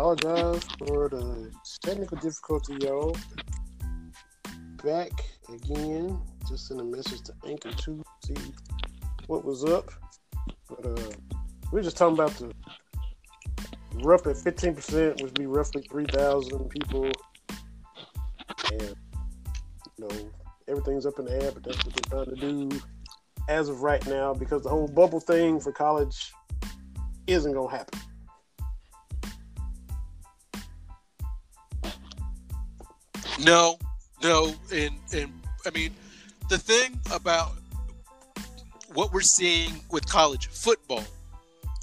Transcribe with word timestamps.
apologize 0.00 0.64
for 0.78 1.10
the 1.10 1.52
technical 1.82 2.16
difficulty, 2.16 2.74
y'all. 2.80 3.14
Back 4.82 5.10
again. 5.52 6.18
Just 6.48 6.68
send 6.68 6.80
a 6.80 6.84
message 6.84 7.20
to 7.24 7.34
Anchor 7.46 7.70
to 7.70 8.02
see 8.24 8.34
what 9.26 9.44
was 9.44 9.62
up. 9.62 9.90
But 10.70 10.86
uh, 10.86 11.10
we 11.70 11.80
are 11.80 11.82
just 11.82 11.98
talking 11.98 12.14
about 12.14 12.30
the 12.38 12.50
rough 14.02 14.26
at 14.26 14.36
15%, 14.36 15.22
which 15.22 15.34
be 15.34 15.44
roughly 15.44 15.82
3,000 15.90 16.70
people. 16.70 17.12
And, 18.72 18.94
you 19.98 20.08
know, 20.08 20.30
everything's 20.66 21.04
up 21.04 21.18
in 21.18 21.26
the 21.26 21.42
air, 21.42 21.52
but 21.52 21.62
that's 21.62 21.84
what 21.84 21.94
they're 21.94 22.24
trying 22.24 22.36
to 22.36 22.40
do 22.40 22.80
as 23.50 23.68
of 23.68 23.82
right 23.82 24.04
now 24.06 24.32
because 24.32 24.62
the 24.62 24.70
whole 24.70 24.88
bubble 24.88 25.20
thing 25.20 25.60
for 25.60 25.72
college 25.72 26.32
isn't 27.26 27.52
going 27.52 27.68
to 27.68 27.76
happen. 27.76 28.00
No, 33.44 33.78
no, 34.22 34.54
and 34.72 34.98
and 35.14 35.32
I 35.66 35.70
mean, 35.70 35.94
the 36.50 36.58
thing 36.58 37.00
about 37.10 37.52
what 38.92 39.12
we're 39.12 39.22
seeing 39.22 39.80
with 39.90 40.06
college 40.06 40.48
football 40.48 41.04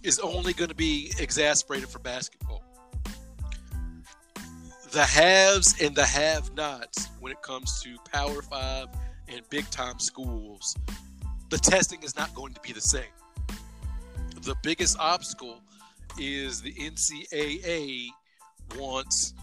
is 0.04 0.20
only 0.20 0.54
going 0.54 0.70
to 0.70 0.76
be 0.76 1.12
exasperated 1.20 1.90
for 1.90 2.00
basketball. 2.00 2.64
The 4.92 5.04
haves 5.04 5.82
and 5.82 5.96
the 5.96 6.06
have-nots 6.06 7.10
when 7.20 7.32
it 7.32 7.42
comes 7.42 7.82
to 7.82 7.98
Power 8.12 8.42
Five 8.44 8.88
and 9.28 9.42
big 9.50 9.70
time 9.72 10.00
schools, 10.00 10.76
the 11.50 11.58
testing 11.58 12.04
is 12.04 12.16
not 12.16 12.34
going 12.36 12.54
to 12.54 12.62
be 12.62 12.72
the 12.72 12.82
same. 12.82 13.04
The 14.42 14.56
biggest 14.62 14.98
obstacle 15.00 15.60
is 16.20 16.62
the 16.62 16.74
NCAA 16.74 18.10
wants 18.78 19.34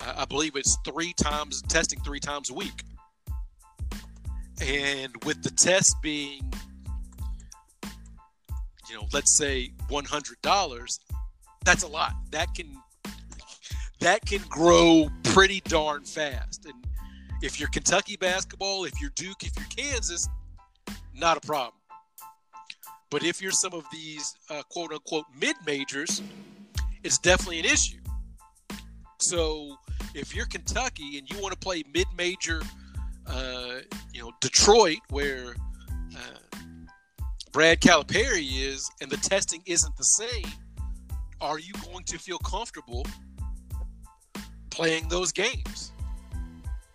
I 0.00 0.24
believe 0.24 0.56
it's 0.56 0.76
three 0.84 1.12
times 1.14 1.62
testing 1.62 2.00
three 2.00 2.20
times 2.20 2.50
a 2.50 2.54
week. 2.54 2.84
And 4.62 5.12
with 5.24 5.42
the 5.42 5.50
test 5.50 5.96
being, 6.02 6.52
you 8.88 8.96
know, 8.96 9.06
let's 9.12 9.36
say 9.36 9.72
one 9.88 10.04
hundred 10.04 10.40
dollars, 10.42 11.00
that's 11.64 11.82
a 11.82 11.88
lot. 11.88 12.12
That 12.30 12.54
can 12.54 12.74
that 14.00 14.24
can 14.24 14.42
grow 14.48 15.08
pretty 15.24 15.60
darn 15.62 16.04
fast. 16.04 16.66
And 16.66 16.74
if 17.42 17.58
you're 17.58 17.68
Kentucky 17.68 18.16
basketball, 18.16 18.84
if 18.84 19.00
you're 19.00 19.12
Duke, 19.14 19.42
if 19.42 19.52
you're 19.56 19.66
Kansas, 19.86 20.28
not 21.14 21.36
a 21.36 21.40
problem. 21.40 21.74
But 23.10 23.24
if 23.24 23.42
you're 23.42 23.52
some 23.52 23.72
of 23.72 23.84
these 23.92 24.34
uh, 24.50 24.62
quote 24.70 24.92
unquote 24.92 25.26
mid 25.38 25.56
majors, 25.66 26.22
it's 27.02 27.18
definitely 27.18 27.58
an 27.60 27.66
issue. 27.66 27.98
So 29.18 29.76
if 30.14 30.34
you're 30.34 30.46
Kentucky 30.46 31.18
and 31.18 31.30
you 31.30 31.40
want 31.40 31.52
to 31.52 31.58
play 31.58 31.82
mid-major, 31.92 32.62
uh, 33.26 33.76
you 34.12 34.22
know 34.22 34.32
Detroit, 34.40 34.98
where 35.10 35.54
uh, 36.16 36.58
Brad 37.52 37.80
Calipari 37.80 38.60
is, 38.60 38.90
and 39.00 39.10
the 39.10 39.16
testing 39.16 39.62
isn't 39.66 39.96
the 39.96 40.04
same, 40.04 40.52
are 41.40 41.58
you 41.58 41.72
going 41.84 42.04
to 42.04 42.18
feel 42.18 42.38
comfortable 42.38 43.06
playing 44.70 45.08
those 45.08 45.32
games? 45.32 45.92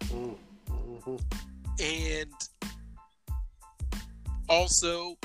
Mm-hmm. 0.04 1.16
And 1.80 2.34
also, 4.48 5.18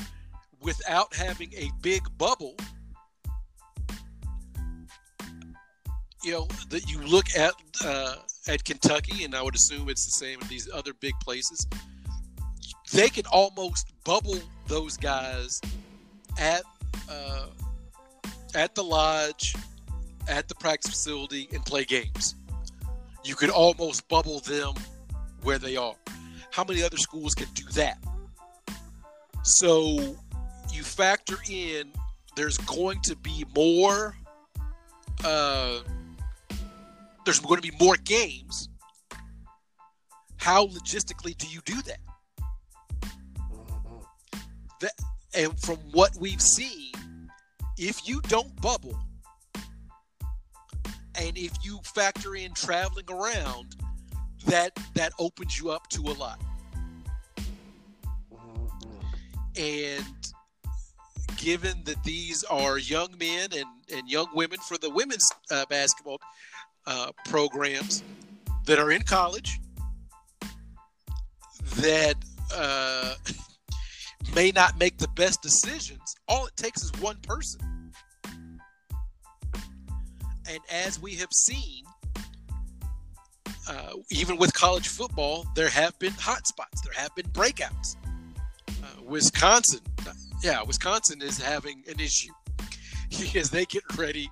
without 0.60 1.14
having 1.14 1.52
a 1.54 1.70
big 1.82 2.02
bubble 2.16 2.56
you 6.22 6.32
know 6.32 6.48
that 6.70 6.90
you 6.90 7.00
look 7.02 7.26
at 7.36 7.54
uh, 7.84 8.16
at 8.48 8.64
Kentucky, 8.64 9.24
and 9.24 9.34
I 9.34 9.42
would 9.42 9.54
assume 9.54 9.88
it's 9.88 10.04
the 10.04 10.12
same 10.12 10.40
in 10.40 10.48
these 10.48 10.68
other 10.72 10.92
big 10.94 11.14
places. 11.20 11.66
They 12.92 13.08
can 13.08 13.26
almost 13.26 13.92
bubble 14.04 14.38
those 14.66 14.96
guys 14.96 15.60
at 16.38 16.62
uh, 17.10 17.46
at 18.54 18.74
the 18.74 18.84
lodge, 18.84 19.54
at 20.28 20.48
the 20.48 20.54
practice 20.54 20.90
facility, 20.90 21.48
and 21.52 21.64
play 21.64 21.84
games. 21.84 22.36
You 23.24 23.34
could 23.34 23.50
almost 23.50 24.08
bubble 24.08 24.40
them 24.40 24.74
where 25.42 25.58
they 25.58 25.76
are. 25.76 25.94
How 26.50 26.64
many 26.64 26.82
other 26.82 26.96
schools 26.96 27.34
can 27.34 27.48
do 27.54 27.64
that? 27.74 27.98
So 29.42 30.16
you 30.72 30.82
factor 30.82 31.36
in 31.50 31.92
there's 32.36 32.58
going 32.58 33.00
to 33.02 33.16
be 33.16 33.44
more 33.54 34.16
uh, 35.24 35.80
there's 37.26 37.40
going 37.40 37.60
to 37.60 37.70
be 37.70 37.76
more 37.78 37.96
games. 37.96 38.70
How 40.36 40.68
logistically 40.68 41.36
do 41.36 41.48
you 41.48 41.60
do 41.64 41.82
that? 41.82 41.98
that 44.80 44.92
and 45.34 45.60
from 45.60 45.76
what 45.90 46.16
we've 46.20 46.40
seen, 46.40 46.92
if 47.76 48.08
you 48.08 48.20
don't 48.22 48.58
bubble, 48.62 48.96
and 51.16 51.36
if 51.36 51.52
you 51.62 51.80
factor 51.82 52.36
in 52.36 52.54
traveling 52.54 53.06
around, 53.10 53.74
that 54.46 54.78
that 54.94 55.12
opens 55.18 55.58
you 55.58 55.70
up 55.70 55.88
to 55.88 56.02
a 56.02 56.14
lot. 56.14 56.40
And 59.56 60.04
given 61.36 61.82
that 61.84 62.02
these 62.04 62.44
are 62.44 62.78
young 62.78 63.08
men 63.18 63.48
and, 63.52 63.66
and 63.92 64.08
young 64.08 64.28
women 64.34 64.58
for 64.60 64.78
the 64.78 64.90
women's 64.90 65.28
uh, 65.50 65.64
basketball 65.68 66.20
uh, 66.86 67.10
programs 67.24 68.02
that 68.64 68.78
are 68.78 68.90
in 68.90 69.02
college 69.02 69.58
that 71.76 72.14
uh, 72.54 73.14
may 74.34 74.50
not 74.50 74.78
make 74.78 74.98
the 74.98 75.08
best 75.08 75.42
decisions. 75.42 76.16
All 76.28 76.46
it 76.46 76.56
takes 76.56 76.82
is 76.82 76.92
one 77.00 77.16
person. 77.22 77.60
And 80.48 80.60
as 80.70 81.00
we 81.00 81.14
have 81.16 81.32
seen, 81.32 81.84
uh, 83.68 83.94
even 84.10 84.36
with 84.36 84.54
college 84.54 84.88
football, 84.88 85.44
there 85.56 85.68
have 85.68 85.98
been 85.98 86.12
hot 86.12 86.46
spots, 86.46 86.80
there 86.82 86.94
have 86.94 87.14
been 87.16 87.26
breakouts. 87.26 87.96
Uh, 88.68 89.02
Wisconsin, 89.02 89.80
yeah, 90.42 90.62
Wisconsin 90.62 91.20
is 91.20 91.38
having 91.38 91.82
an 91.88 91.98
issue 91.98 92.32
as 93.34 93.50
they 93.50 93.64
get 93.64 93.82
ready 93.96 94.30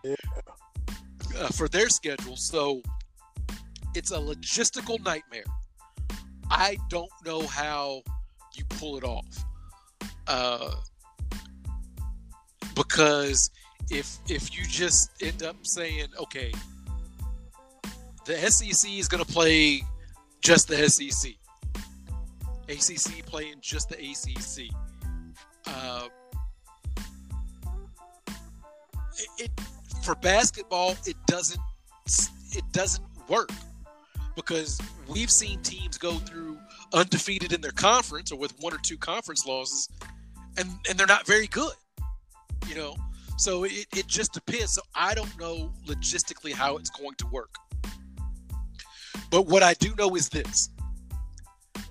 uh, 1.38 1.48
for 1.48 1.68
their 1.68 1.88
schedule. 1.88 2.36
So 2.36 2.82
it's 3.94 4.10
a 4.10 4.18
logistical 4.18 5.02
nightmare. 5.04 5.44
I 6.50 6.78
don't 6.88 7.10
know 7.24 7.46
how 7.46 8.02
you 8.54 8.64
pull 8.70 8.96
it 8.96 9.04
off. 9.04 9.44
Uh, 10.26 10.74
because 12.74 13.50
if 13.90 14.18
if 14.28 14.56
you 14.56 14.64
just 14.64 15.10
end 15.22 15.42
up 15.42 15.56
saying, 15.62 16.08
okay, 16.18 16.52
the 18.24 18.36
SEC 18.50 18.90
is 18.90 19.08
going 19.08 19.24
to 19.24 19.30
play 19.32 19.82
just 20.40 20.68
the 20.68 20.88
SEC, 20.88 21.32
ACC 22.68 23.24
playing 23.26 23.56
just 23.60 23.88
the 23.88 23.96
ACC. 23.96 24.70
Uh, 25.66 26.08
it, 29.16 29.28
it 29.38 29.50
for 30.04 30.14
basketball, 30.16 30.94
it 31.06 31.16
doesn't 31.26 31.60
it 32.52 32.64
doesn't 32.72 33.04
work 33.28 33.50
because 34.36 34.80
we've 35.08 35.30
seen 35.30 35.60
teams 35.62 35.96
go 35.96 36.12
through 36.12 36.58
undefeated 36.92 37.52
in 37.52 37.60
their 37.60 37.72
conference 37.72 38.30
or 38.30 38.38
with 38.38 38.52
one 38.60 38.74
or 38.74 38.78
two 38.78 38.98
conference 38.98 39.46
losses, 39.46 39.88
and 40.58 40.68
and 40.88 40.98
they're 40.98 41.06
not 41.06 41.26
very 41.26 41.46
good. 41.46 41.72
You 42.68 42.74
know, 42.74 42.96
so 43.38 43.64
it, 43.64 43.86
it 43.96 44.06
just 44.06 44.32
depends. 44.32 44.74
So 44.74 44.82
I 44.94 45.14
don't 45.14 45.38
know 45.40 45.72
logistically 45.86 46.52
how 46.52 46.76
it's 46.76 46.90
going 46.90 47.14
to 47.16 47.26
work. 47.28 47.54
But 49.30 49.46
what 49.46 49.62
I 49.62 49.74
do 49.74 49.94
know 49.96 50.14
is 50.14 50.28
this 50.28 50.68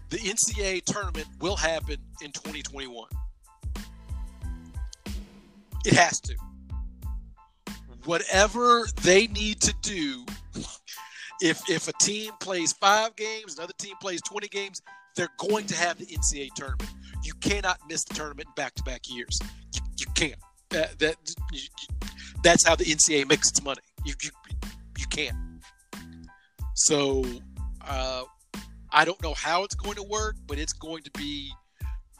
the 0.10 0.18
NCAA 0.18 0.83
tournament 0.86 1.27
will 1.39 1.56
happen 1.56 1.98
in 2.21 2.31
2021. 2.31 3.07
It 5.86 5.94
has 5.94 6.19
to 6.21 6.36
whatever 8.05 8.88
they 9.01 9.27
need 9.27 9.61
to 9.61 9.73
do. 9.81 10.25
If 11.41 11.69
if 11.69 11.88
a 11.88 11.94
team 11.94 12.31
plays 12.39 12.73
five 12.73 13.15
games, 13.15 13.57
another 13.57 13.73
team 13.77 13.95
plays 14.00 14.21
twenty 14.21 14.47
games, 14.47 14.81
they're 15.15 15.29
going 15.38 15.65
to 15.67 15.75
have 15.75 15.97
the 15.97 16.05
NCAA 16.05 16.50
tournament. 16.55 16.89
You 17.23 17.33
cannot 17.41 17.79
miss 17.89 18.03
the 18.03 18.13
tournament 18.13 18.47
back 18.55 18.73
to 18.75 18.83
back 18.83 19.01
years. 19.09 19.39
You, 19.73 19.81
you 20.00 20.05
can't. 20.15 20.39
That, 20.69 20.97
that 21.00 21.15
you, 21.51 21.61
that's 22.44 22.65
how 22.65 22.75
the 22.75 22.85
NCAA 22.85 23.27
makes 23.27 23.50
its 23.50 23.63
money. 23.63 23.81
You 24.05 24.13
you, 24.21 24.29
you 25.00 25.05
can't. 25.07 25.35
So 26.75 27.25
uh, 27.81 28.23
I 28.91 29.05
don't 29.05 29.21
know 29.21 29.33
how 29.33 29.63
it's 29.63 29.75
going 29.75 29.95
to 29.95 30.03
work, 30.03 30.35
but 30.47 30.57
it's 30.57 30.73
going 30.73 31.03
to 31.03 31.11
be 31.11 31.51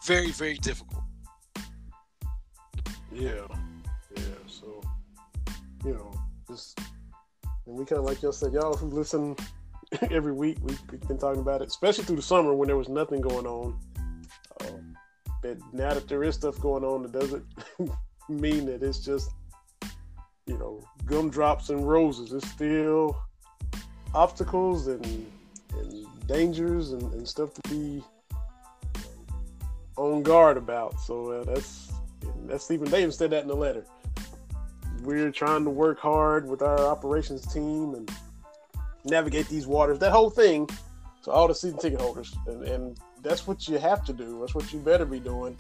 very 0.06 0.32
very 0.32 0.56
difficult. 0.56 1.04
Yeah 3.12 3.48
you 5.86 5.94
know, 5.94 6.12
just 6.48 6.80
and 7.66 7.78
we 7.78 7.86
kind 7.86 8.00
of 8.00 8.06
like 8.06 8.22
y'all 8.22 8.32
said, 8.32 8.54
y'all 8.54 8.76
who 8.76 8.88
listen 8.88 9.36
every 10.12 10.34
week, 10.34 10.58
we, 10.62 10.74
have 10.74 11.08
been 11.08 11.18
talking 11.18 11.42
about 11.42 11.62
it, 11.62 11.68
especially 11.68 12.04
through 12.04 12.18
the 12.18 12.22
summer 12.22 12.54
when 12.54 12.68
there 12.68 12.78
was 12.78 12.90
nothing 12.90 13.22
going 13.22 13.46
on. 13.46 13.78
Um, 14.62 14.98
but 15.42 15.58
now 15.72 15.94
that 15.94 16.08
there 16.08 16.24
is 16.24 16.36
stuff 16.36 16.60
going 16.60 16.84
on, 16.84 17.06
it 17.06 17.12
doesn't 17.12 17.46
mean 18.30 18.66
that 18.66 18.84
it's 18.84 19.00
just 19.00 19.32
you 20.46 20.58
know 20.58 20.82
gumdrops 21.06 21.70
and 21.70 21.88
roses. 21.88 22.32
It's 22.32 22.50
still 22.50 23.18
obstacles 24.14 24.88
and 24.88 25.06
and 25.74 26.06
dangers 26.28 26.92
and, 26.92 27.02
and 27.14 27.28
stuff 27.28 27.54
to 27.54 27.70
be 27.70 28.04
on 29.98 30.24
guard 30.24 30.58
about. 30.58 31.00
So 31.00 31.32
uh, 31.32 31.44
that's 31.44 31.92
that's 32.46 32.68
they 32.68 32.76
even 32.76 33.12
said 33.12 33.30
that 33.32 33.42
in 33.42 33.48
the 33.48 33.56
letter. 33.56 33.86
We're 35.04 35.32
trying 35.32 35.66
to 35.66 35.70
work 35.70 36.00
hard 36.00 36.48
with 36.48 36.62
our 36.62 36.80
operations 36.80 37.52
team 37.54 37.94
and 37.94 38.10
navigate 39.04 39.48
these 39.50 39.68
waters. 39.68 40.00
That 40.00 40.12
whole 40.12 40.30
thing 40.30 40.70
to 41.24 41.32
all 41.32 41.48
the 41.48 41.56
season 41.56 41.78
ticket 41.78 42.00
holders, 42.00 42.34
and, 42.48 42.64
and 42.64 42.98
that's 43.22 43.46
what 43.46 43.68
you 43.68 43.78
have 43.80 44.06
to 44.06 44.14
do. 44.14 44.40
That's 44.40 44.56
what 44.56 44.72
you 44.72 44.80
better 44.80 45.06
be 45.06 45.20
doing. 45.20 45.58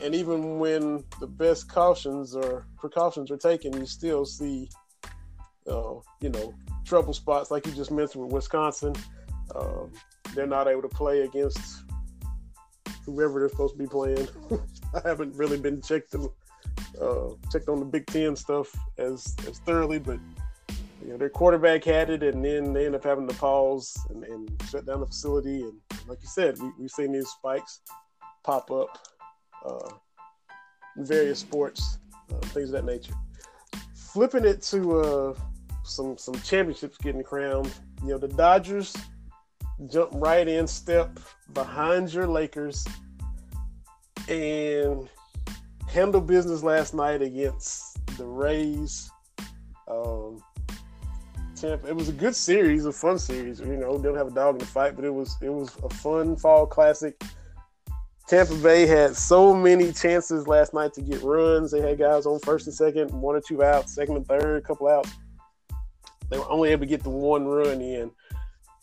And 0.00 0.14
even 0.14 0.60
when 0.60 1.02
the 1.18 1.26
best 1.26 1.68
cautions 1.68 2.36
or 2.36 2.66
precautions 2.78 3.32
are 3.32 3.36
taken, 3.36 3.76
you 3.76 3.86
still 3.86 4.24
see, 4.24 4.68
uh, 5.68 5.94
you 6.20 6.28
know, 6.28 6.54
trouble 6.84 7.12
spots 7.12 7.50
like 7.50 7.66
you 7.66 7.72
just 7.72 7.90
mentioned 7.90 8.24
with 8.24 8.32
Wisconsin. 8.32 8.94
Um, 9.56 9.92
they're 10.34 10.46
not 10.46 10.68
able 10.68 10.82
to 10.82 10.88
play 10.88 11.22
against 11.22 11.84
whoever 13.04 13.40
they're 13.40 13.48
supposed 13.48 13.74
to 13.74 13.78
be 13.78 13.86
playing. 13.86 14.28
I 14.94 15.08
haven't 15.08 15.34
really 15.34 15.58
been 15.58 15.82
checked 15.82 16.14
uh, 17.00 17.30
checked 17.50 17.68
on 17.68 17.78
the 17.78 17.84
Big 17.84 18.06
Ten 18.06 18.36
stuff 18.36 18.74
as 18.98 19.34
as 19.48 19.58
thoroughly, 19.60 19.98
but 19.98 20.18
you 21.02 21.10
know 21.10 21.16
their 21.16 21.28
quarterback 21.28 21.84
had 21.84 22.10
it, 22.10 22.22
and 22.22 22.44
then 22.44 22.72
they 22.72 22.86
end 22.86 22.94
up 22.94 23.04
having 23.04 23.28
to 23.28 23.34
pause 23.34 23.96
and, 24.10 24.24
and 24.24 24.50
shut 24.70 24.86
down 24.86 25.00
the 25.00 25.06
facility. 25.06 25.62
And 25.62 25.74
like 26.06 26.18
you 26.22 26.28
said, 26.28 26.58
we, 26.58 26.70
we've 26.78 26.90
seen 26.90 27.12
these 27.12 27.28
spikes 27.28 27.80
pop 28.42 28.70
up 28.70 28.98
uh, 29.64 29.90
in 30.96 31.04
various 31.04 31.38
sports, 31.38 31.98
uh, 32.32 32.38
things 32.48 32.72
of 32.72 32.72
that 32.72 32.84
nature. 32.84 33.14
Flipping 33.94 34.44
it 34.44 34.62
to 34.62 35.00
uh, 35.00 35.34
some 35.84 36.16
some 36.16 36.34
championships 36.42 36.96
getting 36.98 37.22
crowned. 37.22 37.72
You 38.02 38.10
know 38.10 38.18
the 38.18 38.28
Dodgers 38.28 38.94
jump 39.90 40.10
right 40.14 40.46
in, 40.46 40.66
step 40.66 41.18
behind 41.52 42.12
your 42.12 42.28
Lakers, 42.28 42.86
and 44.28 45.08
handle 45.94 46.20
business 46.20 46.62
last 46.62 46.92
night 46.92 47.22
against 47.22 48.04
the 48.18 48.26
Rays. 48.26 49.10
Um, 49.88 50.42
Tampa. 51.54 51.88
It 51.88 51.94
was 51.94 52.08
a 52.08 52.12
good 52.12 52.34
series, 52.34 52.84
a 52.84 52.92
fun 52.92 53.18
series. 53.18 53.60
You 53.60 53.76
know, 53.76 53.96
didn't 53.96 54.16
have 54.16 54.26
a 54.26 54.32
dog 54.32 54.56
in 54.56 54.58
the 54.58 54.66
fight, 54.66 54.96
but 54.96 55.04
it 55.04 55.14
was 55.14 55.36
it 55.40 55.52
was 55.52 55.70
a 55.82 55.88
fun 55.88 56.36
fall 56.36 56.66
classic. 56.66 57.22
Tampa 58.26 58.54
Bay 58.56 58.86
had 58.86 59.14
so 59.16 59.54
many 59.54 59.92
chances 59.92 60.48
last 60.48 60.74
night 60.74 60.94
to 60.94 61.02
get 61.02 61.22
runs. 61.22 61.70
They 61.70 61.80
had 61.80 61.98
guys 61.98 62.26
on 62.26 62.40
first 62.40 62.66
and 62.66 62.74
second, 62.74 63.10
one 63.10 63.36
or 63.36 63.40
two 63.40 63.62
outs, 63.62 63.94
second 63.94 64.16
and 64.16 64.26
third, 64.26 64.56
a 64.56 64.66
couple 64.66 64.88
outs. 64.88 65.12
They 66.30 66.38
were 66.38 66.50
only 66.50 66.70
able 66.70 66.80
to 66.80 66.86
get 66.86 67.02
the 67.02 67.10
one 67.10 67.46
run 67.46 67.80
in 67.80 68.10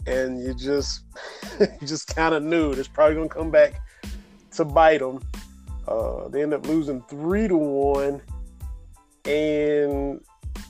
and 0.07 0.41
you 0.41 0.53
just 0.53 1.03
you 1.59 1.87
just 1.87 2.15
kind 2.15 2.33
of 2.33 2.43
knew 2.43 2.71
it's 2.71 2.87
probably 2.87 3.15
gonna 3.15 3.29
come 3.29 3.51
back 3.51 3.81
to 4.51 4.65
bite 4.65 4.99
them. 4.99 5.19
Uh, 5.87 6.27
they 6.27 6.43
end 6.43 6.53
up 6.53 6.65
losing 6.67 7.01
three 7.03 7.47
to 7.47 7.57
one, 7.57 8.21
and 9.25 10.21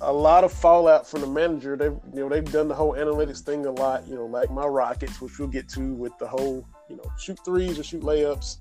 a 0.02 0.12
lot 0.12 0.44
of 0.44 0.52
fallout 0.52 1.08
from 1.08 1.22
the 1.22 1.28
manager. 1.28 1.75
They 1.75 1.86
you 1.86 2.02
know 2.13 2.30
they've 2.30 2.52
done 2.52 2.68
the 2.68 2.75
whole 2.75 2.94
analytics 2.94 3.42
thing 3.42 3.66
a 3.66 3.72
lot. 3.72 4.08
You 4.08 4.16
know, 4.16 4.25
like 4.25 4.52
my 4.52 4.66
Rockets, 4.66 5.22
which 5.22 5.38
we'll 5.40 5.48
get 5.48 5.68
to 5.69 5.94
with 5.94 6.18
the 6.18 6.28
whole 6.28 6.66
you 6.90 6.96
know 6.96 7.12
shoot 7.19 7.40
threes 7.44 7.78
or 7.78 7.84
shoot 7.84 8.02
layups. 8.02 8.58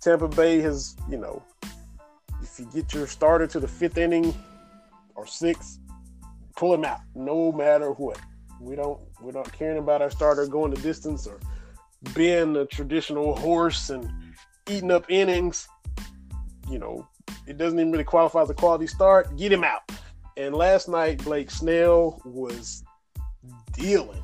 Tampa 0.00 0.28
Bay 0.28 0.60
has 0.60 0.96
you 1.08 1.16
know 1.16 1.42
if 2.42 2.58
you 2.58 2.68
get 2.74 2.92
your 2.92 3.06
starter 3.06 3.46
to 3.46 3.60
the 3.60 3.68
fifth 3.68 3.96
inning 3.96 4.34
or 5.14 5.26
sixth, 5.26 5.78
pull 6.56 6.74
him 6.74 6.84
out 6.84 7.00
no 7.14 7.52
matter 7.52 7.92
what. 7.92 8.20
We 8.60 8.76
don't 8.76 9.00
we're 9.20 9.32
not 9.32 9.52
caring 9.52 9.78
about 9.78 10.02
our 10.02 10.10
starter 10.10 10.46
going 10.46 10.72
the 10.72 10.80
distance 10.80 11.26
or 11.26 11.40
being 12.14 12.56
a 12.56 12.66
traditional 12.66 13.34
horse 13.36 13.90
and 13.90 14.10
eating 14.68 14.90
up 14.90 15.10
innings. 15.10 15.68
You 16.70 16.78
know, 16.78 17.06
it 17.46 17.58
doesn't 17.58 17.78
even 17.78 17.92
really 17.92 18.04
qualify 18.04 18.42
as 18.42 18.50
a 18.50 18.54
quality 18.54 18.86
start. 18.86 19.36
Get 19.36 19.52
him 19.52 19.64
out. 19.64 19.82
And 20.36 20.54
last 20.54 20.88
night, 20.88 21.22
Blake 21.22 21.50
Snell 21.50 22.20
was 22.24 22.82
dealing. 23.72 24.22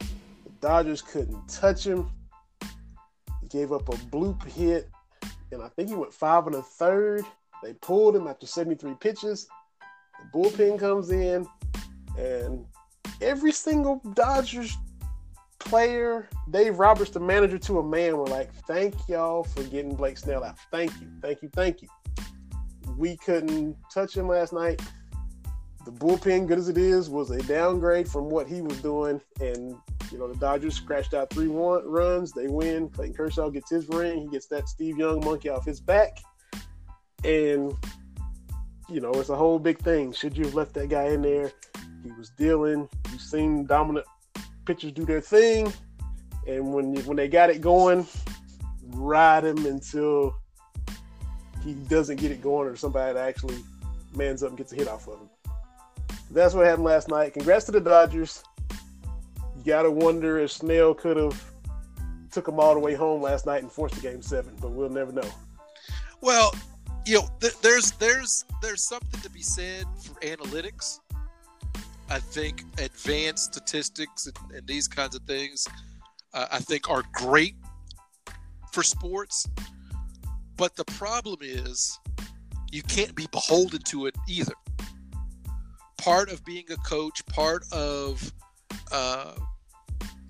The 0.00 0.50
Dodgers 0.60 1.00
couldn't 1.00 1.48
touch 1.48 1.86
him. 1.86 2.10
He 3.40 3.48
gave 3.48 3.72
up 3.72 3.88
a 3.88 3.92
bloop 3.92 4.44
hit, 4.44 4.90
and 5.52 5.62
I 5.62 5.68
think 5.68 5.88
he 5.88 5.94
went 5.94 6.12
five 6.12 6.46
and 6.46 6.56
a 6.56 6.62
third. 6.62 7.24
They 7.62 7.72
pulled 7.74 8.16
him 8.16 8.26
after 8.26 8.46
73 8.46 8.94
pitches. 9.00 9.46
The 10.20 10.38
bullpen 10.38 10.78
comes 10.78 11.10
in, 11.10 11.46
and 12.18 12.66
every 13.20 13.52
single 13.52 14.02
Dodgers 14.14 14.76
player, 15.64 16.28
Dave 16.50 16.78
Roberts, 16.78 17.10
the 17.10 17.20
manager 17.20 17.58
to 17.58 17.78
a 17.78 17.82
man, 17.82 18.16
were 18.16 18.26
like, 18.26 18.54
"Thank 18.66 19.08
y'all 19.08 19.44
for 19.44 19.62
getting 19.64 19.94
Blake 19.94 20.18
Snell 20.18 20.44
out. 20.44 20.58
Thank 20.70 20.92
you, 21.00 21.08
thank 21.22 21.42
you, 21.42 21.48
thank 21.54 21.82
you." 21.82 21.88
We 22.96 23.16
couldn't 23.16 23.76
touch 23.92 24.16
him 24.16 24.28
last 24.28 24.52
night. 24.52 24.80
The 25.84 25.90
bullpen, 25.90 26.46
good 26.46 26.58
as 26.58 26.68
it 26.68 26.78
is, 26.78 27.10
was 27.10 27.30
a 27.30 27.42
downgrade 27.42 28.08
from 28.08 28.30
what 28.30 28.46
he 28.46 28.62
was 28.62 28.80
doing, 28.80 29.20
and 29.40 29.76
you 30.10 30.18
know 30.18 30.28
the 30.28 30.38
Dodgers 30.38 30.74
scratched 30.74 31.14
out 31.14 31.30
three 31.30 31.48
one 31.48 31.86
runs. 31.86 32.32
They 32.32 32.46
win. 32.46 32.88
Clayton 32.88 33.14
Kershaw 33.14 33.50
gets 33.50 33.70
his 33.70 33.88
ring. 33.88 34.22
He 34.22 34.28
gets 34.28 34.46
that 34.46 34.68
Steve 34.68 34.96
Young 34.96 35.24
monkey 35.24 35.48
off 35.48 35.64
his 35.64 35.80
back, 35.80 36.18
and 37.24 37.76
you 38.88 39.00
know 39.00 39.12
it's 39.12 39.30
a 39.30 39.36
whole 39.36 39.58
big 39.58 39.78
thing. 39.78 40.12
Should 40.12 40.36
you 40.36 40.44
have 40.44 40.54
left 40.54 40.74
that 40.74 40.88
guy 40.88 41.08
in 41.08 41.22
there? 41.22 41.52
He 42.02 42.12
was 42.12 42.30
dealing. 42.30 42.88
You've 43.10 43.20
seen 43.20 43.66
dominant 43.66 44.06
pitchers 44.64 44.92
do 44.92 45.04
their 45.04 45.20
thing, 45.20 45.72
and 46.46 46.72
when 46.72 46.94
when 47.04 47.16
they 47.16 47.28
got 47.28 47.50
it 47.50 47.60
going, 47.60 48.06
ride 48.90 49.44
him 49.44 49.66
until 49.66 50.36
he 51.64 51.74
doesn't 51.74 52.16
get 52.16 52.30
it 52.30 52.42
going, 52.42 52.68
or 52.68 52.76
somebody 52.76 53.18
actually 53.18 53.58
mans 54.14 54.42
up 54.42 54.50
and 54.50 54.58
gets 54.58 54.72
a 54.72 54.76
hit 54.76 54.88
off 54.88 55.08
of 55.08 55.20
him. 55.20 55.30
That's 56.30 56.54
what 56.54 56.66
happened 56.66 56.84
last 56.84 57.08
night. 57.08 57.32
Congrats 57.34 57.64
to 57.66 57.72
the 57.72 57.80
Dodgers. 57.80 58.42
You 59.56 59.64
gotta 59.64 59.90
wonder 59.90 60.38
if 60.38 60.52
Snell 60.52 60.94
could 60.94 61.16
have 61.16 61.42
took 62.30 62.46
them 62.46 62.58
all 62.58 62.74
the 62.74 62.80
way 62.80 62.94
home 62.94 63.22
last 63.22 63.46
night 63.46 63.62
and 63.62 63.70
forced 63.70 63.94
the 63.94 64.00
game 64.00 64.20
seven, 64.20 64.54
but 64.60 64.72
we'll 64.72 64.90
never 64.90 65.12
know. 65.12 65.30
Well, 66.20 66.54
you 67.06 67.20
know, 67.20 67.28
th- 67.40 67.58
there's 67.60 67.92
there's 67.92 68.44
there's 68.62 68.82
something 68.82 69.20
to 69.20 69.30
be 69.30 69.42
said 69.42 69.84
for 70.02 70.14
analytics 70.20 71.00
I 72.10 72.18
think 72.18 72.64
advanced 72.78 73.52
statistics 73.52 74.26
and, 74.26 74.36
and 74.56 74.66
these 74.66 74.86
kinds 74.86 75.14
of 75.14 75.22
things, 75.22 75.66
uh, 76.32 76.46
I 76.52 76.58
think, 76.58 76.90
are 76.90 77.02
great 77.12 77.56
for 78.72 78.82
sports. 78.82 79.48
But 80.56 80.76
the 80.76 80.84
problem 80.84 81.38
is, 81.40 81.98
you 82.70 82.82
can't 82.82 83.14
be 83.14 83.26
beholden 83.30 83.80
to 83.82 84.06
it 84.06 84.16
either. 84.28 84.54
Part 85.96 86.30
of 86.30 86.44
being 86.44 86.64
a 86.70 86.76
coach, 86.76 87.24
part 87.26 87.64
of 87.72 88.32
uh, 88.92 89.32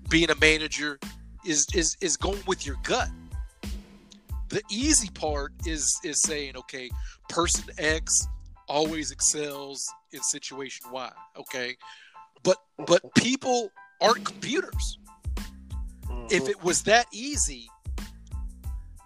being 0.09 0.29
a 0.29 0.35
manager, 0.35 0.99
is 1.45 1.67
is 1.73 1.97
is 2.01 2.17
going 2.17 2.41
with 2.47 2.65
your 2.65 2.77
gut. 2.83 3.09
The 4.49 4.61
easy 4.69 5.09
part 5.09 5.51
is 5.65 5.99
is 6.03 6.21
saying, 6.21 6.55
okay, 6.55 6.89
person 7.29 7.65
X 7.77 8.27
always 8.67 9.11
excels 9.11 9.87
in 10.15 10.23
situation 10.23 10.91
Y. 10.91 11.11
Okay, 11.37 11.75
but 12.43 12.57
but 12.87 13.01
people 13.15 13.71
aren't 14.01 14.25
computers. 14.25 14.99
Mm-hmm. 16.05 16.27
If 16.29 16.49
it 16.49 16.63
was 16.63 16.83
that 16.83 17.07
easy, 17.11 17.69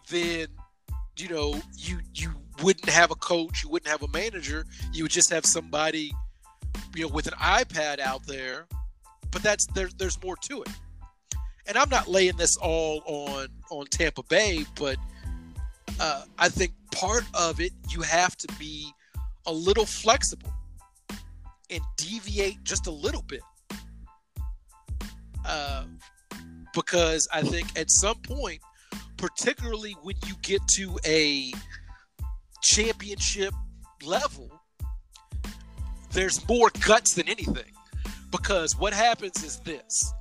then 0.10 0.48
you 1.18 1.30
know 1.30 1.60
you 1.78 2.00
you 2.14 2.32
wouldn't 2.62 2.90
have 2.90 3.12
a 3.12 3.16
coach, 3.16 3.64
you 3.64 3.70
wouldn't 3.70 3.90
have 3.90 4.04
a 4.04 4.08
manager. 4.10 4.66
You 4.94 5.04
would 5.04 5.12
just 5.12 5.30
have 5.30 5.46
somebody, 5.46 6.12
you 6.96 7.04
know, 7.04 7.14
with 7.14 7.28
an 7.28 7.34
iPad 7.34 8.00
out 8.00 8.26
there. 8.26 8.68
But 9.32 9.44
that's 9.44 9.66
there. 9.68 9.90
There's 9.98 10.22
more 10.24 10.36
to 10.44 10.64
it. 10.64 10.70
And 11.68 11.78
I'm 11.78 11.90
not 11.90 12.08
laying 12.08 12.36
this 12.36 12.58
all 12.58 13.04
on 13.06 13.48
on 13.70 13.86
Tampa 13.88 14.24
Bay, 14.24 14.66
but 14.76 14.98
uh, 16.00 16.24
I 16.38 16.50
think 16.50 16.74
part 16.92 17.24
of 17.34 17.60
it 17.60 17.72
you 17.90 18.02
have 18.02 18.36
to 18.38 18.48
be 18.58 18.92
a 19.46 19.54
little 19.54 19.86
flexible 19.86 20.52
and 21.70 21.82
deviate 21.98 22.64
just 22.64 22.88
a 22.88 22.92
little 22.92 23.22
bit. 23.24 23.42
Uh, 25.46 25.86
because 26.74 27.28
I 27.34 27.42
think 27.42 27.78
at 27.78 27.90
some 27.90 28.18
point, 28.18 28.62
particularly 29.18 29.96
when 30.04 30.16
you 30.28 30.36
get 30.42 30.66
to 30.76 30.98
a 31.06 31.52
championship 32.62 33.54
level, 34.04 34.50
there's 36.12 36.48
more 36.48 36.70
guts 36.86 37.14
than 37.14 37.28
anything. 37.28 37.72
Because 38.32 38.78
what 38.78 38.94
happens 38.94 39.44
is 39.44 39.60
this, 39.60 40.14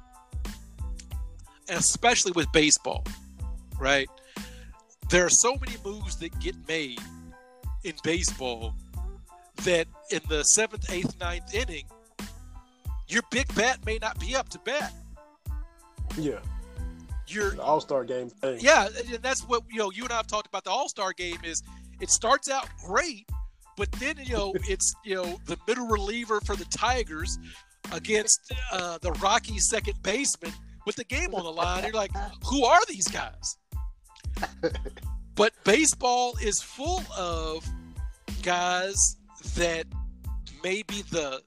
especially 1.68 2.32
with 2.32 2.50
baseball, 2.52 3.04
right? 3.78 4.08
There 5.10 5.24
are 5.24 5.30
so 5.30 5.56
many 5.56 5.76
moves 5.84 6.16
that 6.16 6.38
get 6.40 6.54
made 6.66 7.00
in 7.84 7.94
baseball 8.02 8.74
that 9.64 9.86
in 10.10 10.20
the 10.28 10.42
seventh, 10.42 10.90
eighth, 10.92 11.18
ninth 11.20 11.54
inning, 11.54 11.84
your 13.08 13.22
big 13.30 13.52
bat 13.54 13.84
may 13.86 13.98
not 13.98 14.18
be 14.18 14.34
up 14.36 14.48
to 14.50 14.58
bat. 14.60 14.92
Yeah. 16.16 16.38
Your 17.26 17.60
All 17.60 17.80
Star 17.80 18.04
game 18.04 18.30
thing. 18.30 18.58
yeah, 18.60 18.88
and 19.12 19.22
that's 19.22 19.42
what 19.42 19.62
you 19.70 19.78
know. 19.78 19.90
You 19.90 20.04
and 20.04 20.12
I 20.12 20.16
have 20.16 20.26
talked 20.26 20.46
about 20.46 20.64
the 20.64 20.70
All 20.70 20.88
Star 20.88 21.12
game. 21.12 21.36
Is 21.44 21.62
it 22.00 22.08
starts 22.10 22.50
out 22.50 22.66
great, 22.86 23.28
but 23.76 23.92
then 23.92 24.16
you 24.22 24.34
know 24.34 24.54
it's 24.68 24.94
you 25.04 25.14
know 25.14 25.38
the 25.44 25.58
middle 25.66 25.86
reliever 25.86 26.40
for 26.40 26.56
the 26.56 26.64
Tigers 26.66 27.38
against 27.92 28.50
uh, 28.72 28.96
the 29.02 29.12
Rocky 29.12 29.58
second 29.58 30.02
baseman 30.02 30.52
with 30.86 30.96
the 30.96 31.04
game 31.04 31.34
on 31.34 31.44
the 31.44 31.52
line. 31.52 31.84
You're 31.84 31.92
like, 31.92 32.12
who 32.46 32.64
are 32.64 32.80
these 32.88 33.08
guys? 33.08 33.58
But 35.38 35.52
baseball 35.62 36.34
is 36.42 36.60
full 36.60 37.00
of 37.16 37.64
guys 38.42 39.17
that 39.58 39.86
maybe 40.62 41.02
the 41.10 41.40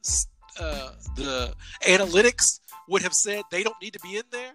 uh, 0.59 0.91
the 1.15 1.53
analytics 1.87 2.59
would 2.87 3.01
have 3.01 3.13
said 3.13 3.43
they 3.51 3.63
don't 3.63 3.81
need 3.81 3.93
to 3.93 3.99
be 3.99 4.17
in 4.17 4.23
there, 4.31 4.51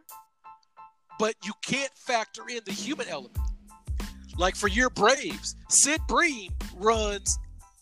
but 1.18 1.34
you 1.44 1.52
can't 1.62 1.92
factor 1.96 2.42
in 2.48 2.60
the 2.64 2.72
human 2.72 3.08
element. 3.08 3.38
Like 4.36 4.56
for 4.56 4.68
your 4.68 4.90
Braves, 4.90 5.56
Sid 5.68 6.00
Bream 6.06 6.52
runs. 6.76 7.38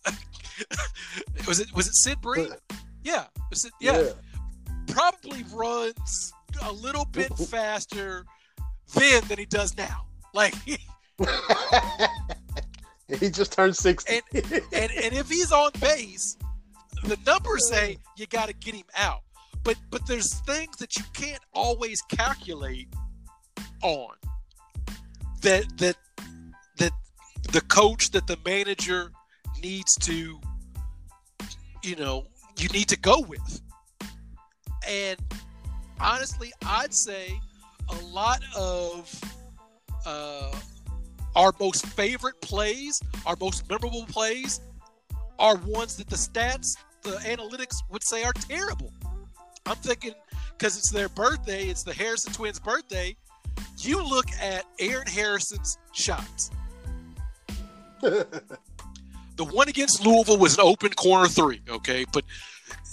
was 1.46 1.58
it 1.60 1.74
was 1.74 1.88
it 1.88 1.94
Sid 1.96 2.20
Bream? 2.20 2.52
Yeah, 3.02 3.24
was 3.50 3.64
it, 3.64 3.72
yeah, 3.80 4.10
probably 4.86 5.44
runs 5.52 6.32
a 6.62 6.72
little 6.72 7.04
bit 7.06 7.36
faster 7.48 8.24
then 8.94 9.22
than 9.28 9.38
he 9.38 9.46
does 9.46 9.76
now. 9.76 10.06
Like, 10.32 10.54
he 13.20 13.30
just 13.30 13.52
turned 13.52 13.76
60. 13.76 14.22
and 14.32 14.42
and 14.72 14.92
if 14.92 15.28
he's 15.28 15.52
on 15.52 15.70
base, 15.80 16.36
the 17.04 17.18
numbers 17.26 17.68
say 17.68 17.98
you 18.16 18.26
got 18.26 18.48
to 18.48 18.54
get 18.54 18.74
him 18.74 18.86
out. 18.96 19.20
But 19.62 19.76
but 19.90 20.06
there's 20.06 20.34
things 20.40 20.76
that 20.76 20.96
you 20.96 21.04
can't 21.12 21.42
always 21.52 22.00
calculate 22.02 22.88
on 23.82 24.14
that 25.42 25.64
that 25.78 25.96
that 26.78 26.92
the 27.52 27.60
coach 27.62 28.10
that 28.12 28.26
the 28.26 28.38
manager 28.44 29.10
needs 29.62 29.94
to 30.00 30.40
you 31.82 31.96
know 31.96 32.26
you 32.58 32.68
need 32.68 32.88
to 32.88 32.98
go 32.98 33.20
with. 33.20 33.60
And 34.86 35.18
honestly, 36.00 36.52
I'd 36.64 36.94
say 36.94 37.40
a 37.88 38.04
lot 38.06 38.40
of 38.56 39.20
uh, 40.06 40.54
our 41.36 41.52
most 41.60 41.86
favorite 41.86 42.40
plays, 42.40 43.00
our 43.26 43.36
most 43.40 43.68
memorable 43.68 44.06
plays, 44.06 44.60
are 45.38 45.56
ones 45.66 45.96
that 45.96 46.08
the 46.08 46.16
stats, 46.16 46.76
the 47.02 47.16
analytics 47.26 47.76
would 47.90 48.04
say 48.04 48.24
are 48.24 48.32
terrible. 48.32 48.92
I'm 49.66 49.76
thinking 49.76 50.14
because 50.56 50.76
it's 50.76 50.90
their 50.90 51.08
birthday, 51.08 51.66
it's 51.66 51.82
the 51.82 51.92
Harrison 51.94 52.32
twins' 52.32 52.60
birthday. 52.60 53.16
You 53.78 54.02
look 54.02 54.26
at 54.40 54.64
Aaron 54.78 55.06
Harrison's 55.06 55.78
shots. 55.92 56.50
The 59.36 59.44
one 59.44 59.68
against 59.68 60.04
Louisville 60.06 60.38
was 60.38 60.54
an 60.54 60.60
open 60.60 60.92
corner 60.92 61.26
three, 61.26 61.60
okay? 61.68 62.04
But 62.12 62.24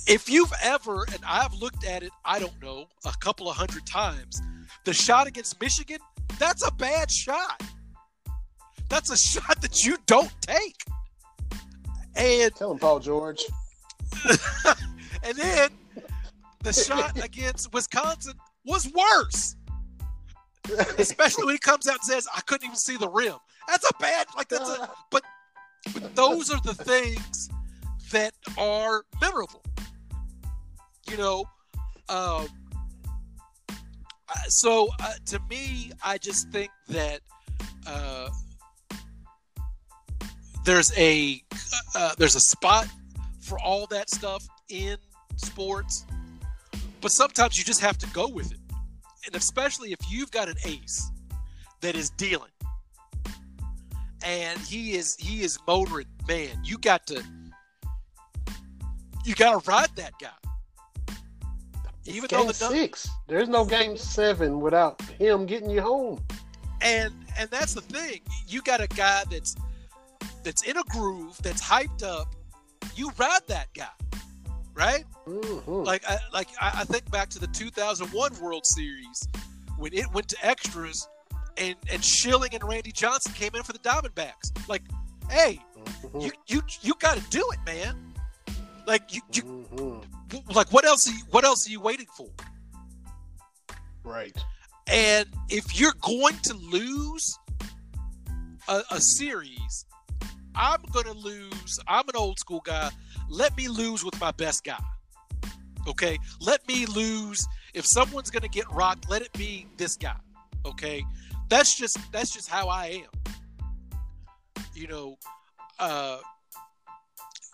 if 0.08 0.28
you've 0.28 0.52
ever, 0.64 1.06
and 1.14 1.20
I've 1.28 1.54
looked 1.54 1.86
at 1.86 2.02
it, 2.02 2.12
I 2.26 2.40
don't 2.40 2.60
know, 2.62 2.88
a 3.06 3.14
couple 3.20 3.50
of 3.50 3.56
hundred 3.56 3.86
times, 3.86 4.42
the 4.84 4.94
shot 4.94 5.28
against 5.28 5.62
Michigan, 5.62 6.00
that's 6.40 6.66
a 6.66 6.72
bad 6.72 7.12
shot. 7.12 7.62
That's 8.92 9.10
a 9.10 9.16
shot 9.16 9.62
that 9.62 9.86
you 9.86 9.96
don't 10.06 10.34
take. 10.42 10.76
And 12.18 12.54
Tell 12.54 12.72
him, 12.72 12.78
Paul 12.78 13.00
George. 13.00 13.46
and 15.24 15.38
then 15.38 15.70
the 16.62 16.74
shot 16.74 17.24
against 17.24 17.72
Wisconsin 17.72 18.34
was 18.66 18.92
worse. 18.92 19.56
Especially 20.98 21.46
when 21.46 21.56
he 21.56 21.60
comes 21.60 21.88
out 21.88 21.96
and 21.96 22.04
says, 22.04 22.28
I 22.36 22.42
couldn't 22.42 22.66
even 22.66 22.76
see 22.76 22.98
the 22.98 23.08
rim. 23.08 23.36
That's 23.70 23.90
a 23.90 23.94
bad 23.98 24.28
like 24.36 24.50
that's 24.50 24.70
a 24.70 24.90
but 25.10 25.24
but 25.94 26.14
those 26.14 26.52
are 26.52 26.60
the 26.60 26.74
things 26.74 27.50
that 28.12 28.34
are 28.58 29.06
memorable. 29.22 29.64
You 31.10 31.16
know, 31.16 31.46
um, 32.10 32.48
so 34.50 34.90
uh, 35.00 35.14
to 35.28 35.40
me, 35.50 35.94
I 36.04 36.18
just 36.18 36.50
think 36.50 36.72
that 36.90 37.22
uh, 37.88 38.30
there's 40.64 40.96
a 40.98 41.42
uh, 41.96 42.14
there's 42.18 42.36
a 42.36 42.40
spot 42.40 42.88
for 43.40 43.60
all 43.60 43.88
that 43.88 44.10
stuff 44.10 44.46
in 44.70 44.98
sports, 45.36 46.06
but 47.02 47.12
sometimes 47.12 47.58
you 47.58 47.64
just 47.64 47.82
have 47.82 47.98
to 48.00 48.08
go 48.08 48.28
with 48.28 48.52
it, 48.52 48.60
and 49.26 49.36
especially 49.36 49.92
if 49.92 50.00
you've 50.10 50.32
got 50.32 50.48
an 50.48 50.56
ace 50.66 51.12
that 51.82 51.96
is 51.96 52.10
dealing 52.12 52.52
and 54.24 54.60
he 54.60 54.94
is 54.94 55.16
he 55.18 55.42
is 55.42 55.58
motoring 55.68 56.06
man 56.28 56.50
you 56.64 56.78
got 56.78 57.06
to 57.08 57.24
you 59.26 59.36
got 59.36 59.60
to 59.60 59.70
ride 59.70 59.90
that 59.96 60.14
guy 60.20 60.30
even 62.06 62.28
though 62.32 62.40
Game 62.40 62.48
the 62.48 62.54
six. 62.54 63.08
There's 63.28 63.48
no 63.48 63.64
game 63.64 63.96
seven 63.96 64.60
without 64.60 65.00
him 65.20 65.46
getting 65.46 65.70
you 65.70 65.82
home. 65.82 66.24
and 66.82 67.14
and 67.38 67.50
that's 67.50 67.74
the 67.74 67.82
thing 67.82 68.22
you 68.48 68.62
got 68.62 68.82
a 68.82 68.88
guy 68.88 69.24
that's 69.30 69.56
that's 70.44 70.64
in 70.64 70.78
a 70.78 70.84
groove 70.86 71.38
that's 71.44 71.62
hyped 71.62 72.04
up 72.04 72.34
you 72.96 73.12
ride 73.18 73.42
that 73.48 73.68
guy 73.74 73.88
right 74.74 75.06
Mhm. 75.28 75.86
like 75.86 76.04
I, 76.08 76.18
like 76.34 76.48
I, 76.60 76.82
I 76.82 76.84
think 76.86 77.10
back 77.12 77.30
to 77.32 77.40
the 77.40 77.48
2001 77.48 78.40
World 78.42 78.66
Series 78.66 79.28
when 79.78 79.94
it 79.94 80.12
went 80.14 80.28
to 80.30 80.38
extras 80.46 81.08
and 81.58 81.76
and 81.92 82.04
Schilling 82.04 82.54
and 82.56 82.64
Randy 82.64 82.92
Johnson 82.92 83.34
came 83.34 83.54
in 83.56 83.64
for 83.64 83.74
the 83.74 83.80
Diamondbacks 83.80 84.52
like 84.68 84.84
hey 85.30 85.60
Mhm. 86.04 86.22
you 86.24 86.32
you 86.48 86.62
you 86.82 86.94
got 87.00 87.18
to 87.18 87.24
do 87.30 87.44
it 87.54 87.60
man 87.66 88.14
like 88.88 89.14
you, 89.14 89.22
you 89.34 89.44
Mhm. 89.44 90.56
like 90.56 90.72
what 90.72 90.86
else 90.86 91.08
are 91.08 91.12
you, 91.14 91.24
what 91.32 91.44
else 91.44 91.68
are 91.68 91.72
you 91.72 91.80
waiting 91.80 92.08
for 92.18 92.30
Right. 94.04 94.36
and 94.88 95.28
if 95.50 95.80
you're 95.80 95.94
going 96.02 96.38
to 96.44 96.54
lose 96.56 97.38
a, 98.68 98.82
a 98.92 99.00
series 99.02 99.86
i'm 100.56 100.82
to 101.06 101.14
lose 101.14 101.80
i'm 101.88 102.08
an 102.10 102.16
old 102.16 102.40
school 102.40 102.62
guy. 102.62 102.90
Let 103.30 103.56
me 103.56 103.68
lose 103.68 104.04
with 104.04 104.20
my 104.20 104.32
best 104.32 104.64
guy 104.64 104.80
okay? 105.88 106.18
Let 106.40 106.68
me 106.68 106.86
lose. 106.86 107.48
If 107.74 107.86
someone's 107.86 108.30
to 108.30 108.50
get 108.50 108.70
rocked 108.72 109.10
let 109.10 109.22
it 109.22 109.34
be 109.34 109.68
this 109.78 109.96
guy 109.96 110.16
okay? 110.66 111.04
That's 111.50 111.76
just 111.78 111.98
that's 112.12 112.32
just 112.34 112.50
how 112.50 112.68
i 112.68 113.04
am. 113.04 114.66
You 114.74 114.88
know 114.88 115.18
uh 115.80 116.18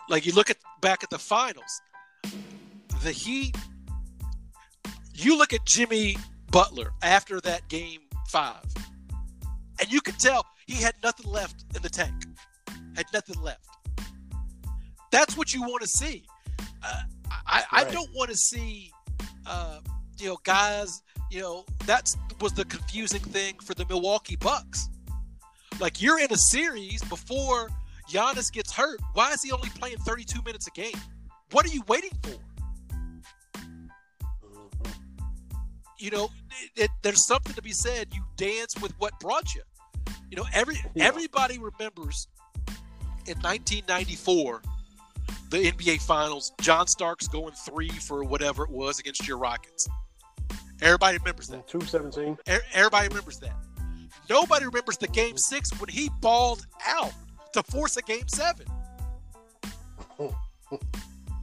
like 0.09 0.25
you 0.25 0.33
look 0.33 0.49
at 0.49 0.57
back 0.81 1.03
at 1.03 1.09
the 1.09 1.19
finals. 1.19 1.81
The 3.03 3.11
heat 3.11 3.55
you 5.13 5.37
look 5.37 5.51
at 5.51 5.65
jimmy 5.65 6.15
butler 6.51 6.93
after 7.01 7.41
that 7.41 7.67
game 7.69 8.01
five 8.27 8.63
and 9.79 9.91
you 9.91 9.99
could 10.01 10.17
tell 10.19 10.45
he 10.67 10.75
had 10.75 10.93
nothing 11.03 11.29
left 11.31 11.65
in 11.75 11.81
the 11.81 11.89
tank 11.89 12.13
had 12.97 13.05
nothing 13.13 13.41
left 13.41 13.65
that's 15.11 15.37
what 15.37 15.53
you 15.53 15.61
want 15.61 15.81
to 15.81 15.87
see 15.87 16.23
uh, 16.83 17.01
I, 17.45 17.63
I 17.71 17.83
Right. 17.83 17.91
don't 17.93 18.09
want 18.13 18.29
to 18.29 18.35
see 18.37 18.91
uh, 19.45 19.79
you 20.19 20.27
know 20.29 20.37
guys 20.43 21.01
you 21.31 21.41
know 21.41 21.65
that 21.85 22.13
was 22.41 22.53
the 22.53 22.65
confusing 22.65 23.21
thing 23.21 23.55
for 23.63 23.73
the 23.73 23.85
milwaukee 23.87 24.35
bucks 24.35 24.89
like 25.79 26.01
you're 26.01 26.19
in 26.19 26.31
a 26.31 26.37
series 26.37 27.03
before 27.03 27.69
Giannis 28.09 28.51
gets 28.51 28.71
hurt. 28.71 28.99
Why 29.13 29.33
is 29.33 29.43
he 29.43 29.51
only 29.51 29.69
playing 29.69 29.97
32 29.97 30.41
minutes 30.43 30.65
a 30.67 30.71
game? 30.71 30.95
What 31.51 31.65
are 31.65 31.69
you 31.69 31.83
waiting 31.87 32.11
for? 32.23 32.39
Mhm. 33.59 34.93
You 35.99 36.11
know, 36.11 36.29
it, 36.75 36.83
it, 36.83 36.91
there's 37.03 37.25
something 37.27 37.53
to 37.53 37.61
be 37.61 37.71
said. 37.73 38.07
You 38.13 38.23
dance 38.37 38.75
with 38.81 38.93
what 38.99 39.19
brought 39.19 39.53
you. 39.53 39.61
You 40.31 40.37
know, 40.37 40.45
every 40.53 40.75
Yeah. 40.95 41.05
everybody 41.05 41.59
remembers 41.59 42.27
in 43.27 43.37
1994 43.39 44.61
the 45.49 45.71
NBA 45.71 46.01
Finals. 46.01 46.51
John 46.61 46.87
Starks 46.87 47.27
going 47.27 47.53
three 47.53 47.89
for 47.89 48.23
whatever 48.23 48.63
it 48.65 48.69
was 48.69 48.99
against 48.99 49.27
your 49.27 49.37
Rockets. 49.37 49.87
Everybody 50.81 51.17
remembers 51.17 51.47
that. 51.47 51.67
Two 51.67 51.81
seventeen. 51.81 52.37
E- 52.49 52.57
Everybody 52.73 53.07
remembers 53.07 53.39
that. 53.39 53.55
Nobody 54.29 54.65
remembers 54.65 54.97
the 54.97 55.07
game 55.07 55.37
six 55.37 55.71
when 55.79 55.89
he 55.89 56.09
balled 56.21 56.65
out 56.85 57.13
to 57.53 57.63
force 57.63 57.95
a 57.97 58.01
game 58.01 58.27
seven. 58.27 58.65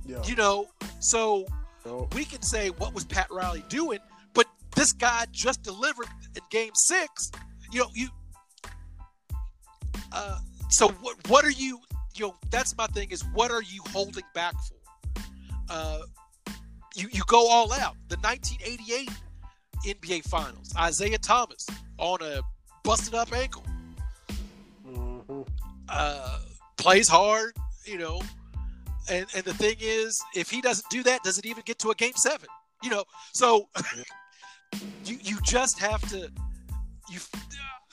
Yeah. 0.06 0.22
You 0.24 0.36
know, 0.36 0.68
so 1.00 1.46
No. 1.86 2.10
we 2.14 2.26
can 2.26 2.42
say 2.42 2.68
what 2.68 2.92
was 2.92 3.06
Pat 3.06 3.26
Riley 3.30 3.64
doing, 3.70 4.00
but 4.34 4.46
this 4.76 4.92
guy 4.92 5.24
just 5.32 5.62
delivered 5.62 6.08
in 6.36 6.42
Game 6.50 6.72
Six. 6.74 7.32
You 7.72 7.80
know, 7.80 7.86
you. 7.94 8.08
Uh, 10.12 10.38
so 10.68 10.88
what? 10.88 11.16
What 11.28 11.44
are 11.44 11.50
you? 11.50 11.80
You 12.14 12.26
know, 12.26 12.34
that's 12.50 12.76
my 12.76 12.86
thing. 12.88 13.10
Is 13.10 13.22
what 13.32 13.50
are 13.50 13.62
you 13.62 13.82
holding 13.92 14.24
back 14.34 14.54
for? 14.54 15.22
Uh, 15.68 16.00
you 16.94 17.08
you 17.12 17.22
go 17.26 17.48
all 17.48 17.72
out. 17.72 17.96
The 18.08 18.16
1988 18.16 19.10
NBA 19.86 20.24
Finals. 20.28 20.72
Isaiah 20.78 21.18
Thomas 21.18 21.66
on 21.98 22.18
a 22.22 22.40
busted 22.82 23.14
up 23.14 23.32
ankle. 23.32 23.64
hmm 24.84 25.42
Uh, 25.88 26.38
plays 26.76 27.08
hard. 27.08 27.56
You 27.84 27.98
know, 27.98 28.22
and 29.10 29.26
and 29.34 29.44
the 29.44 29.54
thing 29.54 29.76
is, 29.80 30.22
if 30.34 30.50
he 30.50 30.60
doesn't 30.60 30.88
do 30.90 31.02
that, 31.02 31.22
does 31.22 31.38
it 31.38 31.46
even 31.46 31.62
get 31.66 31.78
to 31.80 31.90
a 31.90 31.94
game 31.94 32.14
seven? 32.16 32.48
You 32.82 32.90
know, 32.90 33.04
so 33.32 33.68
you 35.04 35.18
you 35.22 35.38
just 35.42 35.78
have 35.80 36.00
to 36.10 36.30
you. 37.10 37.18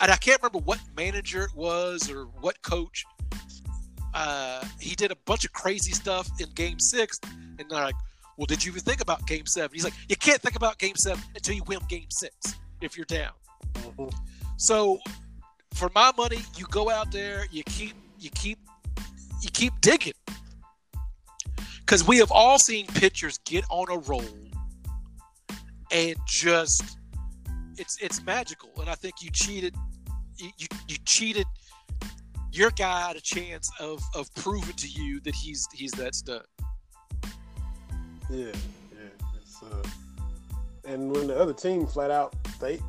And 0.02 0.12
I 0.12 0.16
can't 0.16 0.42
remember 0.42 0.60
what 0.60 0.80
manager 0.98 1.44
it 1.44 1.56
was 1.56 2.10
or 2.10 2.26
what 2.26 2.62
coach. 2.64 3.06
Uh, 4.14 4.66
he 4.80 4.96
did 4.96 5.12
a 5.12 5.16
bunch 5.26 5.46
of 5.46 5.54
crazy 5.54 5.92
stuff 5.92 6.28
in 6.40 6.50
Game 6.56 6.80
Six, 6.80 7.20
and 7.60 7.70
they're 7.70 7.84
like, 7.84 7.96
"Well, 8.38 8.46
did 8.46 8.66
you 8.66 8.72
even 8.72 8.82
think 8.82 9.00
about 9.00 9.26
Game 9.28 9.46
7? 9.46 9.70
He's 9.74 9.84
like, 9.84 9.94
"You 10.10 10.16
can't 10.16 10.42
think 10.42 10.56
about 10.56 10.80
Game 10.80 10.96
Seven 10.96 11.24
until 11.36 11.56
you 11.56 11.64
win 11.68 11.80
Game 11.88 12.10
Six 12.10 12.56
if 12.82 12.98
you're 12.98 13.06
down." 13.06 13.32
hmm 13.78 14.08
So, 14.58 15.00
for 15.76 15.90
my 15.96 16.12
money, 16.18 16.40
you 16.58 16.66
go 16.66 16.90
out 16.90 17.12
there, 17.12 17.48
you 17.52 17.64
keep, 17.64 17.94
you 18.20 18.30
keep, 18.32 18.60
you 19.42 19.50
keep 19.52 19.80
digging, 19.82 20.14
because 21.80 22.06
we 22.06 22.18
have 22.18 22.32
all 22.32 22.58
seen 22.58 22.88
pitchers 22.88 23.38
get 23.46 23.64
on 23.70 23.90
a 23.90 24.00
roll 24.00 24.26
and 25.92 26.16
just, 26.28 26.98
it's 27.78 27.98
it's 28.02 28.22
magical. 28.24 28.70
And 28.80 28.90
I 28.90 28.96
think 28.96 29.16
you 29.22 29.30
cheated, 29.32 29.76
you 30.42 30.50
you, 30.58 30.68
you 30.88 30.98
cheated 31.06 31.46
your 32.52 32.70
guy 32.72 33.08
had 33.08 33.16
a 33.16 33.22
chance 33.22 33.72
of 33.80 34.02
of 34.16 34.34
proving 34.36 34.76
to 34.76 34.88
you 34.88 35.20
that 35.22 35.36
he's 35.36 35.68
he's 35.74 35.92
that 35.92 36.16
stud. 36.16 36.44
Yeah, 38.30 38.46
yeah. 38.48 39.28
It's, 39.42 39.62
uh, 39.64 39.88
and 40.86 41.12
when 41.12 41.28
the 41.28 41.38
other 41.40 41.54
team 41.54 41.86
flat 41.86 42.12
out 42.12 42.36
they 42.60 42.80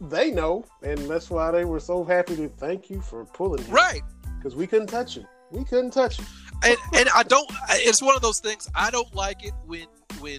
they 0.00 0.30
know, 0.32 0.64
and 0.82 0.98
that's 1.08 1.30
why 1.30 1.50
they 1.52 1.64
were 1.64 1.78
so 1.80 2.02
happy 2.02 2.34
to 2.36 2.48
thank 2.48 2.90
you 2.90 3.00
for 3.00 3.24
pulling 3.24 3.62
him 3.62 3.72
Right. 3.72 4.02
because 4.38 4.56
we 4.56 4.66
couldn't 4.66 4.88
touch 4.88 5.16
him. 5.16 5.26
We 5.52 5.64
couldn't 5.64 5.92
touch 5.92 6.18
him. 6.18 6.26
and 6.64 6.76
and 6.94 7.08
I 7.14 7.22
don't. 7.22 7.48
It's 7.70 8.02
one 8.02 8.16
of 8.16 8.22
those 8.22 8.40
things. 8.40 8.68
I 8.74 8.90
don't 8.90 9.12
like 9.14 9.44
it 9.44 9.52
when 9.66 9.86
when 10.20 10.38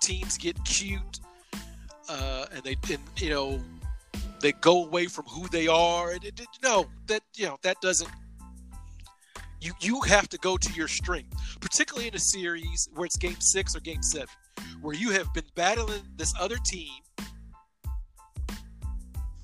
teams 0.00 0.36
get 0.36 0.62
cute, 0.64 1.20
uh, 2.10 2.46
and 2.52 2.62
they 2.64 2.76
and 2.90 3.00
you 3.16 3.30
know 3.30 3.60
they 4.44 4.52
go 4.52 4.84
away 4.84 5.06
from 5.06 5.24
who 5.24 5.48
they 5.48 5.66
are. 5.68 6.10
And 6.10 6.22
it, 6.24 6.38
it- 6.38 6.46
no, 6.62 6.86
that 7.06 7.22
you 7.34 7.46
know 7.46 7.56
that 7.62 7.80
doesn't. 7.80 8.10
You 9.60 9.72
you 9.80 10.02
have 10.02 10.28
to 10.28 10.38
go 10.38 10.56
to 10.58 10.72
your 10.74 10.88
strength, 10.88 11.34
particularly 11.60 12.08
in 12.08 12.14
a 12.14 12.18
series 12.18 12.88
where 12.94 13.06
it's 13.06 13.16
game 13.16 13.40
six 13.40 13.74
or 13.74 13.80
game 13.80 14.02
seven, 14.02 14.28
where 14.82 14.94
you 14.94 15.10
have 15.10 15.32
been 15.32 15.46
battling 15.54 16.02
this 16.16 16.34
other 16.38 16.56
team. 16.64 16.92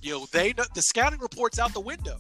You 0.03 0.13
know 0.13 0.27
they 0.33 0.53
the 0.53 0.83
scouting 0.83 1.21
reports 1.21 1.59
out 1.59 1.73
the 1.73 1.81
window 1.81 2.19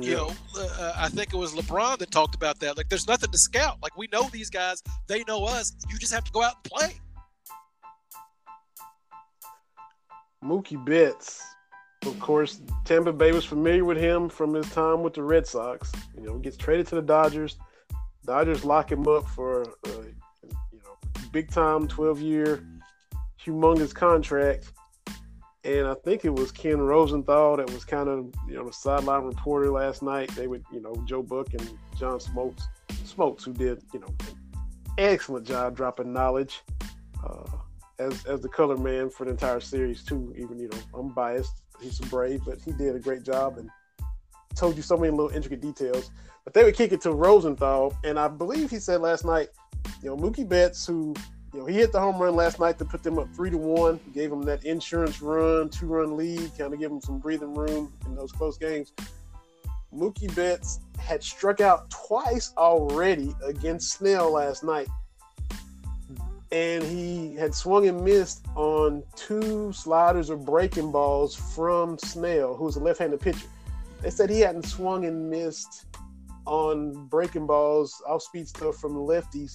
you 0.00 0.14
know, 0.14 0.32
uh, 0.58 0.92
I 0.96 1.10
think 1.10 1.34
it 1.34 1.36
was 1.36 1.52
LeBron 1.52 1.98
that 1.98 2.10
talked 2.10 2.34
about 2.34 2.58
that. 2.60 2.78
Like, 2.78 2.88
there's 2.88 3.06
nothing 3.06 3.30
to 3.30 3.38
scout. 3.38 3.76
Like, 3.82 3.96
we 3.96 4.08
know 4.10 4.26
these 4.32 4.48
guys, 4.48 4.82
they 5.06 5.22
know 5.24 5.44
us. 5.44 5.76
You 5.90 5.98
just 5.98 6.14
have 6.14 6.24
to 6.24 6.32
go 6.32 6.42
out 6.42 6.54
and 6.64 6.64
play. 6.64 7.00
Mookie 10.42 10.82
Betts, 10.84 11.42
of 12.04 12.18
course, 12.18 12.60
Tampa 12.84 13.12
Bay 13.12 13.32
was 13.32 13.44
familiar 13.44 13.84
with 13.84 13.96
him 13.96 14.28
from 14.28 14.54
his 14.54 14.68
time 14.70 15.02
with 15.02 15.14
the 15.14 15.22
Red 15.22 15.46
Sox. 15.46 15.92
You 16.16 16.24
know, 16.24 16.34
he 16.36 16.42
gets 16.42 16.56
traded 16.56 16.88
to 16.88 16.96
the 16.96 17.02
Dodgers. 17.02 17.56
Dodgers 18.24 18.64
lock 18.64 18.90
him 18.90 19.06
up 19.06 19.28
for, 19.28 19.62
uh, 19.62 20.02
you 20.42 20.80
know, 20.84 20.96
big 21.30 21.50
time, 21.50 21.86
twelve 21.86 22.20
year, 22.20 22.64
humongous 23.44 23.94
contract. 23.94 24.72
And 25.64 25.86
I 25.86 25.94
think 26.04 26.24
it 26.24 26.34
was 26.34 26.50
Ken 26.50 26.80
Rosenthal 26.80 27.56
that 27.58 27.70
was 27.70 27.84
kind 27.84 28.08
of, 28.08 28.34
you 28.48 28.56
know, 28.56 28.66
the 28.66 28.72
sideline 28.72 29.22
reporter 29.22 29.70
last 29.70 30.02
night. 30.02 30.28
They 30.34 30.48
would, 30.48 30.64
you 30.72 30.80
know, 30.80 30.92
Joe 31.04 31.22
Buck 31.22 31.54
and 31.54 31.78
John 31.96 32.18
Smoltz, 32.18 32.62
Smoltz, 33.04 33.44
who 33.44 33.52
did, 33.52 33.80
you 33.94 34.00
know, 34.00 34.08
excellent 34.98 35.46
job 35.46 35.76
dropping 35.76 36.12
knowledge. 36.12 36.62
Uh, 37.24 37.44
as 38.02 38.24
as 38.26 38.40
the 38.40 38.48
color 38.48 38.76
man 38.76 39.10
for 39.10 39.24
the 39.24 39.30
entire 39.30 39.60
series 39.60 40.02
too. 40.04 40.34
Even 40.36 40.58
you 40.58 40.68
know 40.68 40.78
I'm 40.98 41.08
biased. 41.08 41.62
He's 41.80 41.98
brave, 41.98 42.42
but 42.44 42.60
he 42.60 42.72
did 42.72 42.94
a 42.94 43.00
great 43.00 43.22
job 43.22 43.58
and 43.58 43.68
told 44.54 44.76
you 44.76 44.82
so 44.82 44.96
many 44.96 45.10
little 45.10 45.30
intricate 45.30 45.60
details. 45.60 46.10
But 46.44 46.54
they 46.54 46.64
would 46.64 46.76
kick 46.76 46.92
it 46.92 47.00
to 47.02 47.12
Rosenthal, 47.12 47.96
and 48.04 48.18
I 48.18 48.28
believe 48.28 48.70
he 48.70 48.78
said 48.78 49.00
last 49.00 49.24
night, 49.24 49.48
you 50.02 50.10
know 50.10 50.16
Mookie 50.16 50.48
Betts, 50.48 50.86
who 50.86 51.14
you 51.52 51.60
know 51.60 51.66
he 51.66 51.74
hit 51.74 51.92
the 51.92 52.00
home 52.00 52.20
run 52.20 52.34
last 52.34 52.58
night 52.60 52.78
to 52.78 52.84
put 52.84 53.02
them 53.02 53.18
up 53.18 53.32
three 53.34 53.50
to 53.50 53.58
one, 53.58 54.00
gave 54.12 54.30
them 54.30 54.42
that 54.42 54.64
insurance 54.64 55.22
run, 55.22 55.68
two 55.68 55.86
run 55.86 56.16
lead, 56.16 56.50
kind 56.58 56.72
of 56.72 56.80
give 56.80 56.90
them 56.90 57.00
some 57.00 57.18
breathing 57.18 57.54
room 57.54 57.92
in 58.06 58.14
those 58.14 58.32
close 58.32 58.58
games. 58.58 58.92
Mookie 59.94 60.34
Betts 60.34 60.80
had 60.98 61.22
struck 61.22 61.60
out 61.60 61.90
twice 61.90 62.52
already 62.56 63.34
against 63.44 63.92
Snell 63.92 64.32
last 64.32 64.64
night 64.64 64.88
and 66.52 66.84
he 66.84 67.34
had 67.34 67.54
swung 67.54 67.88
and 67.88 68.04
missed 68.04 68.44
on 68.54 69.02
two 69.16 69.72
sliders 69.72 70.28
or 70.28 70.36
breaking 70.36 70.92
balls 70.92 71.34
from 71.34 71.98
Snell, 71.98 72.54
who 72.54 72.64
was 72.64 72.76
a 72.76 72.80
left-handed 72.80 73.20
pitcher. 73.20 73.48
They 74.02 74.10
said 74.10 74.28
he 74.28 74.40
hadn't 74.40 74.66
swung 74.66 75.06
and 75.06 75.30
missed 75.30 75.86
on 76.44 77.06
breaking 77.06 77.46
balls, 77.46 78.02
off-speed 78.06 78.46
stuff 78.48 78.76
from 78.76 78.92
lefties. 78.92 79.54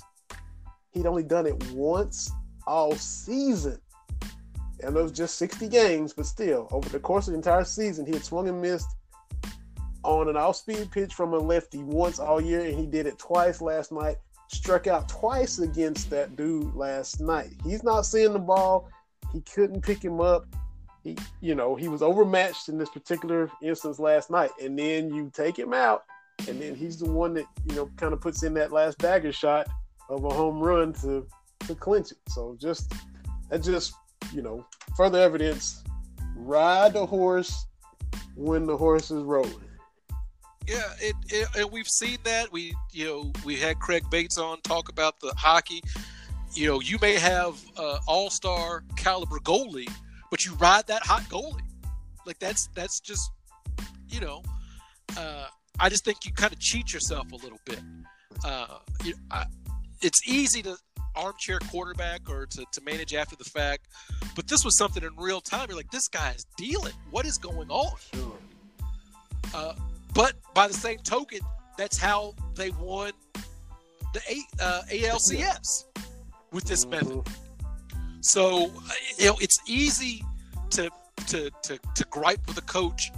He'd 0.91 1.05
only 1.05 1.21
done 1.21 1.45
it 1.45 1.71
once 1.71 2.31
all 2.65 2.95
season. 2.95 3.79
And 4.81 4.97
it 4.97 5.01
was 5.01 5.11
just 5.11 5.37
60 5.37 5.67
games, 5.67 6.13
but 6.13 6.25
still, 6.25 6.67
over 6.71 6.89
the 6.89 6.99
course 6.99 7.27
of 7.27 7.33
the 7.33 7.37
entire 7.37 7.63
season, 7.63 8.07
he 8.07 8.13
had 8.13 8.23
swung 8.23 8.49
and 8.49 8.59
missed 8.59 8.89
on 10.03 10.29
an 10.29 10.37
off-speed 10.37 10.89
pitch 10.89 11.13
from 11.13 11.33
a 11.33 11.37
lefty 11.37 11.83
once 11.83 12.17
all 12.17 12.41
year, 12.41 12.61
and 12.61 12.75
he 12.79 12.87
did 12.87 13.05
it 13.05 13.19
twice 13.19 13.61
last 13.61 13.91
night 13.91 14.17
struck 14.47 14.87
out 14.87 15.09
twice 15.09 15.59
against 15.59 16.09
that 16.09 16.35
dude 16.35 16.73
last 16.73 17.19
night. 17.19 17.51
He's 17.63 17.83
not 17.83 18.05
seeing 18.05 18.33
the 18.33 18.39
ball. 18.39 18.89
He 19.33 19.41
couldn't 19.41 19.81
pick 19.81 20.03
him 20.03 20.21
up. 20.21 20.45
He, 21.03 21.17
you 21.41 21.55
know, 21.55 21.75
he 21.75 21.87
was 21.87 22.01
overmatched 22.01 22.69
in 22.69 22.77
this 22.77 22.89
particular 22.89 23.51
instance 23.61 23.99
last 23.99 24.29
night. 24.29 24.51
And 24.61 24.77
then 24.77 25.13
you 25.13 25.31
take 25.33 25.57
him 25.57 25.73
out, 25.73 26.03
and 26.47 26.61
then 26.61 26.75
he's 26.75 26.97
the 26.97 27.11
one 27.11 27.33
that 27.35 27.45
you 27.65 27.75
know 27.75 27.89
kind 27.97 28.13
of 28.13 28.21
puts 28.21 28.43
in 28.43 28.53
that 28.55 28.71
last 28.71 28.97
dagger 28.97 29.31
shot 29.31 29.67
of 30.09 30.23
a 30.23 30.29
home 30.29 30.59
run 30.59 30.93
to 30.93 31.27
to 31.67 31.75
clinch 31.75 32.11
it. 32.11 32.17
So 32.29 32.55
just 32.59 32.93
that 33.49 33.63
just 33.63 33.93
you 34.33 34.41
know 34.41 34.65
further 34.95 35.19
evidence. 35.19 35.83
Ride 36.35 36.93
the 36.93 37.05
horse 37.05 37.65
when 38.35 38.65
the 38.65 38.77
horse 38.77 39.09
is 39.11 39.23
rolling. 39.23 39.66
Yeah, 40.67 40.83
it, 40.99 41.15
it, 41.29 41.47
and 41.55 41.71
we've 41.71 41.87
seen 41.87 42.17
that. 42.25 42.51
We, 42.51 42.75
you 42.91 43.05
know, 43.05 43.31
we 43.45 43.55
had 43.55 43.79
Craig 43.79 44.03
Bates 44.09 44.37
on 44.37 44.59
talk 44.61 44.89
about 44.89 45.19
the 45.21 45.33
hockey. 45.37 45.81
You 46.53 46.67
know, 46.67 46.81
you 46.81 46.97
may 47.01 47.15
have 47.15 47.57
uh, 47.77 47.99
all-star 48.05 48.83
caliber 48.97 49.39
goalie, 49.39 49.89
but 50.29 50.45
you 50.45 50.53
ride 50.55 50.85
that 50.87 51.03
hot 51.05 51.21
goalie. 51.23 51.61
Like 52.25 52.39
that's 52.39 52.67
that's 52.75 52.99
just, 52.99 53.31
you 54.09 54.19
know, 54.19 54.43
uh, 55.17 55.45
I 55.79 55.87
just 55.87 56.03
think 56.03 56.25
you 56.25 56.33
kind 56.33 56.51
of 56.51 56.59
cheat 56.59 56.93
yourself 56.93 57.31
a 57.31 57.37
little 57.37 57.59
bit. 57.63 57.79
Uh, 58.43 58.79
you 59.05 59.13
I, 59.31 59.45
it's 60.01 60.27
easy 60.27 60.61
to 60.63 60.75
armchair 61.15 61.59
quarterback 61.71 62.29
or 62.29 62.45
to, 62.45 62.65
to 62.73 62.81
manage 62.83 63.13
after 63.13 63.35
the 63.37 63.45
fact, 63.45 63.87
but 64.35 64.47
this 64.47 64.65
was 64.65 64.77
something 64.77 65.03
in 65.03 65.15
real 65.15 65.39
time. 65.39 65.67
You're 65.69 65.77
like, 65.77 65.91
this 65.91 66.07
guy 66.09 66.31
is 66.31 66.45
dealing. 66.57 66.93
What 67.09 67.25
is 67.25 67.37
going 67.37 67.69
on? 67.69 67.95
Sure. 68.13 68.33
Uh, 69.53 69.73
but 70.17 70.33
by 70.53 70.67
the 70.67 70.73
same 70.73 70.97
token, 70.99 71.39
that's 71.77 71.97
how 71.97 72.33
they 72.55 72.71
won 72.71 73.11
the 74.13 74.21
A, 74.29 74.63
uh, 74.63 74.81
ALCS 74.89 75.85
with 76.51 76.63
this 76.65 76.85
method. 76.87 77.23
Mhm. 77.23 77.33
So 78.21 78.71
you 79.19 79.27
know, 79.27 79.37
it's 79.39 79.59
easy 79.67 80.23
to 80.71 80.89
to 81.27 81.51
to 81.63 81.77
to 81.95 82.03
gripe 82.09 82.45
with 82.47 82.57
a 82.57 82.61
coach 82.61 83.11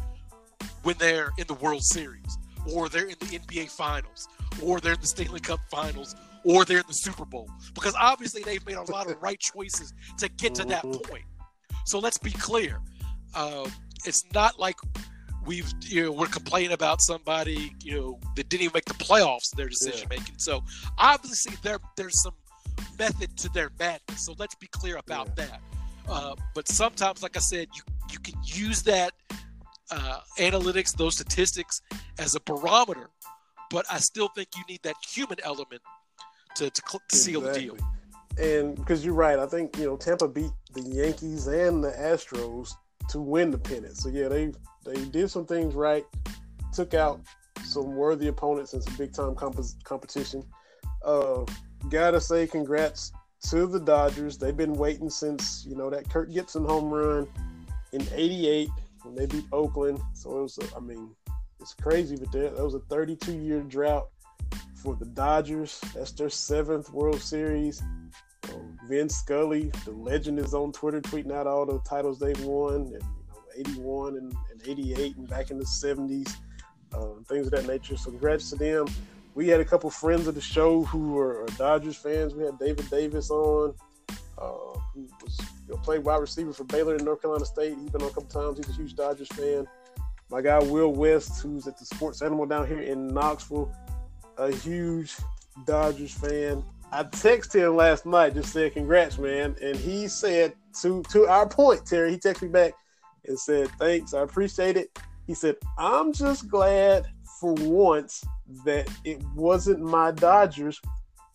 when 0.84 0.96
they're 0.98 1.32
in 1.38 1.48
the 1.48 1.54
World 1.56 1.84
Series, 1.84 2.38
or 2.72 2.90
they're 2.90 3.08
in 3.08 3.16
the 3.20 3.40
NBA 3.40 3.68
Finals, 3.68 4.28
or 4.62 4.80
they're 4.82 4.94
in 4.94 5.02
the 5.02 5.08
Stanley 5.08 5.40
Cup 5.40 5.60
Finals, 5.72 6.16
or 6.44 6.66
they're 6.66 6.80
in 6.80 6.88
the 6.88 6.94
Super 6.94 7.26
Bowl, 7.26 7.50
because 7.74 7.96
obviously 8.00 8.44
they've 8.44 8.66
made 8.66 8.76
a 8.78 8.92
lot 8.92 9.10
of 9.10 9.18
right 9.28 9.40
choices 9.40 9.94
to 10.18 10.28
get 10.30 10.54
to 10.56 10.66
that 10.66 10.84
Mhm. 10.84 11.10
point. 11.10 11.26
So 11.86 12.00
let's 12.00 12.18
be 12.18 12.32
clear, 12.32 12.82
uh, 13.36 13.66
it's 14.06 14.24
not 14.34 14.60
like 14.60 14.78
we've 15.45 15.71
you 15.82 16.04
know 16.04 16.12
we're 16.12 16.28
complaining 16.28 16.71
about 16.73 17.02
somebody 17.02 17.73
you 17.84 17.93
know 17.99 18.19
that 18.36 18.49
didn't 18.49 18.63
even 18.63 18.71
make 18.73 18.86
the 18.86 18.93
playoffs 18.95 19.49
their 19.56 19.69
decision 19.69 20.08
Yeah. 20.12 20.17
making. 20.17 20.36
So 20.38 20.63
obviously 20.97 21.56
there 21.63 21.80
there's 21.97 22.21
some 22.21 22.34
method 22.97 23.36
to 23.38 23.49
their 23.49 23.69
madness. 23.80 24.25
So 24.25 24.36
let's 24.38 24.56
be 24.56 24.67
clear 24.67 24.97
about 24.97 25.36
that. 25.36 25.62
Uh, 26.08 26.36
but 26.56 26.67
sometimes, 26.67 27.21
like 27.21 27.38
I 27.38 27.39
said, 27.39 27.67
you 27.75 27.82
you 28.12 28.19
can 28.19 28.36
use 28.43 28.82
that 28.84 29.12
uh, 29.91 30.19
analytics, 30.38 30.95
those 30.95 31.15
statistics, 31.15 31.82
as 32.17 32.36
a 32.36 32.39
barometer. 32.41 33.10
But 33.69 33.86
I 33.91 33.99
still 33.99 34.30
think 34.30 34.49
you 34.58 34.63
need 34.67 34.82
that 34.84 34.95
human 35.08 35.38
element 35.43 35.82
to 36.56 36.69
to, 36.69 36.82
cl- 36.88 37.02
to 37.10 37.15
seal 37.15 37.41
the 37.41 37.54
deal. 37.54 37.78
And 38.38 38.75
because 38.75 39.04
you're 39.06 39.13
right, 39.13 39.38
I 39.38 39.45
think 39.45 39.78
you 39.78 39.86
know 39.86 39.97
Tampa 39.97 40.28
beat 40.28 40.52
the 40.73 40.82
Yankees 40.82 41.47
and 41.47 41.84
the 41.84 41.91
Astros 41.91 42.71
to 43.10 43.19
win 43.19 43.52
the 43.52 43.58
pennant. 43.58 43.97
So 43.97 44.10
yeah, 44.10 44.28
they 44.28 44.52
they 44.86 45.06
did 45.06 45.30
some 45.30 45.46
things 45.46 45.76
right, 45.76 46.06
took 46.74 46.94
out 46.94 47.22
some 47.63 47.96
worthy 47.96 48.28
opponents 48.28 48.74
in 48.74 48.82
some 48.82 48.96
big 48.96 49.13
time 49.13 49.36
comp- 49.36 49.60
competition. 49.84 50.44
Uh, 51.04 51.46
gotta 51.89 52.20
say, 52.20 52.48
congrats 52.48 53.12
to 53.50 53.68
the 53.68 53.80
Dodgers. 53.80 54.38
They've 54.38 54.56
been 54.56 54.74
waiting 54.74 55.10
since 55.10 55.65
you 55.68 55.76
know 55.76 55.89
that 55.89 56.10
Kirk 56.10 56.32
Gibson 56.32 56.65
home 56.65 56.89
run 56.89 57.28
in 57.94 58.06
'88 58.13 58.70
when 59.04 59.15
they 59.15 59.26
beat 59.26 59.46
Oakland. 59.52 60.00
So 60.13 60.39
it 60.39 60.42
was, 60.44 60.58
a, 60.58 60.78
I 60.78 60.80
mean, 60.80 61.10
it's 61.60 61.74
crazy, 61.74 62.15
but 62.15 62.32
that, 62.32 62.56
that 62.56 62.63
was 62.63 62.76
a 62.76 62.80
32 62.80 63.34
year 63.34 63.62
drought 63.62 64.10
for 64.76 64.96
the 64.96 65.06
Dodgers. 65.06 65.80
That's 65.94 66.12
their 66.12 66.30
seventh 66.30 66.92
World 66.92 67.22
Series. 67.22 67.82
Um, 68.54 68.78
Vin 68.88 69.10
Scully, 69.10 69.72
the 69.86 69.92
legend, 69.92 70.39
is 70.39 70.54
on 70.54 70.72
Twitter 70.72 71.02
tweeting 71.02 71.32
out 71.32 71.48
all 71.48 71.65
the 71.65 71.80
titles 71.80 72.20
they've 72.20 72.44
won, 72.44 72.94
and 72.94 73.04
81 73.60 74.17
and, 74.17 74.34
and 74.52 74.62
88, 74.65 75.17
and 75.17 75.30
back 75.30 75.52
in 75.52 75.58
the 75.58 75.65
70s, 75.65 76.36
uh, 76.93 77.06
things 77.28 77.45
of 77.48 77.52
that 77.52 77.67
nature. 77.67 77.98
So 77.98 78.12
congrats 78.12 78.50
to 78.50 78.56
them. 78.56 78.88
We 79.36 79.48
had 79.48 79.60
a 79.60 79.65
couple 79.65 79.89
friends 79.89 80.28
of 80.28 80.36
the 80.36 80.41
show 80.41 80.84
who 80.84 81.17
are, 81.17 81.43
are 81.43 81.48
Dodgers 81.58 81.95
fans. 81.95 82.34
We 82.34 82.43
had 82.43 82.58
David 82.60 82.89
Davis 82.89 83.30
on, 83.30 83.74
uh, 84.38 84.80
who 84.93 85.08
was 85.24 85.38
you 85.67 85.76
know, 85.76 85.78
played 85.78 86.04
wide 86.04 86.17
receiver 86.17 86.52
for 86.54 86.63
Baylor 86.63 86.95
and 86.95 87.06
North 87.06 87.22
Carolina 87.22 87.45
State. 87.45 87.78
He's 87.80 87.89
been 87.89 88.02
on 88.02 88.10
a 88.10 88.13
couple 88.13 88.24
times. 88.24 88.58
He's 88.58 88.69
a 88.69 88.78
huge 88.78 88.95
Dodgers 88.95 89.28
fan. 89.30 89.67
My 90.30 90.41
guy 90.41 90.60
Will 90.60 90.93
West, 90.93 91.41
who's 91.41 91.67
at 91.67 91.78
the 91.78 91.86
Sports 91.86 92.22
Animal 92.22 92.45
down 92.45 92.67
here 92.67 92.82
in 92.82 93.08
Knoxville, 93.08 93.74
a 94.38 94.52
huge 94.52 95.15
Dodgers 95.65 96.13
fan. 96.13 96.63
I 96.91 97.04
texted 97.04 97.67
him 97.67 97.76
last 97.76 98.06
night, 98.06 98.34
just 98.34 98.52
said 98.52 98.74
congrats, 98.74 99.17
man, 99.17 99.56
and 99.62 99.76
he 99.76 100.08
said 100.08 100.54
to 100.82 101.04
to 101.12 101.28
our 101.28 101.48
point, 101.48 101.86
Terry. 101.86 102.12
He 102.12 102.17
texted 102.17 102.43
me 102.43 102.48
back 102.50 102.74
and 103.30 103.39
said 103.39 103.70
thanks, 103.80 104.13
I 104.13 104.22
appreciate 104.22 104.76
it. 104.76 105.00
He 105.26 105.34
said 105.34 105.56
I'm 105.78 106.12
just 106.12 106.50
glad 106.50 107.06
for 107.39 107.54
once 107.54 108.26
that 108.65 108.89
it 109.06 109.24
wasn't 109.36 109.80
my 109.80 110.12
Dodgers 110.12 110.82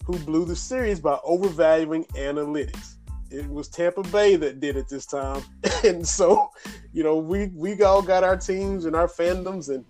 who 0.04 0.18
blew 0.18 0.44
the 0.44 0.56
series 0.56 1.00
by 1.00 1.18
overvaluing 1.24 2.04
analytics. 2.16 2.96
It 3.30 3.48
was 3.48 3.68
Tampa 3.68 4.02
Bay 4.02 4.36
that 4.36 4.60
did 4.60 4.76
it 4.76 4.88
this 4.88 5.06
time, 5.06 5.42
and 5.84 6.06
so 6.06 6.50
you 6.92 7.02
know 7.02 7.16
we 7.16 7.46
we 7.54 7.80
all 7.82 8.02
got 8.02 8.22
our 8.22 8.36
teams 8.36 8.84
and 8.84 8.94
our 8.94 9.08
fandoms, 9.08 9.74
and 9.74 9.84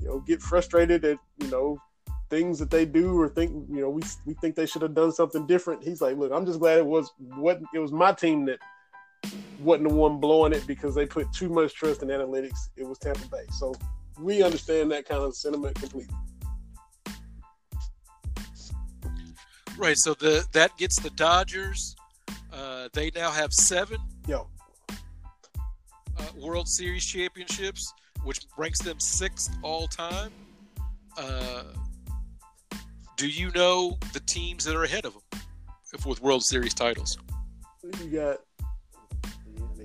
you 0.00 0.08
know 0.08 0.20
get 0.20 0.40
frustrated 0.40 1.04
at 1.04 1.18
you 1.38 1.48
know 1.48 1.80
things 2.30 2.58
that 2.58 2.70
they 2.70 2.84
do 2.84 3.18
or 3.18 3.28
think 3.28 3.50
you 3.70 3.80
know 3.80 3.90
we 3.90 4.02
we 4.26 4.34
think 4.34 4.54
they 4.54 4.66
should 4.66 4.82
have 4.82 4.94
done 4.94 5.12
something 5.12 5.46
different. 5.46 5.82
He's 5.82 6.00
like, 6.00 6.16
look, 6.16 6.32
I'm 6.32 6.46
just 6.46 6.60
glad 6.60 6.78
it 6.78 6.86
was 6.86 7.12
what 7.18 7.60
it 7.74 7.78
was 7.78 7.92
my 7.92 8.12
team 8.12 8.44
that 8.46 8.60
wasn't 9.60 9.88
the 9.88 9.94
one 9.94 10.20
blowing 10.20 10.52
it 10.52 10.66
because 10.66 10.94
they 10.94 11.06
put 11.06 11.32
too 11.32 11.48
much 11.48 11.74
trust 11.74 12.02
in 12.02 12.08
analytics. 12.08 12.68
It 12.76 12.86
was 12.86 12.98
Tampa 12.98 13.26
Bay, 13.28 13.44
so 13.50 13.74
we 14.20 14.42
understand 14.42 14.90
that 14.92 15.08
kind 15.08 15.22
of 15.22 15.36
sentiment 15.36 15.76
completely. 15.76 16.14
Right. 19.76 19.96
So 19.96 20.14
the 20.14 20.44
that 20.52 20.76
gets 20.76 21.00
the 21.00 21.10
Dodgers. 21.10 21.94
Uh, 22.52 22.88
they 22.92 23.12
now 23.14 23.30
have 23.30 23.52
seven 23.52 23.98
Yo, 24.26 24.48
uh, 24.88 26.22
World 26.36 26.66
Series 26.66 27.04
championships, 27.04 27.92
which 28.24 28.40
ranks 28.56 28.80
them 28.80 28.98
sixth 28.98 29.50
all 29.62 29.86
time. 29.86 30.32
Uh, 31.16 31.64
do 33.16 33.28
you 33.28 33.50
know 33.52 33.96
the 34.12 34.20
teams 34.20 34.64
that 34.64 34.74
are 34.74 34.84
ahead 34.84 35.04
of 35.04 35.14
them 35.14 35.40
if, 35.92 36.06
with 36.06 36.20
World 36.20 36.42
Series 36.42 36.74
titles? 36.74 37.18
you 38.02 38.10
got 38.10 38.38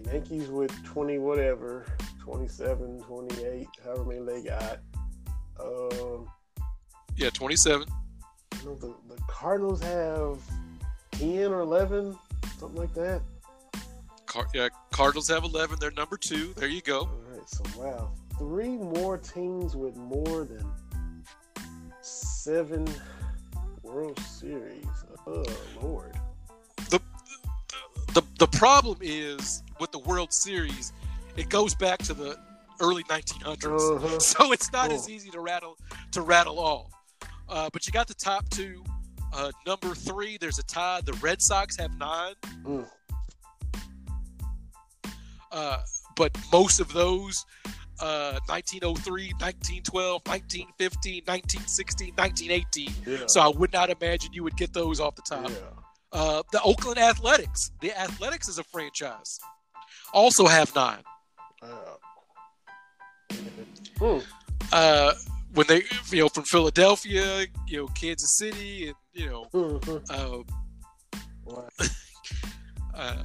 Yankees 0.05 0.47
with 0.49 0.71
20 0.83 1.17
whatever, 1.19 1.85
27, 2.21 2.99
28, 3.01 3.67
however 3.83 4.05
many 4.05 4.25
they 4.25 4.43
got. 4.49 4.79
Um, 5.59 6.27
Yeah, 7.15 7.29
27. 7.29 7.87
I 8.51 8.63
know 8.65 8.75
the, 8.75 8.93
the 9.07 9.21
Cardinals 9.27 9.81
have 9.81 10.39
10 11.11 11.51
or 11.51 11.61
11, 11.61 12.17
something 12.59 12.79
like 12.79 12.93
that. 12.93 13.21
Car- 14.25 14.47
yeah, 14.53 14.69
Cardinals 14.91 15.27
have 15.29 15.43
11. 15.43 15.77
They're 15.79 15.91
number 15.91 16.17
two. 16.17 16.53
There 16.57 16.67
you 16.67 16.81
go. 16.81 16.99
All 17.01 17.19
right, 17.31 17.47
so 17.49 17.63
wow, 17.77 18.11
three 18.37 18.77
more 18.77 19.17
teams 19.17 19.75
with 19.75 19.95
more 19.95 20.43
than 20.45 20.73
seven 22.01 22.87
World 23.83 24.17
Series. 24.19 24.85
Oh 25.27 25.43
Lord. 25.81 26.15
The, 26.89 26.99
The 28.13 28.23
the 28.39 28.47
problem 28.47 28.97
is 29.01 29.62
with 29.79 29.91
the 29.91 29.99
World 29.99 30.31
Series, 30.33 30.93
it 31.35 31.49
goes 31.49 31.75
back 31.75 31.99
to 31.99 32.13
the 32.13 32.37
early 32.81 33.03
1900s. 33.03 33.95
Uh-huh. 33.97 34.19
so 34.19 34.51
it's 34.51 34.71
not 34.71 34.91
as 34.91 35.09
easy 35.09 35.29
to 35.31 35.39
rattle 35.39 35.77
to 36.11 36.21
rattle 36.21 36.59
off. 36.59 36.91
Uh, 37.49 37.69
but 37.73 37.85
you 37.85 37.91
got 37.93 38.07
the 38.07 38.13
top 38.13 38.47
two. 38.49 38.83
Uh, 39.33 39.51
number 39.65 39.93
three, 39.95 40.37
there's 40.39 40.59
a 40.59 40.63
tie. 40.63 41.01
The 41.01 41.13
Red 41.13 41.41
Sox 41.41 41.75
have 41.77 41.91
nine, 41.97 42.35
Mm. 42.63 42.85
uh, 45.51 45.77
but 46.15 46.31
most 46.51 46.79
of 46.79 46.91
those, 46.93 47.45
uh, 47.99 48.39
1903, 48.47 49.33
1912, 49.39 50.21
1915, 50.25 51.23
1916, 51.25 52.13
1918. 52.15 52.89
Yeah. 53.05 53.25
So 53.27 53.41
I 53.41 53.47
would 53.47 53.71
not 53.73 53.89
imagine 53.89 54.33
you 54.33 54.43
would 54.43 54.57
get 54.57 54.73
those 54.73 54.99
off 54.99 55.15
the 55.15 55.21
top. 55.23 55.49
yeah. 55.49 55.55
Uh, 56.11 56.43
the 56.51 56.61
Oakland 56.61 56.99
Athletics, 56.99 57.71
the 57.81 57.91
Athletics 57.99 58.47
is 58.47 58.59
a 58.59 58.63
franchise, 58.63 59.39
also 60.13 60.47
have 60.47 60.73
nine. 60.75 61.03
Wow. 61.61 61.97
Hmm. 63.99 64.19
uh, 64.71 65.13
when 65.53 65.67
they, 65.67 65.83
you 66.09 66.23
know, 66.23 66.29
from 66.29 66.43
Philadelphia, 66.43 67.45
you 67.67 67.77
know, 67.77 67.87
Kansas 67.87 68.37
City, 68.37 68.87
and 68.87 68.95
you 69.13 69.29
know, 69.29 69.79
uh, 70.09 70.39
Wow. 71.45 71.67
uh, 72.95 73.23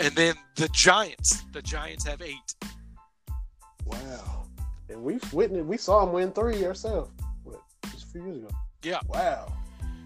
and 0.00 0.14
then 0.14 0.34
the 0.56 0.68
Giants. 0.68 1.42
The 1.52 1.62
Giants 1.62 2.06
have 2.06 2.22
eight. 2.22 2.54
Wow. 3.86 4.46
And 4.88 5.02
we've 5.02 5.32
witnessed, 5.32 5.66
we 5.66 5.76
saw 5.76 6.04
them 6.04 6.14
win 6.14 6.32
three 6.32 6.64
ourselves. 6.64 7.10
What, 7.44 7.60
just 7.92 8.04
a 8.04 8.08
few 8.08 8.24
years 8.24 8.38
ago. 8.38 8.48
Yeah. 8.82 9.00
Wow. 9.08 9.52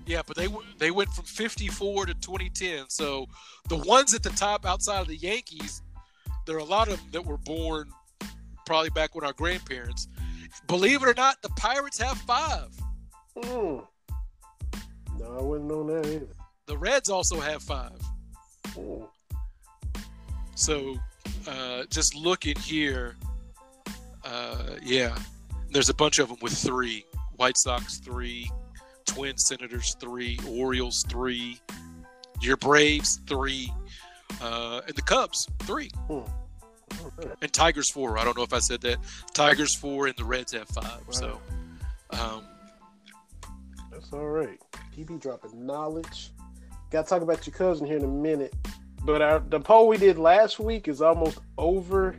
Yeah, 0.07 0.21
but 0.27 0.37
they 0.37 0.49
they 0.79 0.91
went 0.91 1.09
from 1.11 1.25
54 1.25 2.07
to 2.07 2.15
2010. 2.15 2.85
So 2.89 3.27
the 3.69 3.79
ones 3.79 4.13
at 4.13 4.23
the 4.23 4.31
top 4.31 4.67
outside 4.67 5.01
of 5.01 5.09
the 5.09 5.17
Yankees, 5.17 5.81
there 6.47 6.57
are 6.57 6.61
a 6.61 6.65
lot 6.65 6.89
of 6.89 6.99
them 6.99 7.09
that 7.13 7.25
were 7.25 7.39
born 7.39 7.89
probably 8.67 8.91
back 8.91 9.15
when 9.15 9.25
our 9.25 9.33
grandparents. 9.33 10.09
Believe 10.67 11.03
it 11.03 11.09
or 11.09 11.15
not, 11.15 11.41
the 11.43 11.49
Pirates 11.51 12.01
have 12.01 12.17
five. 12.19 12.69
Mm. 13.37 13.87
No, 15.19 15.39
I 15.39 15.43
wouldn't 15.43 15.69
know 15.69 15.85
that 15.85 16.07
either. 16.07 16.29
The 16.67 16.79
Reds 16.79 17.11
also 17.11 17.41
have 17.41 17.63
five. 17.63 17.99
Mm. 18.75 19.09
So 20.55 20.97
uh, 21.47 21.85
just 21.91 22.15
looking 22.15 22.57
here, 22.57 23.17
uh, 24.25 24.77
yeah, 24.83 25.17
there's 25.71 25.89
a 25.89 25.95
bunch 25.95 26.19
of 26.19 26.29
them 26.29 26.39
with 26.41 26.57
three. 26.57 27.05
White 27.37 27.57
Sox 27.57 27.99
three, 27.99 28.49
Twin 29.07 29.37
Senators 29.37 29.97
three, 30.01 30.39
Orioles 30.49 31.05
three, 31.09 31.59
your 32.41 32.57
Braves 32.57 33.21
three, 33.27 33.73
uh, 34.43 34.81
and 34.87 34.95
the 34.97 35.03
Cubs 35.03 35.49
three, 35.61 35.91
Okay. 36.11 37.31
and 37.43 37.53
Tigers 37.53 37.91
four. 37.91 38.19
I 38.19 38.25
don't 38.25 38.37
know 38.37 38.43
if 38.45 38.53
I 38.53 38.59
said 38.59 38.81
that. 38.83 38.99
Tigers 39.35 39.75
four 39.75 40.07
and 40.07 40.17
the 40.17 40.25
Reds 40.25 40.53
have 40.53 40.69
five. 40.69 41.01
So 41.11 41.41
um, 42.11 42.45
That's 43.91 44.13
all 44.13 44.27
right. 44.29 44.59
PB 44.97 45.21
dropping 45.21 45.67
knowledge. 45.67 46.31
Got 46.91 47.05
to 47.05 47.09
talk 47.09 47.23
about 47.23 47.47
your 47.47 47.55
cousin 47.55 47.87
here 47.87 47.97
in 47.97 48.05
a 48.05 48.09
minute. 48.09 48.55
But 49.05 49.21
our 49.23 49.41
the 49.41 49.61
poll 49.61 49.89
we 49.89 49.97
did 49.99 50.19
last 50.19 50.59
week 50.59 50.89
is 50.89 51.03
almost 51.03 51.39
over. 51.59 52.17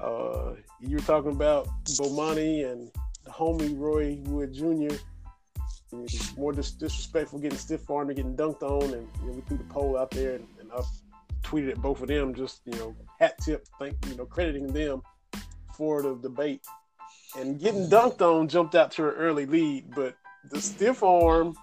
Uh, 0.00 0.52
you 0.80 0.96
were 0.96 1.02
talking 1.02 1.32
about 1.32 1.68
Bomani 1.84 2.70
and 2.70 2.90
the 3.24 3.30
homie 3.30 3.76
Roy 3.78 4.18
Wood 4.24 4.52
Jr. 4.54 4.94
More 6.36 6.52
dis- 6.52 6.72
disrespectful, 6.72 7.38
getting 7.38 7.58
stiff 7.58 7.88
armed 7.90 8.10
and 8.10 8.16
getting 8.16 8.36
dunked 8.36 8.62
on, 8.62 8.92
and 8.92 9.08
you 9.22 9.26
know, 9.28 9.32
we 9.32 9.40
threw 9.42 9.56
the 9.56 9.64
poll 9.64 9.96
out 9.96 10.10
there, 10.10 10.34
and, 10.34 10.46
and 10.60 10.70
I 10.72 10.80
tweeted 11.42 11.70
at 11.70 11.82
both 11.82 12.00
of 12.02 12.08
them, 12.08 12.34
just 12.34 12.60
you 12.64 12.78
know, 12.78 12.96
hat 13.18 13.34
tip, 13.44 13.66
thank 13.78 13.96
you 14.08 14.16
know, 14.16 14.26
crediting 14.26 14.66
them 14.72 15.02
for 15.76 16.02
the 16.02 16.16
debate. 16.16 16.64
and 17.38 17.60
getting 17.60 17.88
dunked 17.88 18.20
on 18.20 18.48
jumped 18.48 18.74
out 18.74 18.90
to 18.92 19.08
an 19.08 19.14
early 19.14 19.46
lead, 19.46 19.94
but 19.94 20.16
the 20.50 20.60
stiff 20.60 21.02
arm 21.02 21.54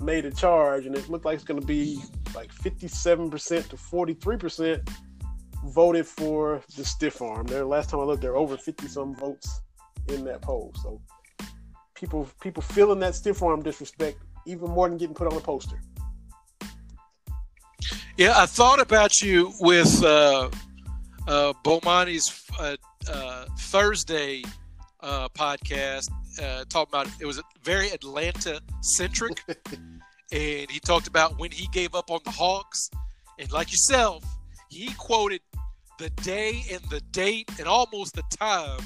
made 0.00 0.24
a 0.24 0.30
charge, 0.30 0.86
and 0.86 0.94
it 0.94 1.08
looked 1.08 1.24
like 1.24 1.36
it's 1.36 1.44
going 1.44 1.60
to 1.60 1.66
be 1.66 2.00
like 2.34 2.52
57% 2.54 3.68
to 3.68 3.76
43% 3.76 4.88
voted 5.64 6.06
for 6.06 6.62
the 6.76 6.84
stiff 6.84 7.22
arm. 7.22 7.46
There, 7.46 7.64
last 7.64 7.90
time 7.90 8.00
I 8.00 8.04
looked, 8.04 8.22
there 8.22 8.32
were 8.32 8.38
over 8.38 8.56
50 8.56 8.88
some 8.88 9.14
votes 9.14 9.60
in 10.08 10.24
that 10.24 10.42
poll. 10.42 10.72
So 10.82 11.00
people 11.94 12.28
people 12.40 12.62
feeling 12.62 13.00
that 13.00 13.14
stiff 13.14 13.42
arm 13.42 13.62
disrespect 13.62 14.18
even 14.46 14.70
more 14.70 14.88
than 14.88 14.98
getting 14.98 15.14
put 15.14 15.26
on 15.26 15.36
a 15.36 15.40
poster. 15.40 15.80
Yeah, 18.16 18.32
I 18.34 18.46
thought 18.46 18.80
about 18.80 19.20
you 19.20 19.52
with 19.60 20.02
uh, 20.02 20.48
uh, 21.28 21.52
Bomani's 21.62 22.46
uh, 22.58 22.76
uh, 23.12 23.44
Thursday 23.58 24.42
uh, 25.00 25.28
podcast. 25.28 26.10
Uh, 26.42 26.64
talking 26.66 26.88
about 26.90 27.08
it 27.20 27.26
was 27.26 27.42
very 27.62 27.90
Atlanta 27.90 28.62
centric, 28.80 29.42
and 30.32 30.70
he 30.70 30.80
talked 30.82 31.06
about 31.06 31.38
when 31.38 31.50
he 31.50 31.68
gave 31.72 31.94
up 31.94 32.10
on 32.10 32.20
the 32.24 32.30
Hawks, 32.30 32.90
and 33.38 33.52
like 33.52 33.70
yourself, 33.70 34.24
he 34.70 34.94
quoted 34.94 35.42
the 35.98 36.08
day 36.08 36.62
and 36.72 36.80
the 36.88 37.02
date 37.12 37.50
and 37.58 37.68
almost 37.68 38.14
the 38.14 38.24
time 38.30 38.80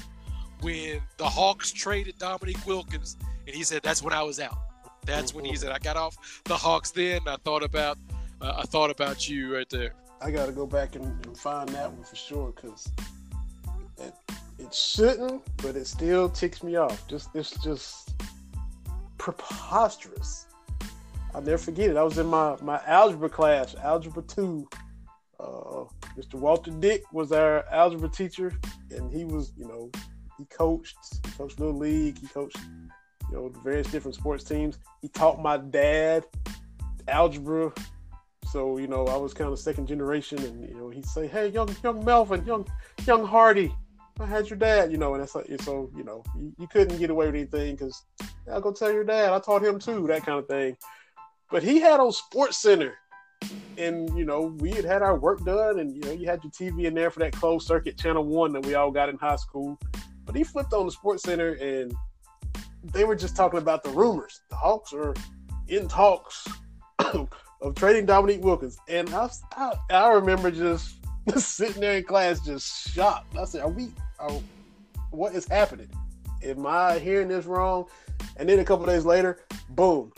when 0.59 1.01
the 1.15 1.25
Hawks 1.25 1.71
traded 1.71 2.17
Dominique 2.17 2.67
Wilkins, 2.67 3.15
and 3.47 3.55
he 3.55 3.63
said 3.63 3.81
that's 3.81 4.03
when 4.03 4.11
I 4.11 4.23
was 4.23 4.41
out. 4.41 4.57
That's 5.05 5.33
when 5.33 5.45
he 5.45 5.55
said 5.55 5.71
I 5.71 5.79
got 5.79 5.95
off 5.95 6.17
the 6.43 6.57
Hawks. 6.57 6.91
Then 6.91 7.21
I 7.27 7.37
thought 7.45 7.63
about 7.63 7.97
I 8.41 8.63
thought 8.63 8.89
about 8.89 9.29
you 9.29 9.53
right 9.55 9.69
there. 9.69 9.93
I 10.21 10.31
got 10.31 10.47
to 10.47 10.51
go 10.51 10.65
back 10.65 10.95
and, 10.95 11.05
and, 11.25 11.37
find 11.37 11.69
that 11.69 11.91
one 11.91 12.03
for 12.03 12.15
sure 12.15 12.53
because 12.55 12.91
it, 13.97 14.13
it 14.59 14.73
shouldn't, 14.73 15.43
but 15.57 15.75
it 15.75 15.85
still 15.85 16.29
ticks 16.29 16.63
me 16.63 16.75
off. 16.75 17.07
Just 17.07 17.29
it's 17.35 17.51
just 17.63 18.13
preposterous. 19.17 20.47
I'll 21.33 21.41
never 21.41 21.57
forget 21.57 21.89
it. 21.89 21.97
I 21.97 22.03
was 22.03 22.17
in 22.17 22.27
my 22.27 22.55
my 22.61 22.79
algebra 22.85 23.29
class, 23.29 23.75
algebra 23.75 24.23
two. 24.23 24.67
Uh, 25.39 25.85
Mr. 26.17 26.35
Walter 26.35 26.71
Dick 26.71 27.03
was 27.11 27.31
our 27.31 27.65
algebra 27.71 28.09
teacher, 28.09 28.53
and 28.91 29.11
he 29.11 29.23
was, 29.23 29.53
you 29.57 29.65
know, 29.65 29.89
he 30.37 30.45
coached, 30.45 30.97
he 31.25 31.31
coached 31.31 31.59
little 31.59 31.77
league, 31.77 32.19
he 32.19 32.27
coached, 32.27 32.59
you 33.31 33.37
know, 33.37 33.51
various 33.63 33.87
different 33.87 34.13
sports 34.13 34.43
teams. 34.43 34.77
He 35.01 35.07
taught 35.07 35.41
my 35.41 35.57
dad 35.57 36.25
algebra 37.07 37.73
so 38.51 38.77
you 38.77 38.87
know, 38.87 39.07
I 39.07 39.15
was 39.15 39.33
kind 39.33 39.49
of 39.49 39.57
second 39.59 39.87
generation, 39.87 40.37
and 40.39 40.67
you 40.67 40.75
know, 40.75 40.89
he'd 40.89 41.05
say, 41.05 41.25
"Hey, 41.25 41.47
young 41.47 41.73
young 41.83 42.03
Melvin, 42.03 42.45
young 42.45 42.67
young 43.05 43.25
Hardy, 43.25 43.73
I 44.19 44.25
had 44.25 44.49
your 44.49 44.59
dad," 44.59 44.91
you 44.91 44.97
know, 44.97 45.13
and 45.13 45.23
that's 45.23 45.35
like, 45.35 45.47
so 45.61 45.89
you 45.95 46.03
know, 46.03 46.21
you, 46.37 46.53
you 46.59 46.67
couldn't 46.67 46.97
get 46.97 47.09
away 47.09 47.27
with 47.27 47.35
anything 47.35 47.75
because 47.75 48.03
I'll 48.51 48.59
go 48.59 48.73
tell 48.73 48.91
your 48.91 49.05
dad. 49.05 49.31
I 49.31 49.39
taught 49.39 49.63
him 49.63 49.79
too, 49.79 50.05
that 50.07 50.25
kind 50.25 50.37
of 50.37 50.47
thing. 50.49 50.75
But 51.49 51.63
he 51.63 51.79
had 51.79 52.01
on 52.01 52.11
Sports 52.11 52.57
Center, 52.57 52.93
and 53.77 54.09
you 54.17 54.25
know, 54.25 54.53
we 54.59 54.71
had 54.71 54.83
had 54.83 55.01
our 55.01 55.17
work 55.17 55.45
done, 55.45 55.79
and 55.79 55.95
you 55.95 56.01
know, 56.01 56.11
you 56.11 56.27
had 56.27 56.43
your 56.43 56.51
TV 56.51 56.83
in 56.85 56.93
there 56.93 57.09
for 57.09 57.19
that 57.19 57.31
closed 57.31 57.65
circuit 57.65 57.97
channel 57.97 58.25
one 58.25 58.51
that 58.51 58.65
we 58.65 58.75
all 58.75 58.91
got 58.91 59.07
in 59.07 59.17
high 59.17 59.37
school. 59.37 59.79
But 60.25 60.35
he 60.35 60.43
flipped 60.43 60.73
on 60.73 60.85
the 60.85 60.91
Sports 60.91 61.23
Center, 61.23 61.53
and 61.53 61.95
they 62.83 63.05
were 63.05 63.15
just 63.15 63.37
talking 63.37 63.59
about 63.59 63.83
the 63.83 63.91
rumors. 63.91 64.41
The 64.49 64.57
Hawks 64.57 64.91
are 64.91 65.13
in 65.69 65.87
talks 65.87 66.45
of 67.61 67.75
trading 67.75 68.05
Dominique 68.05 68.43
Wilkins, 68.43 68.77
and 68.87 69.09
I, 69.13 69.29
I, 69.51 69.73
I 69.89 70.11
remember 70.13 70.51
just 70.51 70.95
sitting 71.37 71.81
there 71.81 71.97
in 71.97 72.03
class, 72.03 72.39
just 72.41 72.91
shocked. 72.91 73.37
I 73.37 73.45
said, 73.45 73.61
"Are 73.61 73.69
we? 73.69 73.91
Are, 74.19 74.31
what 75.11 75.35
is 75.35 75.47
happening? 75.47 75.89
Am 76.43 76.65
I 76.65 76.99
hearing 76.99 77.27
this 77.27 77.45
wrong?" 77.45 77.85
And 78.37 78.49
then 78.49 78.59
a 78.59 78.65
couple 78.65 78.85
days 78.85 79.05
later, 79.05 79.39
boom, 79.69 80.11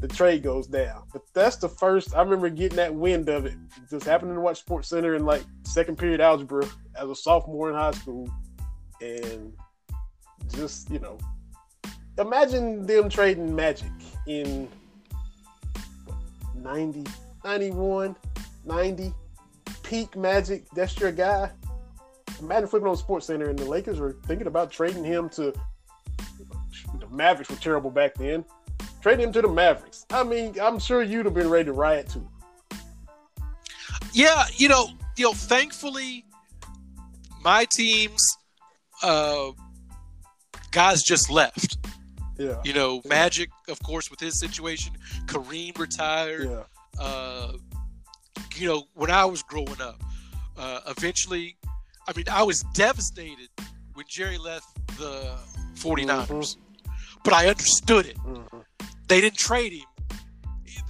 the 0.00 0.08
trade 0.08 0.42
goes 0.42 0.66
down. 0.66 1.04
But 1.12 1.22
that's 1.32 1.56
the 1.56 1.68
first 1.68 2.14
I 2.14 2.22
remember 2.22 2.48
getting 2.48 2.76
that 2.76 2.94
wind 2.94 3.28
of 3.28 3.46
it. 3.46 3.54
Just 3.88 4.06
happening 4.06 4.34
to 4.34 4.40
watch 4.40 4.58
Sports 4.58 4.88
Center 4.88 5.14
in 5.14 5.24
like 5.24 5.44
second 5.64 5.96
period 5.96 6.20
algebra 6.20 6.66
as 6.96 7.08
a 7.08 7.14
sophomore 7.14 7.70
in 7.70 7.76
high 7.76 7.92
school, 7.92 8.28
and 9.00 9.52
just 10.54 10.90
you 10.90 10.98
know, 10.98 11.18
imagine 12.18 12.84
them 12.86 13.08
trading 13.08 13.54
Magic 13.54 13.92
in 14.26 14.68
90, 16.62 17.04
91, 17.44 18.16
90, 18.64 19.14
peak 19.82 20.16
Magic. 20.16 20.68
That's 20.70 20.98
your 20.98 21.12
guy. 21.12 21.50
Imagine 22.40 22.68
flipping 22.68 22.88
on 22.88 22.96
Sports 22.96 23.26
Center, 23.26 23.50
and 23.50 23.58
the 23.58 23.64
Lakers 23.64 24.00
were 24.00 24.16
thinking 24.26 24.46
about 24.46 24.70
trading 24.70 25.04
him 25.04 25.28
to 25.30 25.52
the 26.98 27.06
Mavericks. 27.10 27.50
Were 27.50 27.56
terrible 27.56 27.90
back 27.90 28.14
then. 28.14 28.44
Trading 29.02 29.26
him 29.26 29.32
to 29.32 29.42
the 29.42 29.48
Mavericks. 29.48 30.06
I 30.10 30.24
mean, 30.24 30.54
I'm 30.60 30.78
sure 30.78 31.02
you'd 31.02 31.26
have 31.26 31.34
been 31.34 31.48
ready 31.48 31.66
to 31.66 31.72
riot 31.72 32.08
too. 32.08 32.26
Yeah, 34.12 34.44
you 34.56 34.68
know, 34.68 34.88
you 35.16 35.24
know. 35.24 35.32
Thankfully, 35.32 36.24
my 37.42 37.64
teams, 37.66 38.36
uh, 39.02 39.50
guys 40.70 41.02
just 41.02 41.30
left. 41.30 41.78
Yeah. 42.40 42.58
You 42.64 42.72
know, 42.72 43.02
Magic, 43.04 43.50
of 43.68 43.82
course, 43.82 44.10
with 44.10 44.18
his 44.18 44.40
situation, 44.40 44.94
Kareem 45.26 45.78
retired. 45.78 46.48
Yeah. 46.48 46.62
Uh, 46.98 47.52
you 48.56 48.66
know, 48.66 48.84
when 48.94 49.10
I 49.10 49.26
was 49.26 49.42
growing 49.42 49.80
up, 49.80 50.02
uh, 50.56 50.80
eventually, 50.88 51.58
I 52.08 52.12
mean, 52.16 52.24
I 52.30 52.42
was 52.42 52.62
devastated 52.72 53.50
when 53.92 54.06
Jerry 54.08 54.38
left 54.38 54.74
the 54.96 55.36
49ers, 55.74 56.28
mm-hmm. 56.28 56.90
but 57.22 57.34
I 57.34 57.48
understood 57.48 58.06
it. 58.06 58.16
Mm-hmm. 58.16 58.60
They 59.06 59.20
didn't 59.20 59.38
trade 59.38 59.74
him. 59.74 59.86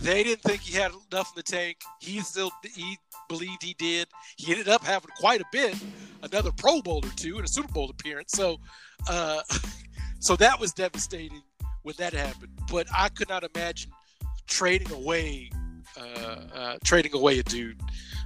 They 0.00 0.22
didn't 0.22 0.42
think 0.42 0.60
he 0.60 0.76
had 0.76 0.92
enough 1.10 1.32
in 1.34 1.36
the 1.36 1.42
tank. 1.42 1.78
He 2.00 2.20
still 2.20 2.50
he 2.74 2.96
believed 3.28 3.62
he 3.62 3.74
did. 3.74 4.08
He 4.36 4.52
ended 4.52 4.68
up 4.68 4.84
having 4.84 5.10
quite 5.18 5.40
a 5.40 5.46
bit, 5.50 5.74
another 6.22 6.52
Pro 6.52 6.80
Bowl 6.80 7.02
or 7.04 7.10
two, 7.16 7.36
and 7.36 7.44
a 7.44 7.48
Super 7.48 7.72
Bowl 7.72 7.90
appearance. 7.90 8.32
So, 8.32 8.58
uh, 9.08 9.42
So 10.20 10.36
that 10.36 10.60
was 10.60 10.72
devastating 10.72 11.42
when 11.82 11.94
that 11.98 12.12
happened. 12.12 12.52
But 12.70 12.86
I 12.94 13.08
could 13.08 13.28
not 13.28 13.42
imagine 13.42 13.90
trading 14.46 14.92
away 14.92 15.50
uh, 15.98 16.40
uh, 16.54 16.76
trading 16.84 17.14
away 17.14 17.38
a 17.38 17.42
dude 17.42 17.80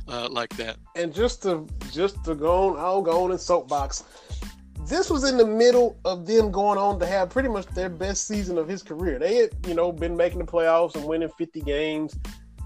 uh, 0.08 0.28
like 0.30 0.54
that. 0.56 0.76
And 0.96 1.14
just 1.14 1.42
to 1.44 1.66
just 1.92 2.22
to 2.24 2.34
go 2.34 2.70
on, 2.70 2.78
I'll 2.78 3.02
go 3.02 3.24
on 3.24 3.32
in 3.32 3.38
soapbox. 3.38 4.04
This 4.86 5.08
was 5.08 5.24
in 5.24 5.38
the 5.38 5.46
middle 5.46 5.96
of 6.04 6.26
them 6.26 6.50
going 6.50 6.78
on 6.78 7.00
to 7.00 7.06
have 7.06 7.30
pretty 7.30 7.48
much 7.48 7.66
their 7.68 7.88
best 7.88 8.26
season 8.26 8.58
of 8.58 8.68
his 8.68 8.82
career. 8.82 9.18
They 9.18 9.36
had, 9.36 9.50
you 9.66 9.74
know, 9.74 9.90
been 9.90 10.14
making 10.14 10.40
the 10.40 10.44
playoffs 10.44 10.94
and 10.94 11.04
winning 11.06 11.30
50 11.38 11.62
games. 11.62 12.18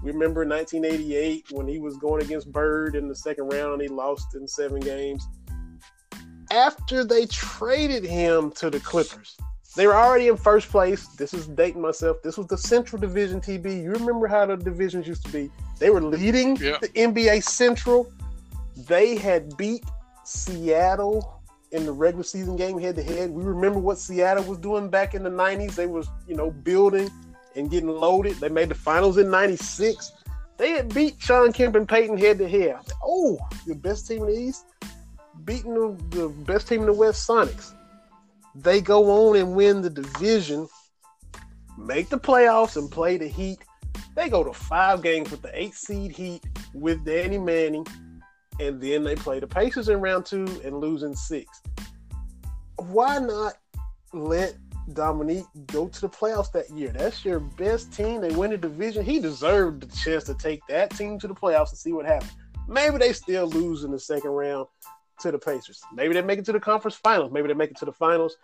We 0.03 0.11
remember 0.11 0.45
1988 0.45 1.45
when 1.51 1.67
he 1.67 1.79
was 1.79 1.95
going 1.97 2.21
against 2.21 2.51
Bird 2.51 2.95
in 2.95 3.07
the 3.07 3.15
second 3.15 3.47
round, 3.47 3.81
he 3.81 3.87
lost 3.87 4.35
in 4.35 4.47
seven 4.47 4.81
games 4.81 5.25
after 6.51 7.03
they 7.03 7.25
traded 7.25 8.03
him 8.03 8.51
to 8.51 8.69
the 8.69 8.79
Clippers. 8.79 9.37
They 9.75 9.85
were 9.87 9.95
already 9.95 10.27
in 10.27 10.37
first 10.37 10.69
place. 10.69 11.07
This 11.09 11.33
is 11.33 11.47
dating 11.47 11.81
myself. 11.81 12.21
This 12.23 12.37
was 12.37 12.47
the 12.47 12.57
Central 12.57 12.99
Division 12.99 13.39
TB. 13.39 13.83
You 13.83 13.91
remember 13.91 14.27
how 14.27 14.45
the 14.45 14.57
divisions 14.57 15.07
used 15.07 15.25
to 15.25 15.31
be? 15.31 15.51
They 15.77 15.89
were 15.89 16.01
leading 16.01 16.57
yeah. 16.57 16.77
the 16.81 16.89
NBA 16.89 17.43
Central. 17.43 18.11
They 18.75 19.15
had 19.15 19.55
beat 19.57 19.85
Seattle 20.23 21.41
in 21.71 21.85
the 21.85 21.91
regular 21.91 22.23
season 22.23 22.55
game 22.55 22.79
head 22.79 22.95
to 22.95 23.03
head. 23.03 23.29
We 23.29 23.43
remember 23.43 23.79
what 23.79 23.99
Seattle 23.99 24.43
was 24.43 24.57
doing 24.57 24.89
back 24.89 25.13
in 25.13 25.23
the 25.23 25.29
90s. 25.29 25.75
They 25.75 25.85
was, 25.85 26.07
you 26.27 26.35
know, 26.35 26.49
building 26.49 27.09
and 27.55 27.69
getting 27.69 27.89
loaded. 27.89 28.37
They 28.37 28.49
made 28.49 28.69
the 28.69 28.75
finals 28.75 29.17
in 29.17 29.29
96. 29.29 30.11
They 30.57 30.71
had 30.71 30.93
beat 30.93 31.15
Shawn 31.19 31.53
Kemp 31.53 31.75
and 31.75 31.87
Payton 31.87 32.17
head 32.17 32.39
to 32.39 32.49
head. 32.49 32.77
Oh, 33.03 33.37
the 33.65 33.75
best 33.75 34.07
team 34.07 34.23
in 34.23 34.27
the 34.27 34.33
East 34.33 34.65
beating 35.45 35.73
the, 35.73 35.97
the 36.09 36.29
best 36.29 36.67
team 36.67 36.81
in 36.81 36.87
the 36.87 36.93
West, 36.93 37.27
Sonics. 37.27 37.73
They 38.55 38.81
go 38.81 39.29
on 39.29 39.37
and 39.37 39.55
win 39.55 39.81
the 39.81 39.89
division, 39.89 40.67
make 41.77 42.09
the 42.09 42.19
playoffs, 42.19 42.77
and 42.77 42.89
play 42.91 43.17
the 43.17 43.27
Heat. 43.27 43.59
They 44.15 44.29
go 44.29 44.43
to 44.43 44.53
five 44.53 45.01
games 45.01 45.31
with 45.31 45.41
the 45.41 45.51
eight 45.53 45.75
seed 45.75 46.11
Heat 46.11 46.43
with 46.73 47.05
Danny 47.05 47.37
Manning, 47.37 47.85
and 48.59 48.81
then 48.81 49.03
they 49.03 49.15
play 49.15 49.39
the 49.39 49.47
Pacers 49.47 49.89
in 49.89 50.01
round 50.01 50.25
two 50.25 50.45
and 50.63 50.79
lose 50.79 51.03
in 51.03 51.15
six. 51.15 51.61
Why 52.77 53.19
not 53.19 53.53
let 54.13 54.55
Dominique 54.93 55.45
go 55.67 55.87
to 55.87 56.01
the 56.01 56.09
playoffs 56.09 56.51
that 56.53 56.69
year? 56.71 56.89
That's 56.89 57.23
your 57.23 57.39
best 57.39 57.93
team. 57.93 58.21
They 58.21 58.31
win 58.31 58.51
the 58.51 58.57
division. 58.57 59.05
He 59.05 59.19
deserved 59.19 59.83
the 59.83 59.95
chance 59.95 60.23
to 60.25 60.33
take 60.33 60.61
that 60.67 60.89
team 60.91 61.19
to 61.19 61.27
the 61.27 61.35
playoffs 61.35 61.69
and 61.69 61.77
see 61.77 61.93
what 61.93 62.05
happens. 62.05 62.31
Maybe 62.67 62.97
they 62.97 63.13
still 63.13 63.47
lose 63.47 63.83
in 63.83 63.91
the 63.91 63.99
second 63.99 64.31
round 64.31 64.67
to 65.19 65.31
the 65.31 65.39
Pacers. 65.39 65.81
Maybe 65.93 66.13
they 66.13 66.21
make 66.21 66.39
it 66.39 66.45
to 66.45 66.51
the 66.51 66.59
conference 66.59 66.95
finals. 66.95 67.31
Maybe 67.31 67.47
they 67.47 67.53
make 67.53 67.71
it 67.71 67.77
to 67.77 67.85
the 67.85 67.91
finals. 67.91 68.37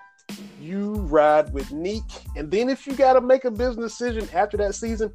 You 0.59 0.93
ride 0.93 1.53
with 1.53 1.71
Neek. 1.71 2.03
And 2.35 2.49
then 2.49 2.69
if 2.69 2.87
you 2.87 2.93
got 2.93 3.13
to 3.13 3.21
make 3.21 3.45
a 3.45 3.51
business 3.51 3.97
decision 3.97 4.27
after 4.33 4.57
that 4.57 4.75
season, 4.75 5.13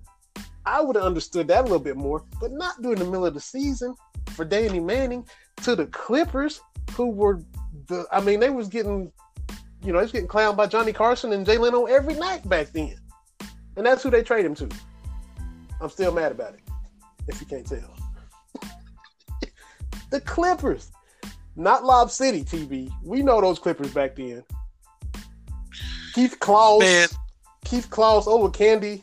I 0.67 0.81
would 0.81 0.97
have 0.97 1.05
understood 1.05 1.49
that 1.49 1.61
a 1.61 1.63
little 1.63 1.79
bit 1.79 1.97
more, 1.97 2.25
but 2.41 2.53
not 2.53 2.81
during 2.83 2.99
the 2.99 3.05
middle 3.05 3.27
of 3.27 3.35
the 3.35 3.41
season 3.41 3.95
for 4.35 4.45
Danny 4.45 4.81
Manning 4.81 5.27
to 5.63 5.75
the 5.75 5.87
Clippers, 5.87 6.61
who 6.93 7.11
were 7.11 7.41
the, 7.89 8.07
I 8.13 8.21
mean, 8.21 8.41
they 8.41 8.51
was 8.51 8.69
getting 8.69 9.13
you 9.83 9.93
know, 9.93 9.99
he 9.99 10.03
was 10.03 10.13
getting 10.13 10.29
clowned 10.29 10.57
by 10.57 10.67
Johnny 10.67 10.93
Carson 10.93 11.33
and 11.33 11.47
Jay 11.47 11.57
Leno 11.57 11.87
every 11.87 12.15
night 12.15 12.47
back 12.49 12.69
then. 12.73 12.97
And 13.77 13.87
that's 13.87 14.03
who 14.03 14.11
they 14.11 14.23
trade 14.23 14.45
him 14.45 14.55
to. 14.57 14.69
I'm 15.81 15.89
still 15.89 16.13
mad 16.13 16.33
about 16.33 16.55
it, 16.55 16.61
if 17.29 17.41
you 17.41 17.47
can't 17.47 17.67
tell. 17.67 17.97
the 20.11 20.21
Clippers, 20.21 20.93
not 21.61 21.85
Lob 21.85 22.11
City 22.11 22.43
TV. 22.43 22.91
We 23.05 23.23
know 23.23 23.41
those 23.41 23.59
Clippers 23.59 23.93
back 23.93 24.17
then. 24.17 24.43
Keith 26.15 26.39
Closs. 26.41 26.81
Man, 26.81 27.09
Keith 27.65 27.89
Closs 27.91 28.27
over 28.27 28.51
Candy. 28.51 29.03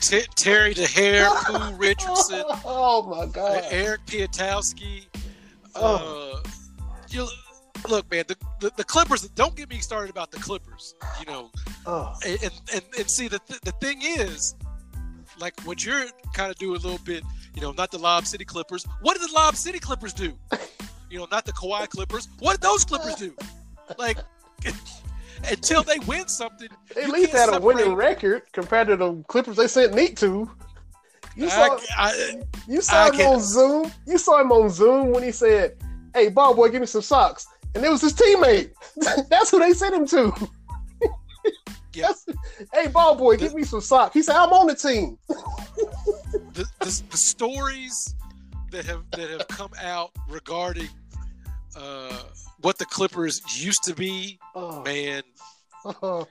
T- 0.00 0.22
Terry 0.36 0.72
Dehere, 0.74 1.28
Pooh 1.46 1.74
Richardson, 1.76 2.44
Oh 2.64 3.02
my 3.02 3.26
god. 3.26 3.64
Eric 3.70 4.04
Piatkowski. 4.06 5.06
Oh. 5.74 6.40
Uh, 6.44 6.48
you 7.08 7.26
look, 7.88 8.08
man. 8.10 8.24
The, 8.28 8.36
the 8.60 8.70
the 8.76 8.84
Clippers. 8.84 9.22
Don't 9.30 9.56
get 9.56 9.68
me 9.68 9.78
started 9.78 10.10
about 10.10 10.30
the 10.30 10.38
Clippers. 10.38 10.94
You 11.20 11.26
know, 11.26 11.50
Oh. 11.86 12.14
and 12.26 12.38
and, 12.72 12.82
and 12.98 13.10
see 13.10 13.26
the 13.26 13.38
th- 13.40 13.60
the 13.62 13.72
thing 13.72 14.00
is, 14.02 14.54
like 15.38 15.58
what 15.62 15.84
you're 15.84 16.04
kind 16.34 16.50
of 16.50 16.56
doing 16.58 16.76
a 16.76 16.82
little 16.82 16.98
bit. 17.04 17.22
You 17.54 17.62
know, 17.62 17.72
not 17.72 17.90
the 17.90 17.98
Lob 17.98 18.26
City 18.26 18.44
Clippers. 18.44 18.84
What 19.00 19.18
did 19.18 19.28
the 19.28 19.32
Lob 19.34 19.56
City 19.56 19.78
Clippers 19.78 20.12
do? 20.12 20.32
You 21.08 21.20
know, 21.20 21.28
not 21.30 21.44
the 21.44 21.52
Kawhi 21.52 21.88
Clippers. 21.88 22.26
What 22.40 22.54
did 22.54 22.62
those 22.62 22.84
Clippers 22.84 23.14
do? 23.14 23.32
Like 23.96 24.18
until 25.48 25.84
they 25.84 26.00
win 26.00 26.26
something, 26.26 26.68
They 26.96 27.02
at 27.02 27.06
you 27.06 27.12
least 27.12 27.30
can't 27.30 27.52
had 27.52 27.62
a 27.62 27.64
winning 27.64 27.94
record 27.94 28.42
compared 28.52 28.88
to 28.88 28.96
the 28.96 29.22
Clippers 29.28 29.54
they 29.56 29.68
sent 29.68 29.94
Neat 29.94 30.16
to. 30.16 30.50
You 31.36 31.48
saw, 31.48 31.76
I, 31.76 31.78
I, 31.96 32.42
you 32.66 32.80
saw 32.80 33.04
I 33.04 33.06
him 33.10 33.14
can't- 33.14 33.34
on 33.36 33.40
Zoom. 33.40 33.92
You 34.04 34.18
saw 34.18 34.40
him 34.40 34.50
on 34.50 34.68
Zoom 34.68 35.12
when 35.12 35.22
he 35.22 35.30
said, 35.30 35.76
"Hey, 36.12 36.28
ball 36.28 36.54
boy, 36.56 36.70
give 36.70 36.80
me 36.80 36.88
some 36.88 37.02
socks," 37.02 37.46
and 37.76 37.84
it 37.84 37.88
was 37.88 38.00
his 38.00 38.12
teammate. 38.12 38.70
That's 39.30 39.52
who 39.52 39.60
they 39.60 39.74
sent 39.74 39.94
him 39.94 40.06
to. 40.08 40.32
Yeah. 41.96 42.12
Hey, 42.74 42.88
ball 42.88 43.16
boy, 43.16 43.36
give 43.38 43.54
me 43.54 43.64
some 43.64 43.80
socks. 43.80 44.12
He 44.14 44.22
said, 44.22 44.36
"I'm 44.36 44.52
on 44.52 44.66
the 44.66 44.74
team." 44.74 45.18
the, 45.28 46.66
the, 46.80 47.02
the 47.10 47.16
stories 47.16 48.14
that 48.70 48.84
have 48.84 49.02
that 49.12 49.30
have 49.30 49.48
come 49.48 49.70
out 49.82 50.10
regarding 50.28 50.88
uh, 51.74 52.22
what 52.60 52.76
the 52.78 52.84
Clippers 52.84 53.40
used 53.56 53.82
to 53.84 53.94
be, 53.94 54.38
Oh, 54.54 54.82
man, 54.82 55.22
oh, 56.02 56.26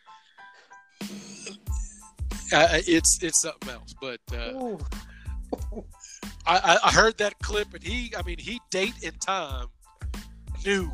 uh, 2.53 2.79
it's 2.87 3.19
it's 3.23 3.41
something 3.41 3.69
else. 3.69 3.95
But 3.99 4.19
uh. 4.33 4.77
I, 6.47 6.57
I- 6.57 6.79
I 6.89 6.91
heard 6.91 7.17
that 7.17 7.39
clip, 7.39 7.73
and 7.73 7.83
he, 7.83 8.13
I 8.15 8.21
mean, 8.21 8.37
he 8.37 8.61
date 8.69 8.93
and 9.03 9.19
time 9.19 9.67
knew 10.65 10.91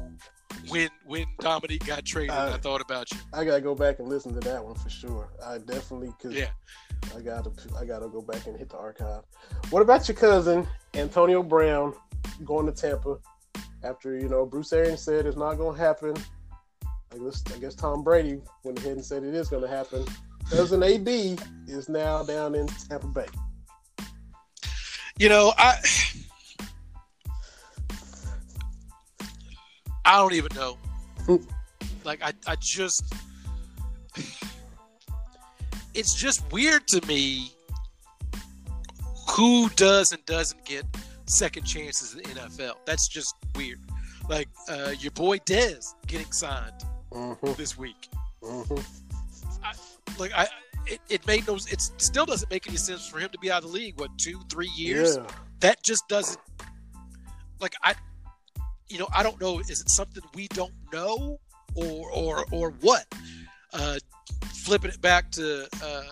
when 0.70 0.90
when 1.06 1.26
Dominique 1.40 1.86
got 1.86 2.06
traded. 2.06 2.32
I 2.32 2.50
Uh, 2.50 2.58
thought 2.58 2.82
about 2.82 3.12
you. 3.12 3.18
I 3.34 3.44
gotta 3.46 3.62
go 3.62 3.76
back 3.76 4.00
and 4.00 4.08
listen 4.08 4.34
to 4.34 4.40
that 4.42 4.64
one 4.64 4.76
for 4.76 4.90
sure. 4.90 5.30
I 5.44 5.58
definitely 5.60 6.14
because 6.18 6.36
Yeah, 6.38 6.50
I 7.16 7.22
gotta 7.22 7.52
I 7.80 7.86
gotta 7.86 8.08
go 8.08 8.22
back 8.22 8.48
and 8.48 8.58
hit 8.58 8.70
the 8.70 8.78
archive. 8.78 9.24
What 9.70 9.82
about 9.82 10.08
your 10.08 10.16
cousin 10.18 10.68
Antonio 10.94 11.42
Brown 11.44 11.94
going 12.46 12.66
to 12.66 12.72
Tampa 12.72 13.18
after 13.84 14.18
you 14.18 14.30
know 14.30 14.46
Bruce 14.46 14.72
Arians 14.74 15.02
said 15.02 15.26
it's 15.26 15.38
not 15.38 15.56
gonna 15.56 15.78
happen? 15.78 16.16
I 17.14 17.18
guess 17.18 17.44
I 17.54 17.58
guess 17.60 17.76
Tom 17.76 18.04
Brady 18.04 18.42
went 18.64 18.80
ahead 18.80 18.94
and 18.94 19.06
said 19.06 19.24
it 19.24 19.34
is 19.34 19.50
gonna 19.50 19.68
happen. 19.68 20.06
Cousin 20.50 20.84
AD 20.84 21.08
is 21.68 21.88
now 21.90 22.24
down 22.24 22.56
in 22.56 22.68
Tampa 22.68 23.08
Bay. 23.08 23.28
you 25.18 25.30
know, 25.30 25.54
I 25.58 25.78
I 30.06 30.18
don't 30.18 30.34
even 30.34 30.50
know. 30.56 30.78
like 32.04 32.22
I, 32.24 32.34
I 32.48 32.56
just 32.60 33.14
it's 35.94 36.14
just 36.14 36.50
weird 36.52 36.88
to 36.88 37.06
me 37.08 37.52
who 39.30 39.70
does 39.70 40.12
and 40.12 40.26
doesn't 40.26 40.64
get 40.66 40.86
second 41.26 41.64
chances 41.64 42.14
in 42.16 42.24
the 42.24 42.30
NFL. 42.42 42.76
That's 42.86 43.08
just 43.08 43.36
weird. 43.56 43.80
Like 44.30 44.50
uh, 44.70 44.94
your 45.00 45.12
boy 45.12 45.38
Dez 45.40 45.94
getting 46.08 46.32
signed 46.32 46.74
Mm-hmm, 47.12 47.54
this 47.58 47.78
week. 47.78 48.08
mm-hmm. 48.42 48.76
Like 50.18 50.32
I, 50.34 50.48
it, 50.88 51.02
it 51.10 51.28
made 51.28 51.46
no. 51.48 51.56
It 51.56 51.82
still 51.98 52.26
doesn't 52.26 52.50
make 52.50 52.68
any 52.68 52.78
sense 52.78 53.06
for 53.08 53.20
him 53.20 53.30
to 53.32 53.38
be 53.40 53.52
out 53.52 53.64
of 53.64 53.70
the 53.72 53.76
league. 53.76 54.00
What 54.00 54.18
two, 54.18 54.40
three 54.50 54.72
years? 54.76 55.18
Yeah, 55.18 55.28
that 55.60 55.84
just 55.84 56.08
doesn't 56.08 56.40
like 57.60 57.74
i 57.84 57.94
you 58.92 59.00
know 59.00 59.08
i 59.14 59.24
don't 59.24 59.40
know 59.40 59.60
is 59.60 59.82
it 59.82 59.90
something 59.90 60.24
we 60.36 60.48
don't 60.50 60.74
know 60.92 61.40
or 61.76 62.12
or 62.12 62.46
or 62.52 62.72
what 62.82 63.06
uh 63.74 63.98
flipping 64.66 64.92
it 64.92 65.02
back 65.02 65.32
to 65.32 65.68
uh 65.82 66.04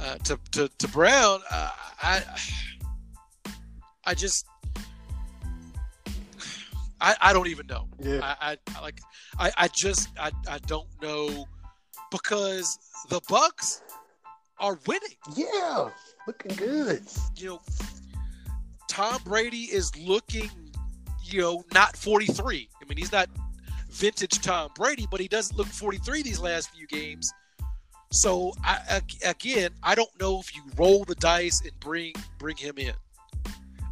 uh 0.00 0.14
to 0.18 0.38
to, 0.52 0.68
to 0.78 0.88
brown 0.88 1.40
uh, 1.50 1.70
i 2.02 2.22
i 4.04 4.14
just 4.14 4.46
I, 7.04 7.16
I 7.20 7.32
don't 7.32 7.48
even 7.48 7.66
know. 7.66 7.88
yeah. 7.98 8.20
I, 8.22 8.56
I 8.76 8.80
like 8.80 9.00
I, 9.36 9.50
I 9.56 9.68
just 9.68 10.08
I, 10.16 10.30
I 10.48 10.58
don't 10.66 10.86
know 11.02 11.46
because 12.12 12.78
the 13.08 13.20
Bucks 13.28 13.82
are 14.60 14.78
winning. 14.86 15.16
Yeah, 15.34 15.88
looking 16.28 16.54
good. 16.54 17.02
you 17.36 17.48
know, 17.48 17.60
Tom 18.88 19.20
Brady 19.24 19.62
is 19.62 19.96
looking, 19.96 20.50
you 21.32 21.40
know, 21.40 21.64
not 21.72 21.96
43. 21.96 22.68
I 22.80 22.88
mean, 22.88 22.98
he's 22.98 23.12
not 23.12 23.28
vintage 23.90 24.40
Tom 24.40 24.70
Brady, 24.74 25.06
but 25.10 25.20
he 25.20 25.28
doesn't 25.28 25.56
look 25.56 25.66
43 25.66 26.22
these 26.22 26.40
last 26.40 26.70
few 26.70 26.86
games. 26.86 27.32
So 28.10 28.52
I, 28.62 29.00
again, 29.24 29.70
I 29.82 29.94
don't 29.94 30.20
know 30.20 30.38
if 30.38 30.54
you 30.54 30.62
roll 30.76 31.04
the 31.04 31.14
dice 31.14 31.62
and 31.62 31.72
bring 31.80 32.12
bring 32.38 32.56
him 32.56 32.76
in. 32.76 32.92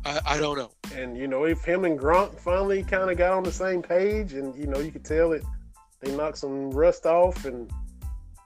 I, 0.05 0.20
I 0.26 0.38
don't 0.38 0.59
know. 0.59 0.72
And 0.94 1.16
you 1.16 1.26
know, 1.26 1.44
if 1.44 1.64
him 1.64 1.85
and 1.85 1.98
Gronk 1.98 2.38
finally 2.38 2.83
kind 2.83 3.11
of 3.11 3.16
got 3.16 3.33
on 3.33 3.42
the 3.42 3.53
same 3.53 3.83
page, 3.83 4.35
and 4.35 4.55
you 4.57 4.66
know, 4.66 4.79
you 4.79 4.92
could 4.92 5.05
tell 5.05 5.33
it, 5.33 5.42
they 6.00 6.14
knocked 6.14 6.38
some 6.38 6.70
rust 6.70 7.07
off, 7.07 7.46
and 7.46 7.70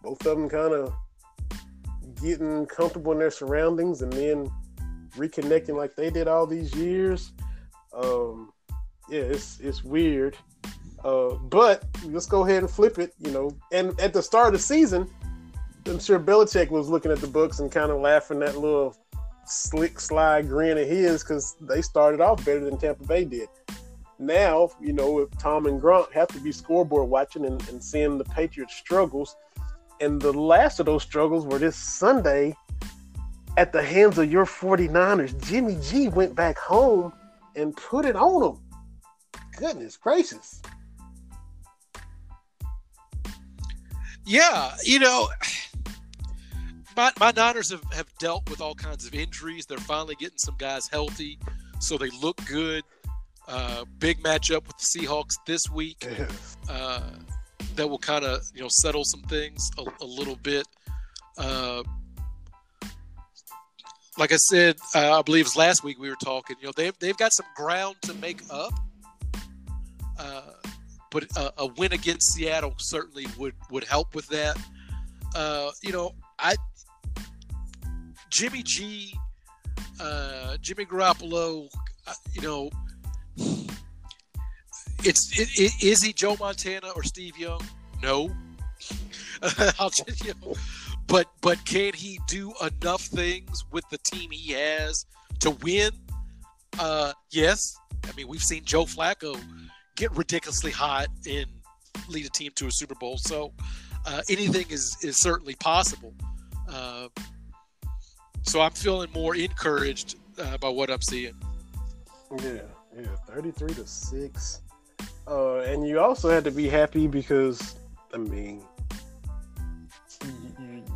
both 0.02 0.24
of 0.26 0.38
them 0.38 0.48
kind 0.48 0.74
of 0.74 0.94
getting 2.22 2.66
comfortable 2.66 3.10
in 3.12 3.18
their 3.18 3.30
surroundings, 3.30 4.02
and 4.02 4.12
then 4.12 4.50
reconnecting 5.16 5.76
like 5.76 5.96
they 5.96 6.10
did 6.10 6.28
all 6.28 6.46
these 6.46 6.72
years. 6.74 7.32
Um, 7.92 8.52
yeah, 9.08 9.20
it's 9.20 9.60
it's 9.60 9.84
weird. 9.84 10.36
Uh, 11.04 11.34
but 11.34 11.84
let's 12.04 12.26
go 12.26 12.44
ahead 12.46 12.62
and 12.62 12.70
flip 12.70 12.98
it. 12.98 13.14
You 13.18 13.30
know, 13.30 13.56
and 13.72 13.98
at 14.00 14.12
the 14.12 14.22
start 14.22 14.48
of 14.48 14.52
the 14.54 14.58
season, 14.58 15.10
I'm 15.86 15.98
sure 15.98 16.18
Belichick 16.18 16.70
was 16.70 16.88
looking 16.88 17.12
at 17.12 17.18
the 17.18 17.26
books 17.26 17.60
and 17.60 17.70
kind 17.70 17.90
of 17.90 18.00
laughing 18.00 18.38
that 18.40 18.56
little 18.56 18.96
slick, 19.46 20.00
sly 20.00 20.42
grin 20.42 20.78
of 20.78 20.88
his 20.88 21.22
because 21.22 21.56
they 21.60 21.82
started 21.82 22.20
off 22.20 22.44
better 22.44 22.60
than 22.60 22.78
Tampa 22.78 23.06
Bay 23.06 23.24
did. 23.24 23.48
Now, 24.18 24.70
you 24.80 24.92
know, 24.92 25.18
if 25.20 25.30
Tom 25.38 25.66
and 25.66 25.80
Gronk 25.80 26.12
have 26.12 26.28
to 26.28 26.40
be 26.40 26.52
scoreboard 26.52 27.08
watching 27.08 27.44
and, 27.44 27.68
and 27.68 27.82
seeing 27.82 28.16
the 28.16 28.24
Patriots 28.24 28.74
struggles, 28.74 29.36
and 30.00 30.20
the 30.20 30.32
last 30.32 30.80
of 30.80 30.86
those 30.86 31.02
struggles 31.02 31.46
were 31.46 31.58
this 31.58 31.76
Sunday 31.76 32.56
at 33.56 33.72
the 33.72 33.82
hands 33.82 34.18
of 34.18 34.30
your 34.30 34.44
49ers. 34.44 35.40
Jimmy 35.44 35.78
G 35.82 36.08
went 36.08 36.34
back 36.34 36.58
home 36.58 37.12
and 37.56 37.76
put 37.76 38.04
it 38.04 38.16
on 38.16 38.40
them. 38.40 38.60
Goodness 39.56 39.96
gracious. 39.96 40.60
Yeah, 44.26 44.74
you 44.82 44.98
know, 44.98 45.28
my, 46.96 47.12
my 47.20 47.30
Niners 47.32 47.70
have, 47.70 47.84
have 47.92 48.06
dealt 48.18 48.48
with 48.48 48.60
all 48.60 48.74
kinds 48.74 49.06
of 49.06 49.14
injuries. 49.14 49.66
They're 49.66 49.78
finally 49.78 50.14
getting 50.18 50.38
some 50.38 50.56
guys 50.58 50.88
healthy, 50.88 51.38
so 51.78 51.98
they 51.98 52.10
look 52.22 52.40
good. 52.46 52.84
Uh, 53.46 53.84
big 53.98 54.22
matchup 54.22 54.66
with 54.66 54.78
the 54.78 54.84
Seahawks 54.84 55.34
this 55.46 55.68
week. 55.70 56.06
uh, 56.70 57.02
that 57.76 57.88
will 57.88 57.98
kind 57.98 58.24
of 58.24 58.40
you 58.54 58.62
know 58.62 58.68
settle 58.68 59.04
some 59.04 59.22
things 59.22 59.70
a, 59.78 59.84
a 60.02 60.06
little 60.06 60.36
bit. 60.36 60.66
Uh, 61.36 61.82
like 64.16 64.32
I 64.32 64.36
said, 64.36 64.76
uh, 64.94 65.18
I 65.18 65.22
believe 65.22 65.42
it 65.42 65.48
was 65.48 65.56
last 65.56 65.82
week 65.82 65.98
we 65.98 66.08
were 66.08 66.16
talking. 66.22 66.56
You 66.60 66.66
know 66.66 66.72
they've 66.76 66.96
they've 66.98 67.16
got 67.16 67.32
some 67.32 67.46
ground 67.56 67.96
to 68.02 68.14
make 68.14 68.42
up, 68.50 68.72
uh, 70.18 70.52
but 71.10 71.24
a, 71.36 71.52
a 71.58 71.66
win 71.66 71.92
against 71.92 72.32
Seattle 72.32 72.74
certainly 72.78 73.26
would 73.38 73.54
would 73.70 73.84
help 73.84 74.14
with 74.14 74.26
that. 74.28 74.58
Uh, 75.34 75.70
you 75.82 75.92
know, 75.92 76.14
I 76.38 76.56
Jimmy 78.30 78.62
G, 78.62 79.14
uh, 80.00 80.56
Jimmy 80.60 80.84
Garoppolo, 80.84 81.68
uh, 82.06 82.12
you 82.32 82.42
know, 82.42 82.70
it's 85.04 85.38
it, 85.38 85.48
it, 85.56 85.84
is 85.84 86.02
he 86.02 86.12
Joe 86.12 86.36
Montana 86.38 86.90
or 86.96 87.02
Steve 87.04 87.38
Young? 87.38 87.60
No. 88.02 88.30
I'll 89.78 89.90
just, 89.90 90.24
you 90.24 90.32
know, 90.42 90.54
but 91.06 91.28
but 91.40 91.64
can 91.64 91.92
he 91.94 92.18
do 92.26 92.52
enough 92.60 93.02
things 93.02 93.64
with 93.70 93.88
the 93.90 93.98
team 93.98 94.30
he 94.30 94.52
has 94.52 95.06
to 95.40 95.50
win? 95.50 95.90
Uh, 96.78 97.12
yes. 97.30 97.76
I 98.04 98.12
mean, 98.16 98.28
we've 98.28 98.42
seen 98.42 98.64
Joe 98.64 98.84
Flacco 98.84 99.38
get 99.96 100.10
ridiculously 100.16 100.70
hot 100.70 101.08
and 101.28 101.46
lead 102.08 102.26
a 102.26 102.30
team 102.30 102.52
to 102.56 102.66
a 102.66 102.70
Super 102.70 102.94
Bowl. 102.94 103.18
So 103.18 103.52
uh, 104.06 104.22
anything 104.28 104.66
is 104.70 104.96
is 105.02 105.16
certainly 105.16 105.54
possible. 105.56 106.14
Uh, 106.68 107.08
so 108.42 108.60
I'm 108.60 108.72
feeling 108.72 109.10
more 109.14 109.34
encouraged 109.34 110.16
uh, 110.38 110.58
by 110.58 110.68
what 110.68 110.90
I'm 110.90 111.02
seeing. 111.02 111.34
Yeah, 112.42 112.62
yeah, 112.96 113.06
thirty-three 113.26 113.74
to 113.74 113.86
six, 113.86 114.60
uh, 115.28 115.58
and 115.58 115.86
you 115.86 116.00
also 116.00 116.30
had 116.30 116.44
to 116.44 116.50
be 116.50 116.68
happy 116.68 117.06
because 117.06 117.76
I 118.12 118.18
mean, 118.18 118.62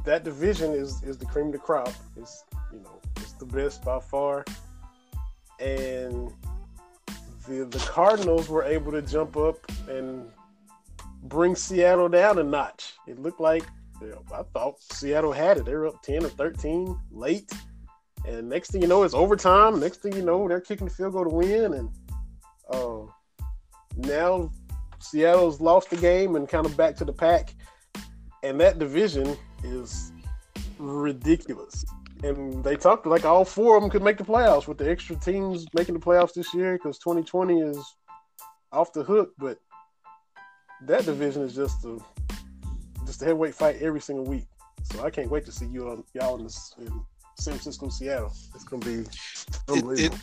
that 0.05 0.25
division 0.25 0.73
is 0.73 1.03
is 1.03 1.17
the 1.19 1.27
cream 1.27 1.47
of 1.47 1.53
the 1.53 1.59
crop. 1.59 1.93
It's 2.17 2.45
you 2.73 2.81
know 2.81 3.01
it's 3.17 3.33
the 3.33 3.47
best 3.47 3.85
by 3.85 4.01
far, 4.01 4.45
and 5.61 6.33
the 7.49 7.65
the 7.65 7.79
Cardinals 7.91 8.49
were 8.49 8.65
able 8.65 8.93
to 8.93 9.03
jump 9.03 9.37
up 9.37 9.57
and 9.89 10.31
bring 11.25 11.57
Seattle 11.57 12.09
down 12.09 12.39
a 12.39 12.43
notch. 12.43 12.95
It 13.07 13.19
looked 13.19 13.41
like 13.41 13.65
you 14.01 14.09
know, 14.11 14.23
I 14.33 14.43
thought 14.55 14.81
Seattle 14.81 15.33
had 15.33 15.59
it. 15.59 15.65
They 15.65 15.75
were 15.75 15.89
up 15.89 16.03
ten 16.03 16.25
or 16.25 16.29
thirteen 16.29 16.99
late, 17.11 17.51
and 18.27 18.49
next 18.49 18.71
thing 18.71 18.83
you 18.83 18.89
know, 18.89 19.03
it's 19.03 19.15
overtime. 19.15 19.81
Next 19.81 20.03
thing 20.03 20.15
you 20.15 20.23
know, 20.23 20.47
they're 20.47 20.61
kicking 20.61 20.87
the 20.87 20.95
field 20.95 21.15
goal 21.15 21.25
to 21.25 21.31
win, 21.31 21.75
and 21.75 21.91
uh, 22.71 23.11
now 23.97 24.51
Seattle's 25.01 25.61
lost 25.61 25.91
the 25.91 25.97
game 25.97 26.37
and 26.37 26.49
kind 26.49 26.67
of 26.67 26.77
back 26.77 26.97
to 26.97 27.05
the 27.05 27.13
pack. 27.13 27.55
And 28.45 28.61
that 28.61 28.79
division 28.79 29.37
is 29.65 30.13
ridiculous. 30.79 31.85
And 32.23 32.65
they 32.65 32.77
talked 32.77 33.07
like 33.07 33.25
all 33.25 33.45
four 33.45 33.77
of 33.77 33.83
them 33.83 33.91
could 33.91 34.03
make 34.03 34.19
the 34.19 34.25
playoffs 34.25 34.67
with 34.67 34.79
the 34.79 34.91
extra 34.91 35.17
teams 35.17 35.67
making 35.75 35.95
the 35.95 36.01
playoffs 36.01 36.35
this 36.35 36.53
year 36.53 36.75
because 36.75 36.99
2020 36.99 37.61
is 37.61 37.95
off 38.73 38.93
the 38.93 39.05
hook. 39.05 39.33
But 39.39 39.59
that 40.83 41.05
division 41.05 41.43
is 41.43 41.55
just 41.55 41.85
a 41.85 41.99
just 43.07 43.23
a 43.23 43.25
heavyweight 43.25 43.55
fight 43.55 43.77
every 43.81 44.01
single 44.01 44.25
week. 44.25 44.47
So 44.83 45.05
I 45.05 45.11
can't 45.11 45.31
wait 45.31 45.45
to 45.47 45.53
see 45.53 45.67
you 45.67 45.89
on 45.89 46.05
y'all 46.15 46.37
in, 46.37 46.45
this, 46.45 46.75
in 46.79 46.87
San 47.39 47.55
Francisco, 47.55 47.89
Seattle. 47.89 48.33
It's 48.55 48.65
gonna 48.65 48.85
be 48.85 49.05
unbelievable. 49.69 49.93
It, 49.93 50.13
it, 50.13 50.21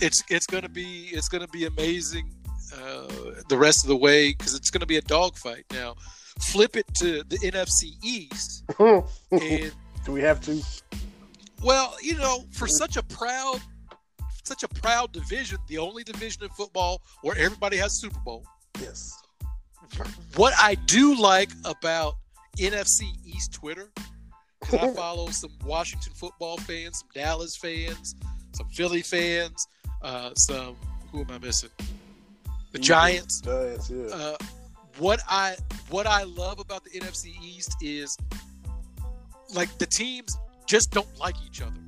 it's 0.00 0.22
it's 0.28 0.46
gonna 0.46 0.68
be 0.68 1.08
it's 1.12 1.28
gonna 1.28 1.48
be 1.48 1.66
amazing 1.66 2.32
uh, 2.76 3.06
the 3.48 3.56
rest 3.56 3.84
of 3.84 3.88
the 3.88 3.96
way 3.96 4.32
because 4.32 4.54
it's 4.54 4.70
gonna 4.70 4.86
be 4.86 4.96
a 4.96 5.02
dogfight 5.02 5.64
now. 5.72 5.94
Flip 6.40 6.76
it 6.76 6.86
to 6.94 7.22
the 7.24 7.38
NFC 7.38 7.92
East, 8.02 8.64
and 8.78 9.72
do 10.04 10.12
we 10.12 10.20
have 10.20 10.40
to? 10.42 10.62
Well, 11.64 11.96
you 12.02 12.18
know, 12.18 12.44
for 12.50 12.68
such 12.68 12.98
a 12.98 13.02
proud, 13.02 13.58
such 14.44 14.64
a 14.64 14.68
proud 14.68 15.12
division, 15.12 15.56
the 15.66 15.78
only 15.78 16.04
division 16.04 16.44
in 16.44 16.50
football 16.50 17.00
where 17.22 17.36
everybody 17.38 17.78
has 17.78 17.98
Super 17.98 18.20
Bowl. 18.20 18.44
Yes. 18.78 19.18
What 20.36 20.52
I 20.58 20.74
do 20.74 21.18
like 21.18 21.50
about 21.64 22.16
NFC 22.58 23.04
East 23.24 23.54
Twitter, 23.54 23.90
because 24.60 24.90
I 24.90 24.92
follow 24.94 25.28
some 25.28 25.52
Washington 25.64 26.12
football 26.14 26.58
fans, 26.58 26.98
some 26.98 27.08
Dallas 27.14 27.56
fans, 27.56 28.14
some 28.52 28.68
Philly 28.68 29.00
fans, 29.00 29.66
uh, 30.02 30.32
some 30.36 30.76
who 31.12 31.20
am 31.20 31.30
I 31.30 31.38
missing? 31.38 31.70
The 32.72 32.78
Giants. 32.78 33.40
Giants, 33.40 33.88
yeah. 33.88 34.06
Uh, 34.06 34.36
what 34.98 35.20
I 35.30 35.56
what 35.88 36.06
I 36.06 36.24
love 36.24 36.58
about 36.58 36.84
the 36.84 36.90
NFC 36.90 37.32
East 37.42 37.74
is 37.80 38.18
like 39.54 39.78
the 39.78 39.86
teams 39.86 40.36
just 40.66 40.90
don't 40.90 41.18
like 41.18 41.36
each 41.46 41.62
other. 41.62 41.80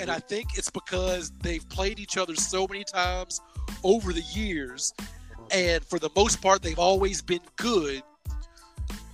And 0.00 0.10
I 0.10 0.18
think 0.18 0.56
it's 0.56 0.70
because 0.70 1.32
they've 1.42 1.66
played 1.68 1.98
each 1.98 2.16
other 2.16 2.34
so 2.36 2.66
many 2.68 2.84
times 2.84 3.40
over 3.82 4.12
the 4.12 4.22
years. 4.22 4.92
And 5.50 5.84
for 5.84 5.98
the 5.98 6.10
most 6.14 6.40
part, 6.40 6.62
they've 6.62 6.78
always 6.78 7.22
been 7.22 7.40
good. 7.56 8.02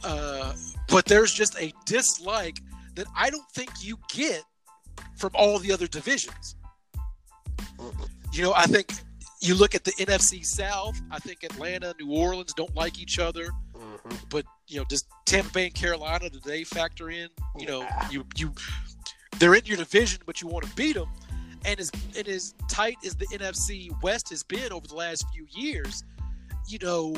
Uh, 0.02 0.52
but 0.88 1.06
there's 1.06 1.32
just 1.32 1.58
a 1.58 1.72
dislike 1.86 2.60
that 2.94 3.06
I 3.16 3.30
don't 3.30 3.48
think 3.52 3.70
you 3.80 3.98
get 4.12 4.42
from 5.16 5.30
all 5.34 5.58
the 5.58 5.72
other 5.72 5.86
divisions. 5.86 6.56
You 8.32 8.42
know, 8.42 8.52
I 8.54 8.66
think 8.66 8.92
you 9.40 9.54
look 9.54 9.74
at 9.74 9.84
the 9.84 9.92
NFC 9.92 10.44
South, 10.44 11.00
I 11.10 11.18
think 11.18 11.44
Atlanta, 11.44 11.94
New 12.00 12.12
Orleans 12.12 12.52
don't 12.52 12.74
like 12.74 12.98
each 12.98 13.18
other. 13.18 13.46
Mm-hmm. 13.74 14.16
But, 14.28 14.44
you 14.68 14.78
know, 14.78 14.84
does 14.88 15.04
Tampa 15.26 15.52
Bay 15.52 15.66
and 15.66 15.74
Carolina, 15.74 16.28
do 16.30 16.40
they 16.44 16.64
factor 16.64 17.10
in? 17.10 17.28
You 17.56 17.66
know, 17.66 17.88
you, 18.10 18.24
you, 18.36 18.52
they're 19.38 19.54
in 19.54 19.64
your 19.64 19.76
division, 19.76 20.20
but 20.26 20.40
you 20.40 20.48
want 20.48 20.64
to 20.66 20.74
beat 20.74 20.94
them. 20.94 21.08
And 21.64 21.80
as 21.80 21.90
and 22.16 22.28
as 22.28 22.54
tight 22.68 22.96
as 23.04 23.14
the 23.16 23.26
NFC 23.26 23.90
West 24.02 24.28
has 24.30 24.42
been 24.42 24.72
over 24.72 24.86
the 24.86 24.94
last 24.94 25.24
few 25.32 25.46
years, 25.50 26.04
you 26.68 26.78
know, 26.82 27.14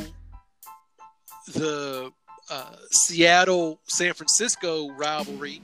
the 1.52 2.12
uh, 2.48 2.76
Seattle 2.90 3.80
San 3.88 4.14
Francisco 4.14 4.90
rivalry, 4.92 5.60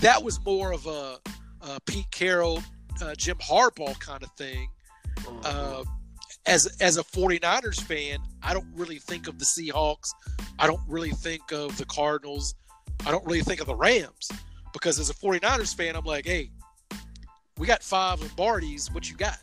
that 0.00 0.22
was 0.22 0.42
more 0.44 0.72
of 0.72 0.86
a, 0.86 1.18
a 1.60 1.80
Pete 1.84 2.10
Carroll, 2.10 2.62
uh, 3.02 3.14
Jim 3.14 3.36
Harbaugh 3.38 3.98
kind 4.00 4.22
of 4.22 4.30
thing. 4.32 4.68
Uh, 5.44 5.84
as 6.46 6.66
as 6.80 6.96
a 6.96 7.04
49ers 7.04 7.80
fan, 7.82 8.18
I 8.42 8.54
don't 8.54 8.66
really 8.74 8.98
think 8.98 9.28
of 9.28 9.38
the 9.38 9.44
Seahawks. 9.44 10.08
I 10.58 10.66
don't 10.66 10.80
really 10.88 11.10
think 11.10 11.52
of 11.52 11.76
the 11.76 11.84
Cardinals. 11.84 12.54
I 13.04 13.10
don't 13.10 13.24
really 13.26 13.42
think 13.42 13.60
of 13.60 13.66
the 13.66 13.74
Rams 13.74 14.30
because 14.72 14.98
as 14.98 15.10
a 15.10 15.14
49ers 15.14 15.74
fan, 15.74 15.96
I'm 15.96 16.04
like, 16.04 16.26
hey, 16.26 16.50
we 17.58 17.66
got 17.66 17.82
five 17.82 18.20
Lombardis. 18.20 18.92
What 18.92 19.10
you 19.10 19.16
got? 19.16 19.38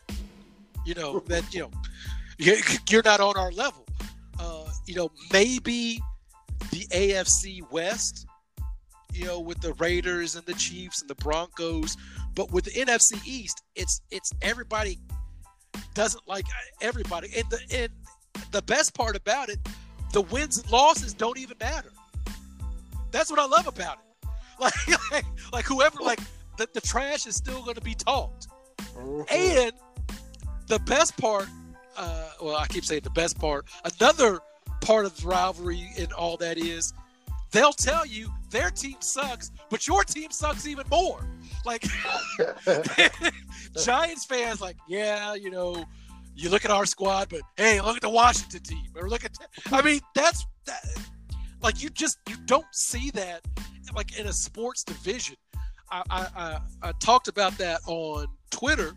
You 0.86 0.96
know 0.96 1.20
that 1.28 1.54
you 1.54 1.62
know 1.62 1.72
you're 2.90 3.04
not 3.04 3.20
on 3.20 3.38
our 3.38 3.52
level. 3.52 3.86
Uh, 4.40 4.70
you 4.86 4.96
know 4.96 5.12
maybe 5.32 6.02
the 6.72 6.86
AFC 6.92 7.70
West. 7.72 8.26
You 9.14 9.26
know 9.26 9.40
with 9.40 9.60
the 9.62 9.74
Raiders 9.74 10.36
and 10.36 10.46
the 10.46 10.54
Chiefs 10.54 11.02
and 11.02 11.10
the 11.10 11.16
Broncos, 11.16 11.98
but 12.36 12.52
with 12.52 12.66
the 12.66 12.72
NFC 12.72 13.26
East, 13.26 13.64
it's 13.76 14.02
it's 14.12 14.32
everybody 14.42 15.00
doesn't 15.94 16.28
like 16.28 16.46
everybody. 16.82 17.30
And 17.36 17.50
the 17.50 17.60
and 17.74 17.92
the 18.52 18.62
best 18.62 18.94
part 18.94 19.16
about 19.16 19.50
it, 19.50 19.60
the 20.14 20.22
wins 20.22 20.58
and 20.58 20.72
losses 20.72 21.14
don't 21.14 21.38
even 21.38 21.58
matter. 21.60 21.92
That's 23.12 23.32
what 23.32 23.40
I 23.40 23.46
love 23.46 23.68
about 23.68 23.98
it. 23.98 24.09
Like 24.90 25.12
like, 25.12 25.26
like 25.54 25.66
whoever 25.66 26.00
like 26.02 26.20
the, 26.58 26.68
the 26.74 26.82
trash 26.82 27.26
is 27.26 27.36
still 27.36 27.62
going 27.64 27.76
to 27.76 27.82
be 27.82 27.96
talked. 27.96 28.48
Mhm. 28.96 29.32
And 29.32 29.72
the 30.68 30.80
best 30.80 31.18
part, 31.18 31.48
uh, 31.98 32.32
well, 32.42 32.56
I 32.58 32.68
keep 32.68 32.84
saying 32.86 33.02
the 33.04 33.10
best 33.12 33.40
part. 33.40 33.66
Another 34.00 34.40
part 34.82 35.06
of 35.06 35.16
the 35.20 35.28
rivalry 35.28 35.90
and 35.98 36.12
all 36.14 36.38
that 36.38 36.58
is, 36.58 36.94
they'll 37.52 37.74
tell 37.74 38.06
you 38.06 38.32
their 38.52 38.70
team 38.70 38.98
sucks, 39.00 39.52
but 39.70 39.88
your 39.88 40.04
team 40.04 40.32
sucks 40.32 40.68
even 40.68 40.86
more. 40.90 41.26
Like 41.66 41.86
Giants 43.84 44.26
fans, 44.26 44.62
like, 44.62 44.78
yeah, 44.88 45.36
you 45.36 45.50
know, 45.50 45.86
you 46.36 46.50
look 46.50 46.66
at 46.66 46.72
our 46.72 46.86
squad, 46.86 47.30
but 47.30 47.42
hey, 47.58 47.82
look 47.82 47.96
at 47.96 48.02
the 48.02 48.10
Washington 48.10 48.62
team, 48.62 48.88
or 48.96 49.10
look 49.10 49.26
at. 49.26 49.32
I 49.72 49.82
mean, 49.82 50.00
that's 50.16 50.46
that. 50.66 50.86
Like 51.62 51.84
you 51.84 51.90
just 51.90 52.18
you 52.28 52.36
don't 52.46 52.66
see 52.72 53.10
that 53.12 53.42
like 53.96 54.18
in 54.18 54.28
a 54.28 54.34
sports 54.34 54.84
division. 54.84 55.36
I, 55.92 56.04
I, 56.10 56.28
I, 56.36 56.60
I 56.90 56.92
talked 57.00 57.28
about 57.28 57.58
that 57.58 57.82
on 57.88 58.28
Twitter, 58.52 58.92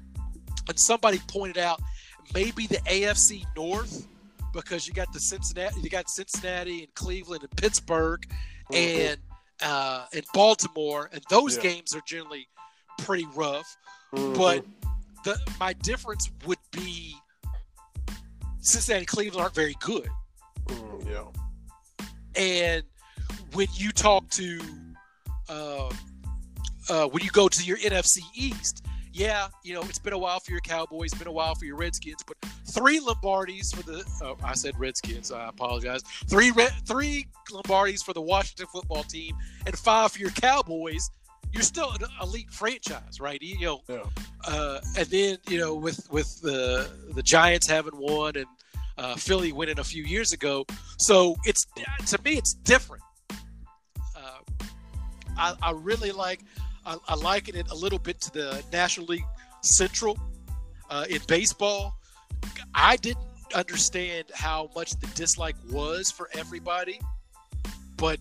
and 0.68 0.78
somebody 0.78 1.18
pointed 1.28 1.58
out 1.58 1.80
maybe 2.34 2.66
the 2.66 2.76
AFC 2.86 3.44
North 3.56 4.06
because 4.52 4.86
you 4.86 4.92
got 4.92 5.12
the 5.12 5.20
Cincinnati, 5.20 5.80
you 5.80 5.88
got 5.88 6.10
Cincinnati 6.10 6.80
and 6.84 6.94
Cleveland 6.94 7.42
and 7.42 7.50
Pittsburgh, 7.56 8.22
and 8.72 9.16
uh, 9.62 10.06
and 10.12 10.24
Baltimore, 10.34 11.08
and 11.12 11.22
those 11.30 11.56
Yeah. 11.56 11.62
games 11.62 11.94
are 11.94 12.02
generally 12.06 12.46
pretty 12.98 13.26
rough. 13.34 13.76
Mhm. 14.14 14.36
But 14.36 14.64
the 15.24 15.38
my 15.58 15.72
difference 15.72 16.30
would 16.46 16.58
be 16.72 17.16
Cincinnati 18.60 19.00
and 19.00 19.08
Cleveland 19.08 19.42
aren't 19.42 19.54
very 19.54 19.76
good. 19.80 20.08
Mm, 20.66 21.06
yeah. 21.10 22.04
And 22.40 22.84
when 23.54 23.66
you 23.74 23.90
talk 23.92 24.28
to, 24.30 24.60
uh, 25.48 25.90
uh, 26.88 27.06
when 27.08 27.22
you 27.22 27.30
go 27.30 27.48
to 27.48 27.64
your 27.64 27.76
NFC 27.78 28.18
East, 28.34 28.84
yeah, 29.12 29.48
you 29.62 29.74
know 29.74 29.82
it's 29.82 29.98
been 29.98 30.14
a 30.14 30.18
while 30.18 30.40
for 30.40 30.52
your 30.52 30.60
Cowboys, 30.60 31.12
been 31.14 31.26
a 31.28 31.32
while 31.32 31.54
for 31.54 31.66
your 31.66 31.76
Redskins, 31.76 32.22
but 32.26 32.36
three 32.70 32.98
Lombardis 32.98 33.74
for 33.74 33.82
the. 33.82 34.02
Oh, 34.22 34.36
I 34.42 34.54
said 34.54 34.78
Redskins. 34.78 35.30
I 35.30 35.48
apologize. 35.48 36.02
Three 36.28 36.50
Red, 36.50 36.72
three 36.86 37.26
Lombardis 37.50 38.02
for 38.02 38.14
the 38.14 38.22
Washington 38.22 38.66
Football 38.72 39.02
Team, 39.04 39.36
and 39.66 39.78
five 39.78 40.12
for 40.12 40.18
your 40.18 40.30
Cowboys. 40.30 41.10
You're 41.52 41.62
still 41.62 41.90
an 41.90 42.00
elite 42.22 42.50
franchise, 42.50 43.20
right? 43.20 43.38
You 43.42 43.60
know, 43.60 43.80
Yeah. 43.86 44.04
uh, 44.46 44.80
and 44.96 45.06
then 45.08 45.36
you 45.48 45.58
know 45.58 45.74
with 45.74 46.10
with 46.10 46.40
the 46.40 46.88
the 47.14 47.22
Giants 47.22 47.68
having 47.68 47.94
won 47.98 48.36
and 48.36 48.46
uh, 48.96 49.16
Philly 49.16 49.52
winning 49.52 49.78
a 49.78 49.84
few 49.84 50.04
years 50.04 50.32
ago, 50.32 50.64
so 50.98 51.36
it's 51.44 51.66
to 52.06 52.18
me 52.24 52.38
it's 52.38 52.54
different. 52.54 53.02
Uh, 55.38 55.54
I, 55.62 55.68
I 55.68 55.72
really 55.72 56.12
like 56.12 56.40
I, 56.84 56.96
I 57.08 57.14
liken 57.14 57.56
it 57.56 57.70
a 57.70 57.74
little 57.74 57.98
bit 57.98 58.20
to 58.22 58.32
the 58.32 58.62
National 58.72 59.06
League 59.06 59.24
Central 59.62 60.18
uh, 60.90 61.04
in 61.08 61.20
baseball. 61.26 61.94
I 62.74 62.96
didn't 62.96 63.24
understand 63.54 64.26
how 64.34 64.70
much 64.74 64.92
the 64.98 65.06
dislike 65.08 65.56
was 65.70 66.10
for 66.10 66.28
everybody, 66.34 67.00
but 67.96 68.18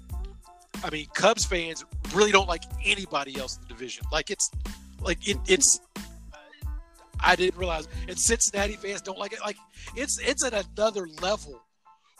I 0.84 0.90
mean, 0.90 1.08
Cubs 1.14 1.46
fans 1.46 1.86
really 2.14 2.32
don't 2.32 2.48
like 2.48 2.64
anybody 2.84 3.40
else 3.40 3.58
in 3.58 3.64
the 3.64 3.70
division. 3.70 4.06
Like 4.12 4.30
it's 4.30 4.52
like 5.00 5.28
it, 5.28 5.38
it's 5.48 5.80
I 7.20 7.36
didn't 7.36 7.58
realize, 7.58 7.88
and 8.08 8.18
Cincinnati 8.18 8.74
fans 8.74 9.02
don't 9.02 9.18
like 9.18 9.34
it. 9.34 9.40
Like 9.42 9.58
it's 9.96 10.20
it's 10.20 10.44
at 10.44 10.54
another 10.54 11.08
level 11.22 11.62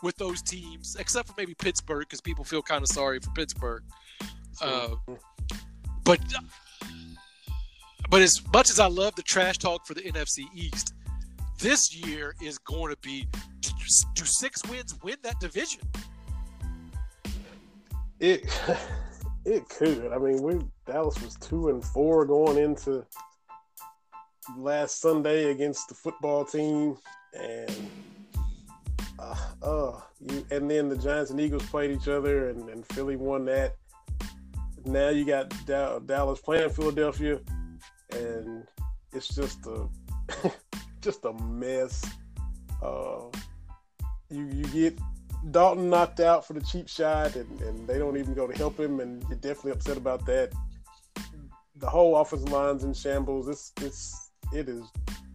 with 0.02 0.16
those 0.16 0.42
teams, 0.42 0.96
except 0.98 1.28
for 1.28 1.34
maybe 1.36 1.54
Pittsburgh, 1.54 2.00
because 2.00 2.20
people 2.20 2.44
feel 2.44 2.62
kind 2.62 2.82
of 2.82 2.88
sorry 2.88 3.20
for 3.20 3.30
Pittsburgh. 3.30 3.82
Uh, 4.60 4.96
but 6.04 6.20
but 8.10 8.20
as 8.20 8.40
much 8.52 8.70
as 8.70 8.78
I 8.78 8.86
love 8.86 9.14
the 9.14 9.22
trash 9.22 9.58
talk 9.58 9.86
for 9.86 9.94
the 9.94 10.02
NFC 10.02 10.44
East, 10.54 10.94
this 11.58 11.94
year 11.94 12.34
is 12.42 12.58
going 12.58 12.92
to 12.92 12.98
be 13.00 13.26
do 14.14 14.24
six 14.24 14.62
wins 14.68 14.96
win 15.02 15.16
that 15.22 15.38
division? 15.40 15.80
It 18.20 18.44
it 19.44 19.68
could. 19.68 20.12
I 20.12 20.18
mean, 20.18 20.42
we 20.42 20.58
Dallas 20.86 21.20
was 21.22 21.36
two 21.36 21.68
and 21.68 21.84
four 21.84 22.24
going 22.24 22.58
into 22.58 23.04
last 24.56 25.00
Sunday 25.00 25.50
against 25.50 25.88
the 25.88 25.94
football 25.94 26.44
team, 26.44 26.96
and 27.34 27.90
uh, 29.18 29.36
uh 29.62 30.00
you, 30.20 30.46
and 30.50 30.70
then 30.70 30.88
the 30.88 30.96
Giants 30.96 31.30
and 31.30 31.40
Eagles 31.40 31.66
played 31.66 31.90
each 31.90 32.08
other, 32.08 32.50
and, 32.50 32.68
and 32.68 32.86
Philly 32.88 33.16
won 33.16 33.44
that. 33.46 33.76
Now 34.84 35.08
you 35.08 35.24
got 35.24 35.54
da- 35.66 35.98
Dallas 36.00 36.40
playing 36.40 36.70
Philadelphia, 36.70 37.40
and 38.12 38.66
it's 39.12 39.28
just 39.28 39.66
a 39.66 39.88
just 41.00 41.24
a 41.24 41.32
mess. 41.44 42.04
Uh, 42.82 43.26
you 44.30 44.44
you 44.46 44.64
get 44.66 44.98
Dalton 45.50 45.90
knocked 45.90 46.20
out 46.20 46.46
for 46.46 46.52
the 46.52 46.60
cheap 46.60 46.88
shot, 46.88 47.36
and, 47.36 47.60
and 47.62 47.86
they 47.86 47.98
don't 47.98 48.16
even 48.16 48.34
go 48.34 48.46
to 48.46 48.56
help 48.56 48.78
him, 48.78 49.00
and 49.00 49.22
you're 49.28 49.38
definitely 49.38 49.72
upset 49.72 49.96
about 49.96 50.24
that. 50.26 50.52
The 51.76 51.88
whole 51.88 52.16
offensive 52.16 52.50
line's 52.50 52.84
in 52.84 52.94
shambles. 52.94 53.48
It's 53.48 53.72
it's 53.80 54.30
it 54.52 54.68
is 54.68 54.84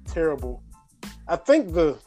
terrible. 0.05 0.63
I 1.27 1.35
think 1.35 1.73
the 1.73 1.97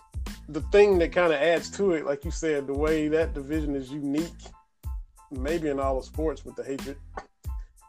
the 0.48 0.62
thing 0.72 0.98
that 0.98 1.12
kind 1.12 1.32
of 1.32 1.40
adds 1.40 1.70
to 1.70 1.92
it, 1.92 2.04
like 2.04 2.24
you 2.24 2.30
said, 2.30 2.66
the 2.66 2.74
way 2.74 3.08
that 3.08 3.34
division 3.34 3.76
is 3.76 3.92
unique, 3.92 4.32
maybe 5.30 5.68
in 5.68 5.78
all 5.78 5.98
of 5.98 6.04
sports 6.04 6.44
with 6.44 6.56
the 6.56 6.64
hatred, 6.64 6.96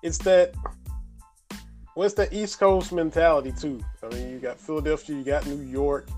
it's 0.03 0.17
that 0.19 0.53
what's 1.93 2.15
well, 2.15 2.27
the 2.27 2.37
East 2.37 2.59
Coast 2.59 2.91
mentality 2.91 3.51
too. 3.51 3.79
I 4.03 4.07
mean, 4.13 4.29
you 4.31 4.39
got 4.39 4.59
Philadelphia, 4.59 5.15
you 5.15 5.23
got 5.23 5.45
New 5.45 5.61
York, 5.61 6.09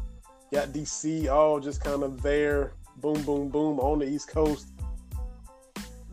you 0.51 0.57
got 0.59 0.69
DC, 0.69 1.29
all 1.31 1.59
just 1.59 1.83
kind 1.83 2.03
of 2.03 2.21
there, 2.21 2.73
boom, 2.97 3.21
boom, 3.23 3.49
boom, 3.49 3.79
on 3.79 3.99
the 3.99 4.05
East 4.05 4.29
Coast. 4.29 4.67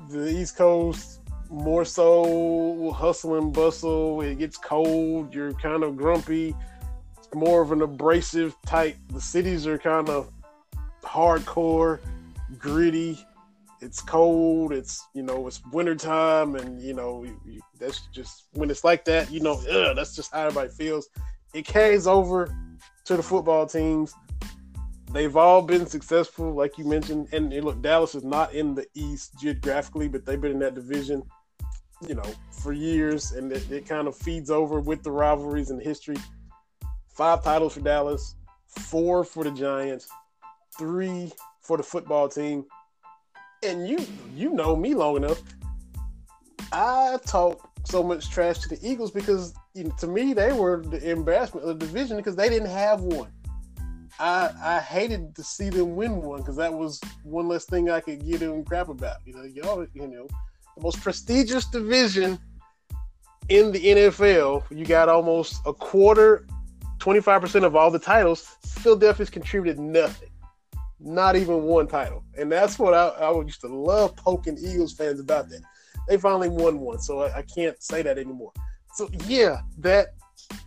The 0.08 0.28
East 0.28 0.56
Coast 0.56 1.20
more 1.50 1.84
so 1.84 2.92
hustle 2.92 3.36
and 3.36 3.52
bustle. 3.52 4.20
It 4.22 4.38
gets 4.38 4.56
cold. 4.56 5.34
You're 5.34 5.52
kind 5.54 5.82
of 5.82 5.96
grumpy 5.96 6.54
It's 7.18 7.28
more 7.34 7.60
of 7.60 7.72
an 7.72 7.82
abrasive 7.82 8.56
type. 8.64 8.96
The 9.12 9.20
cities 9.20 9.66
are 9.66 9.78
kind 9.78 10.08
of 10.08 10.30
hardcore, 11.02 12.00
gritty. 12.58 13.24
It's 13.80 14.00
cold. 14.00 14.72
It's 14.72 15.06
you 15.14 15.22
know 15.22 15.46
it's 15.46 15.60
wintertime, 15.72 16.54
and 16.56 16.80
you 16.80 16.94
know 16.94 17.24
you, 17.24 17.60
that's 17.78 18.06
just 18.12 18.46
when 18.52 18.70
it's 18.70 18.84
like 18.84 19.04
that. 19.06 19.30
You 19.30 19.40
know, 19.40 19.60
ugh, 19.70 19.96
that's 19.96 20.14
just 20.14 20.32
how 20.32 20.46
everybody 20.46 20.70
feels. 20.70 21.08
It 21.54 21.64
carries 21.64 22.06
over 22.06 22.54
to 23.06 23.16
the 23.16 23.22
football 23.22 23.66
teams. 23.66 24.14
They've 25.12 25.36
all 25.36 25.62
been 25.62 25.86
successful, 25.86 26.52
like 26.52 26.78
you 26.78 26.84
mentioned. 26.84 27.28
And, 27.32 27.52
and 27.52 27.64
look, 27.64 27.82
Dallas 27.82 28.14
is 28.14 28.22
not 28.22 28.54
in 28.54 28.76
the 28.76 28.86
East 28.94 29.34
geographically, 29.40 30.06
but 30.06 30.24
they've 30.24 30.40
been 30.40 30.52
in 30.52 30.60
that 30.60 30.76
division, 30.76 31.24
you 32.06 32.14
know, 32.14 32.30
for 32.52 32.72
years, 32.72 33.32
and 33.32 33.50
it, 33.50 33.68
it 33.72 33.88
kind 33.88 34.06
of 34.06 34.14
feeds 34.14 34.50
over 34.50 34.78
with 34.78 35.02
the 35.02 35.10
rivalries 35.10 35.70
and 35.70 35.82
history 35.82 36.16
five 37.20 37.44
titles 37.44 37.74
for 37.74 37.80
Dallas, 37.80 38.34
four 38.66 39.24
for 39.24 39.44
the 39.44 39.50
Giants, 39.50 40.08
three 40.78 41.30
for 41.60 41.76
the 41.76 41.82
football 41.82 42.30
team. 42.30 42.64
And 43.62 43.86
you 43.86 43.98
you 44.34 44.50
know 44.50 44.74
me 44.74 44.94
long 44.94 45.16
enough. 45.16 45.42
I 46.72 47.18
talk 47.26 47.68
so 47.84 48.02
much 48.02 48.30
trash 48.30 48.58
to 48.60 48.68
the 48.68 48.78
Eagles 48.82 49.10
because 49.10 49.54
you 49.74 49.84
know, 49.84 49.94
to 49.98 50.06
me 50.06 50.32
they 50.32 50.52
were 50.52 50.82
the 50.82 51.10
embarrassment 51.10 51.66
of 51.66 51.78
the 51.78 51.86
division 51.86 52.16
because 52.16 52.36
they 52.36 52.48
didn't 52.48 52.70
have 52.70 53.00
one. 53.00 53.30
I 54.18 54.50
I 54.62 54.78
hated 54.80 55.34
to 55.36 55.42
see 55.42 55.68
them 55.68 55.96
win 55.96 56.22
one 56.22 56.40
because 56.40 56.56
that 56.56 56.72
was 56.72 57.00
one 57.22 57.48
less 57.48 57.64
thing 57.64 57.90
I 57.90 58.00
could 58.00 58.24
give 58.24 58.40
them 58.40 58.64
crap 58.64 58.88
about. 58.88 59.16
You 59.24 59.34
know, 59.34 59.44
y'all, 59.44 59.86
you 59.92 60.06
know, 60.06 60.26
the 60.76 60.82
most 60.82 61.00
prestigious 61.00 61.66
division 61.66 62.38
in 63.50 63.72
the 63.72 63.80
NFL. 63.80 64.64
You 64.70 64.86
got 64.86 65.08
almost 65.08 65.60
a 65.66 65.72
quarter 65.72 66.46
25% 67.00 67.64
of 67.64 67.74
all 67.74 67.90
the 67.90 67.98
titles, 67.98 68.42
Philadelphia's 68.64 69.30
contributed 69.30 69.80
nothing. 69.80 70.29
Not 71.02 71.36
even 71.36 71.62
one 71.62 71.86
title. 71.86 72.24
And 72.36 72.52
that's 72.52 72.78
what 72.78 72.92
I, 72.94 73.08
I 73.08 73.42
used 73.42 73.62
to 73.62 73.68
love 73.68 74.14
poking 74.16 74.58
Eagles 74.58 74.92
fans 74.92 75.18
about 75.18 75.48
that. 75.48 75.62
They 76.08 76.18
finally 76.18 76.48
won 76.48 76.80
one, 76.80 76.98
so 76.98 77.22
I, 77.22 77.38
I 77.38 77.42
can't 77.42 77.80
say 77.82 78.02
that 78.02 78.18
anymore. 78.18 78.52
So, 78.94 79.08
yeah, 79.26 79.60
that 79.78 80.08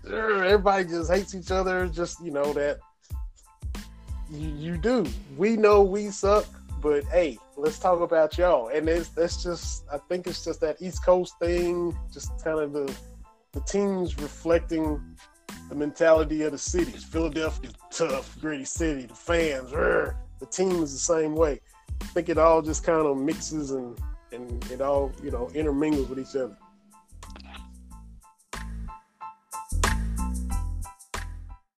er, 0.10 0.44
everybody 0.44 0.86
just 0.86 1.12
hates 1.12 1.36
each 1.36 1.52
other. 1.52 1.88
Just, 1.88 2.24
you 2.24 2.32
know, 2.32 2.54
that 2.54 2.80
you, 4.32 4.50
you 4.50 4.78
do. 4.78 5.06
We 5.38 5.58
know 5.58 5.84
we 5.84 6.10
suck, 6.10 6.46
but 6.82 7.04
hey, 7.06 7.38
let's 7.58 7.78
talk 7.78 8.02
about 8.02 8.38
y'all. 8.38 8.70
And 8.70 8.88
it's, 8.90 9.10
that's 9.10 9.44
just, 9.44 9.84
I 9.92 9.98
think 9.98 10.26
it's 10.28 10.44
just 10.44 10.62
that 10.62 10.78
East 10.82 11.06
Coast 11.06 11.38
thing, 11.40 11.96
just 12.12 12.44
kind 12.44 12.60
of 12.60 12.74
the, 12.74 12.92
the 13.52 13.62
teams 13.62 14.20
reflecting 14.20 15.00
the 15.70 15.76
mentality 15.76 16.44
of 16.44 16.54
the 16.54 16.58
cities. 16.58 17.04
Philadelphia, 17.04 17.70
tough, 17.92 18.40
gritty 18.40 18.66
city. 18.66 19.06
The 19.06 19.16
fans, 19.16 19.72
rrr, 19.72 20.16
the 20.44 20.50
team 20.50 20.84
is 20.84 20.92
the 20.92 21.00
same 21.00 21.36
way. 21.36 21.62
I 22.02 22.06
think 22.08 22.28
it 22.28 22.38
all 22.38 22.62
just 22.62 22.84
kind 22.84 23.06
of 23.06 23.18
mixes 23.18 23.72
and 23.72 23.98
and 24.34 24.64
it 24.72 24.82
all 24.82 25.12
you 25.24 25.32
know 25.32 25.50
intermingles 25.54 26.10
with 26.10 26.20
each 26.20 26.36
other. 26.36 26.58